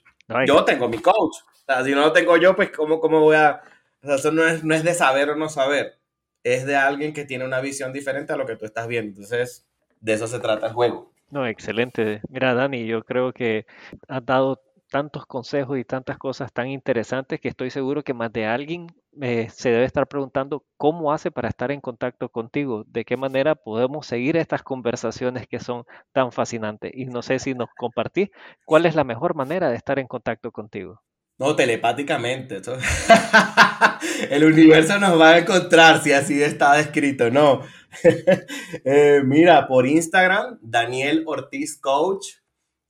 yo 0.46 0.64
tengo 0.64 0.88
mi 0.88 0.98
coach. 0.98 1.36
O 1.44 1.64
sea, 1.66 1.84
si 1.84 1.92
no 1.92 2.02
lo 2.02 2.12
tengo 2.12 2.36
yo, 2.36 2.54
pues 2.54 2.70
¿cómo, 2.70 3.00
cómo 3.00 3.20
voy 3.20 3.36
a...? 3.36 3.60
O 4.02 4.06
sea, 4.06 4.16
eso 4.16 4.30
no 4.30 4.46
es, 4.46 4.62
no 4.62 4.74
es 4.74 4.84
de 4.84 4.94
saber 4.94 5.30
o 5.30 5.36
no 5.36 5.48
saber 5.48 6.02
es 6.44 6.66
de 6.66 6.76
alguien 6.76 7.12
que 7.12 7.24
tiene 7.24 7.44
una 7.44 7.60
visión 7.60 7.92
diferente 7.92 8.32
a 8.32 8.36
lo 8.36 8.46
que 8.46 8.56
tú 8.56 8.64
estás 8.64 8.88
viendo. 8.88 9.10
Entonces, 9.10 9.66
de 10.00 10.12
eso 10.12 10.26
se 10.26 10.40
trata 10.40 10.66
el 10.66 10.72
juego. 10.72 11.11
No, 11.32 11.46
excelente. 11.46 12.20
Mira, 12.28 12.52
Dani, 12.52 12.84
yo 12.86 13.04
creo 13.04 13.32
que 13.32 13.64
has 14.06 14.22
dado 14.26 14.60
tantos 14.90 15.24
consejos 15.24 15.78
y 15.78 15.84
tantas 15.84 16.18
cosas 16.18 16.52
tan 16.52 16.68
interesantes 16.68 17.40
que 17.40 17.48
estoy 17.48 17.70
seguro 17.70 18.04
que 18.04 18.12
más 18.12 18.30
de 18.34 18.44
alguien 18.44 18.88
eh, 19.22 19.48
se 19.48 19.70
debe 19.70 19.86
estar 19.86 20.06
preguntando 20.06 20.62
cómo 20.76 21.10
hace 21.10 21.30
para 21.30 21.48
estar 21.48 21.70
en 21.72 21.80
contacto 21.80 22.28
contigo, 22.28 22.84
de 22.86 23.06
qué 23.06 23.16
manera 23.16 23.54
podemos 23.54 24.06
seguir 24.06 24.36
estas 24.36 24.62
conversaciones 24.62 25.46
que 25.48 25.58
son 25.58 25.84
tan 26.12 26.32
fascinantes. 26.32 26.92
Y 26.94 27.06
no 27.06 27.22
sé 27.22 27.38
si 27.38 27.54
nos 27.54 27.70
compartís 27.78 28.28
cuál 28.66 28.84
es 28.84 28.94
la 28.94 29.04
mejor 29.04 29.34
manera 29.34 29.70
de 29.70 29.76
estar 29.76 29.98
en 29.98 30.08
contacto 30.08 30.52
contigo. 30.52 31.00
No, 31.38 31.56
telepáticamente. 31.56 32.60
El 34.30 34.44
universo 34.44 34.98
nos 34.98 35.18
va 35.18 35.30
a 35.30 35.38
encontrar 35.38 36.02
si 36.02 36.12
así 36.12 36.42
está 36.42 36.74
descrito, 36.74 37.30
no. 37.30 37.62
Eh, 38.84 39.22
mira, 39.24 39.66
por 39.66 39.86
Instagram, 39.86 40.58
Daniel 40.62 41.24
Ortiz 41.26 41.78
Coach. 41.78 42.36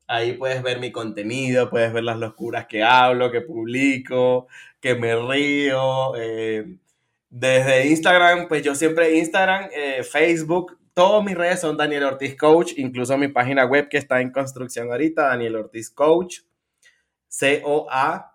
Ahí 0.06 0.34
puedes 0.34 0.62
ver 0.62 0.78
mi 0.78 0.92
contenido, 0.92 1.70
puedes 1.70 1.92
ver 1.92 2.04
las 2.04 2.18
locuras 2.18 2.66
que 2.66 2.82
hablo, 2.82 3.30
que 3.30 3.40
publico, 3.40 4.46
que 4.80 4.94
me 4.94 5.16
río. 5.16 6.14
Eh, 6.16 6.76
desde 7.30 7.86
Instagram, 7.88 8.48
pues 8.48 8.62
yo 8.62 8.74
siempre 8.74 9.16
Instagram, 9.18 9.70
eh, 9.72 10.02
Facebook, 10.02 10.78
todas 10.92 11.24
mis 11.24 11.36
redes 11.36 11.60
son 11.60 11.76
Daniel 11.76 12.04
Ortiz 12.04 12.36
Coach, 12.36 12.72
incluso 12.76 13.16
mi 13.16 13.28
página 13.28 13.64
web 13.64 13.88
que 13.88 13.98
está 13.98 14.20
en 14.20 14.30
construcción 14.30 14.90
ahorita, 14.90 15.28
Daniel 15.28 15.56
Ortiz 15.56 15.90
Coach. 15.90 16.40
C-O-A 17.28 18.32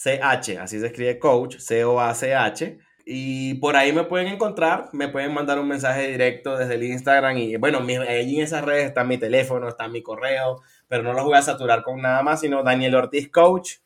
CH, 0.00 0.58
así 0.58 0.80
se 0.80 0.86
escribe 0.86 1.18
coach, 1.18 1.58
C-O-A-C-H. 1.58 2.78
Y 3.04 3.54
por 3.54 3.76
ahí 3.76 3.92
me 3.92 4.04
pueden 4.04 4.28
encontrar, 4.28 4.88
me 4.92 5.08
pueden 5.08 5.32
mandar 5.32 5.58
un 5.58 5.68
mensaje 5.68 6.08
directo 6.08 6.56
desde 6.56 6.74
el 6.74 6.84
Instagram 6.84 7.38
y 7.38 7.56
bueno, 7.56 7.80
ahí 8.06 8.36
en 8.36 8.42
esas 8.42 8.64
redes 8.64 8.86
está 8.86 9.04
mi 9.04 9.18
teléfono, 9.18 9.68
está 9.68 9.88
mi 9.88 10.02
correo, 10.02 10.62
pero 10.86 11.02
no 11.02 11.12
los 11.12 11.24
voy 11.24 11.36
a 11.36 11.42
saturar 11.42 11.82
con 11.82 12.00
nada 12.00 12.22
más, 12.22 12.40
sino 12.40 12.62
Daniel 12.62 12.96
Ortiz 12.96 13.30
Coach. 13.30 13.76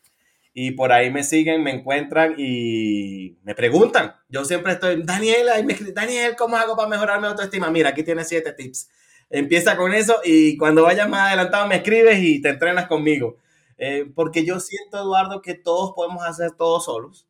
Y 0.57 0.71
por 0.71 0.93
ahí 0.93 1.11
me 1.11 1.23
siguen, 1.23 1.63
me 1.63 1.71
encuentran 1.71 2.35
y 2.37 3.37
me 3.43 3.55
preguntan. 3.55 4.15
Yo 4.29 4.45
siempre 4.45 4.73
estoy, 4.73 5.03
Daniel, 5.03 5.47
Daniel, 5.93 6.35
¿cómo 6.37 6.55
hago 6.55 6.77
para 6.77 6.87
mejorar 6.87 7.19
mi 7.19 7.27
autoestima? 7.27 7.69
Mira, 7.69 7.89
aquí 7.89 8.03
tienes 8.03 8.29
siete 8.29 8.53
tips. 8.53 8.89
Empieza 9.29 9.75
con 9.75 9.93
eso 9.93 10.21
y 10.23 10.55
cuando 10.57 10.83
vayas 10.83 11.09
más 11.09 11.27
adelantado 11.27 11.67
me 11.67 11.77
escribes 11.77 12.19
y 12.21 12.41
te 12.41 12.49
entrenas 12.49 12.87
conmigo. 12.87 13.37
Eh, 13.77 14.09
porque 14.15 14.45
yo 14.45 14.59
siento, 14.61 14.97
Eduardo, 14.97 15.41
que 15.41 15.55
todos 15.55 15.91
podemos 15.93 16.23
hacer 16.23 16.51
todo 16.51 16.79
solos. 16.79 17.27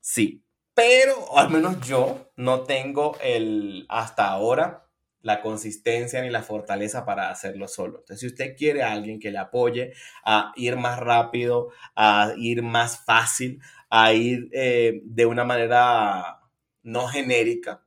Sí. 0.00 0.42
Pero, 0.78 1.36
al 1.36 1.50
menos 1.50 1.80
yo, 1.80 2.30
no 2.36 2.60
tengo 2.60 3.16
el, 3.20 3.84
hasta 3.88 4.28
ahora, 4.28 4.86
la 5.22 5.40
consistencia 5.40 6.22
ni 6.22 6.30
la 6.30 6.44
fortaleza 6.44 7.04
para 7.04 7.30
hacerlo 7.30 7.66
solo. 7.66 7.98
Entonces, 7.98 8.20
si 8.20 8.26
usted 8.28 8.56
quiere 8.56 8.84
a 8.84 8.92
alguien 8.92 9.18
que 9.18 9.32
le 9.32 9.38
apoye 9.38 9.92
a 10.24 10.52
ir 10.54 10.76
más 10.76 11.00
rápido, 11.00 11.70
a 11.96 12.32
ir 12.36 12.62
más 12.62 13.04
fácil, 13.04 13.60
a 13.90 14.12
ir 14.12 14.50
eh, 14.52 15.00
de 15.02 15.26
una 15.26 15.42
manera 15.42 16.42
no 16.84 17.08
genérica, 17.08 17.84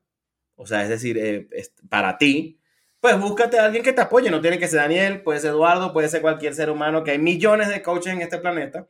o 0.58 0.68
sea, 0.68 0.84
es 0.84 0.90
decir, 0.90 1.18
eh, 1.18 1.48
para 1.88 2.18
ti, 2.18 2.60
pues 3.00 3.18
búscate 3.18 3.58
a 3.58 3.64
alguien 3.68 3.86
que 3.86 3.94
te 3.94 4.02
apoye. 4.02 4.30
No 4.30 4.42
tiene 4.42 4.60
que 4.60 4.68
ser 4.68 4.82
Daniel, 4.82 5.24
puede 5.24 5.40
ser 5.40 5.52
Eduardo, 5.52 5.94
puede 5.94 6.10
ser 6.10 6.22
cualquier 6.22 6.54
ser 6.56 6.70
humano, 6.70 7.06
que 7.06 7.12
hay 7.12 7.20
millones 7.20 7.70
de 7.70 7.82
coaches 7.82 8.12
en 8.12 8.22
este 8.22 8.40
planeta 8.40 8.90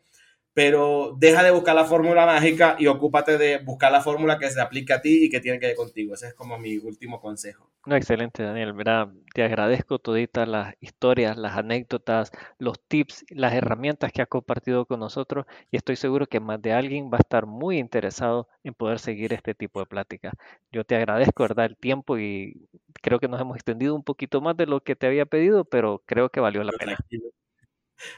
pero 0.53 1.15
deja 1.17 1.43
de 1.43 1.51
buscar 1.51 1.75
la 1.75 1.85
fórmula 1.85 2.25
mágica 2.25 2.75
y 2.77 2.87
ocúpate 2.87 3.37
de 3.37 3.59
buscar 3.59 3.91
la 3.91 4.01
fórmula 4.01 4.37
que 4.37 4.49
se 4.49 4.59
aplique 4.59 4.93
a 4.93 5.01
ti 5.01 5.25
y 5.25 5.29
que 5.29 5.39
tiene 5.39 5.59
que 5.59 5.67
ver 5.67 5.75
contigo. 5.75 6.13
Ese 6.13 6.27
es 6.27 6.33
como 6.33 6.57
mi 6.57 6.77
último 6.77 7.21
consejo. 7.21 7.69
No, 7.85 7.95
excelente, 7.95 8.43
Daniel. 8.43 8.73
¿verdad? 8.73 9.09
Te 9.33 9.43
agradezco 9.43 9.97
toditas 9.97 10.47
las 10.47 10.75
historias, 10.81 11.37
las 11.37 11.57
anécdotas, 11.57 12.31
los 12.59 12.79
tips, 12.79 13.25
las 13.29 13.53
herramientas 13.53 14.11
que 14.11 14.21
has 14.21 14.27
compartido 14.27 14.85
con 14.85 14.99
nosotros 14.99 15.45
y 15.71 15.77
estoy 15.77 15.95
seguro 15.95 16.27
que 16.27 16.39
más 16.39 16.61
de 16.61 16.73
alguien 16.73 17.09
va 17.11 17.17
a 17.17 17.21
estar 17.21 17.45
muy 17.45 17.79
interesado 17.79 18.47
en 18.63 18.73
poder 18.73 18.99
seguir 18.99 19.33
este 19.33 19.55
tipo 19.55 19.79
de 19.79 19.87
plática. 19.87 20.33
Yo 20.71 20.83
te 20.83 20.95
agradezco, 20.95 21.43
¿verdad? 21.43 21.65
El 21.65 21.77
tiempo 21.77 22.19
y 22.19 22.67
creo 23.01 23.19
que 23.19 23.27
nos 23.27 23.41
hemos 23.41 23.55
extendido 23.55 23.95
un 23.95 24.03
poquito 24.03 24.41
más 24.41 24.55
de 24.57 24.67
lo 24.67 24.81
que 24.83 24.95
te 24.95 25.07
había 25.07 25.25
pedido, 25.25 25.65
pero 25.65 26.03
creo 26.05 26.29
que 26.29 26.39
valió 26.39 26.63
la 26.63 26.73
pena. 26.73 26.97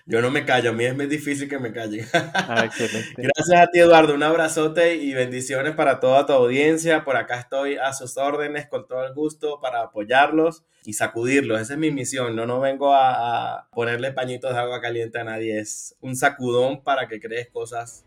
Yo 0.05 0.21
no 0.21 0.31
me 0.31 0.45
callo, 0.45 0.71
a 0.71 0.73
mí 0.73 0.85
es 0.85 0.95
muy 0.95 1.07
difícil 1.07 1.49
que 1.49 1.59
me 1.59 1.71
callen. 1.71 2.05
Ah, 2.13 2.69
Gracias 3.17 3.59
a 3.59 3.67
ti, 3.67 3.79
Eduardo. 3.79 4.13
Un 4.13 4.23
abrazote 4.23 4.95
y 4.95 5.13
bendiciones 5.13 5.75
para 5.75 5.99
toda 5.99 6.25
tu 6.25 6.33
audiencia. 6.33 7.03
Por 7.03 7.15
acá 7.15 7.39
estoy 7.39 7.77
a 7.77 7.93
sus 7.93 8.17
órdenes 8.17 8.67
con 8.67 8.87
todo 8.87 9.05
el 9.05 9.13
gusto 9.13 9.59
para 9.61 9.81
apoyarlos 9.81 10.63
y 10.85 10.93
sacudirlos. 10.93 11.61
Esa 11.61 11.73
es 11.73 11.79
mi 11.79 11.91
misión. 11.91 12.35
No, 12.35 12.45
no 12.45 12.59
vengo 12.59 12.93
a, 12.93 13.67
ponerle 13.71 14.11
pañitos 14.11 14.53
de 14.53 14.59
agua 14.59 14.81
caliente 14.81 15.19
a 15.19 15.23
nadie. 15.23 15.59
Es 15.59 15.95
un 16.01 16.15
sacudón 16.15 16.83
para 16.83 17.07
que 17.07 17.19
crees 17.19 17.49
cosas 17.49 18.05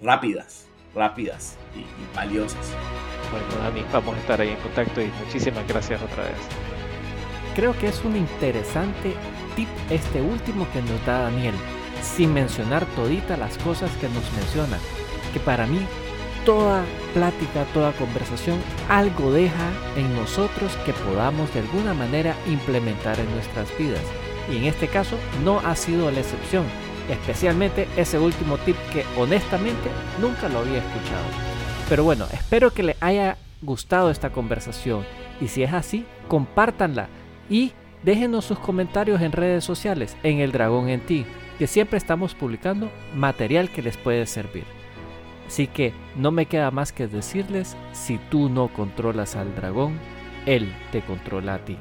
rápidas, 0.00 0.66
rápidas 0.94 1.56
y, 1.74 1.80
y 1.80 2.16
valiosas. 2.16 2.72
Bueno, 3.30 3.46
Dani, 3.62 3.84
vamos 3.92 4.16
a 4.16 4.20
estar 4.20 4.40
ahí 4.40 4.48
en 4.48 4.56
contacto 4.56 5.00
y 5.00 5.06
muchísimas 5.24 5.66
gracias 5.68 6.02
otra 6.02 6.24
vez. 6.24 6.38
Creo 7.54 7.78
que 7.78 7.88
es 7.88 8.04
un 8.04 8.16
interesante 8.16 9.14
este 9.88 10.20
último 10.20 10.66
que 10.72 10.82
nos 10.82 11.04
da 11.06 11.22
Daniel, 11.22 11.54
sin 12.02 12.32
mencionar 12.32 12.86
todita 12.96 13.36
las 13.36 13.56
cosas 13.58 13.90
que 14.00 14.08
nos 14.08 14.30
menciona, 14.32 14.78
que 15.32 15.40
para 15.40 15.66
mí 15.66 15.80
toda 16.44 16.84
plática, 17.14 17.64
toda 17.74 17.92
conversación 17.92 18.58
algo 18.88 19.32
deja 19.32 19.70
en 19.96 20.14
nosotros 20.14 20.76
que 20.84 20.92
podamos 20.92 21.52
de 21.54 21.60
alguna 21.60 21.94
manera 21.94 22.34
implementar 22.46 23.18
en 23.20 23.30
nuestras 23.32 23.76
vidas. 23.78 24.02
Y 24.50 24.56
en 24.56 24.64
este 24.64 24.88
caso 24.88 25.16
no 25.44 25.60
ha 25.60 25.76
sido 25.76 26.10
la 26.10 26.20
excepción, 26.20 26.64
especialmente 27.08 27.88
ese 27.96 28.18
último 28.18 28.58
tip 28.58 28.76
que 28.92 29.04
honestamente 29.16 29.90
nunca 30.20 30.48
lo 30.48 30.60
había 30.60 30.78
escuchado. 30.78 31.24
Pero 31.88 32.04
bueno, 32.04 32.26
espero 32.32 32.72
que 32.72 32.82
le 32.82 32.96
haya 33.00 33.36
gustado 33.62 34.10
esta 34.10 34.30
conversación 34.30 35.04
y 35.40 35.48
si 35.48 35.62
es 35.62 35.72
así, 35.72 36.06
compártanla 36.28 37.08
y 37.48 37.72
déjenos 38.02 38.44
sus 38.44 38.58
comentarios 38.58 39.20
en 39.20 39.32
redes 39.32 39.64
sociales, 39.64 40.16
en 40.22 40.38
El 40.38 40.52
Dragón 40.52 40.88
en 40.88 41.00
Ti, 41.00 41.26
que 41.58 41.66
siempre 41.66 41.98
estamos 41.98 42.34
publicando 42.34 42.90
material 43.14 43.70
que 43.70 43.82
les 43.82 43.96
puede 43.96 44.26
servir. 44.26 44.64
Así 45.46 45.66
que 45.66 45.92
no 46.16 46.30
me 46.30 46.46
queda 46.46 46.70
más 46.70 46.92
que 46.92 47.08
decirles, 47.08 47.76
si 47.92 48.18
tú 48.30 48.48
no 48.48 48.68
controlas 48.68 49.34
al 49.34 49.54
dragón, 49.56 49.98
él 50.46 50.72
te 50.92 51.02
controla 51.02 51.54
a 51.54 51.64
ti. 51.64 51.76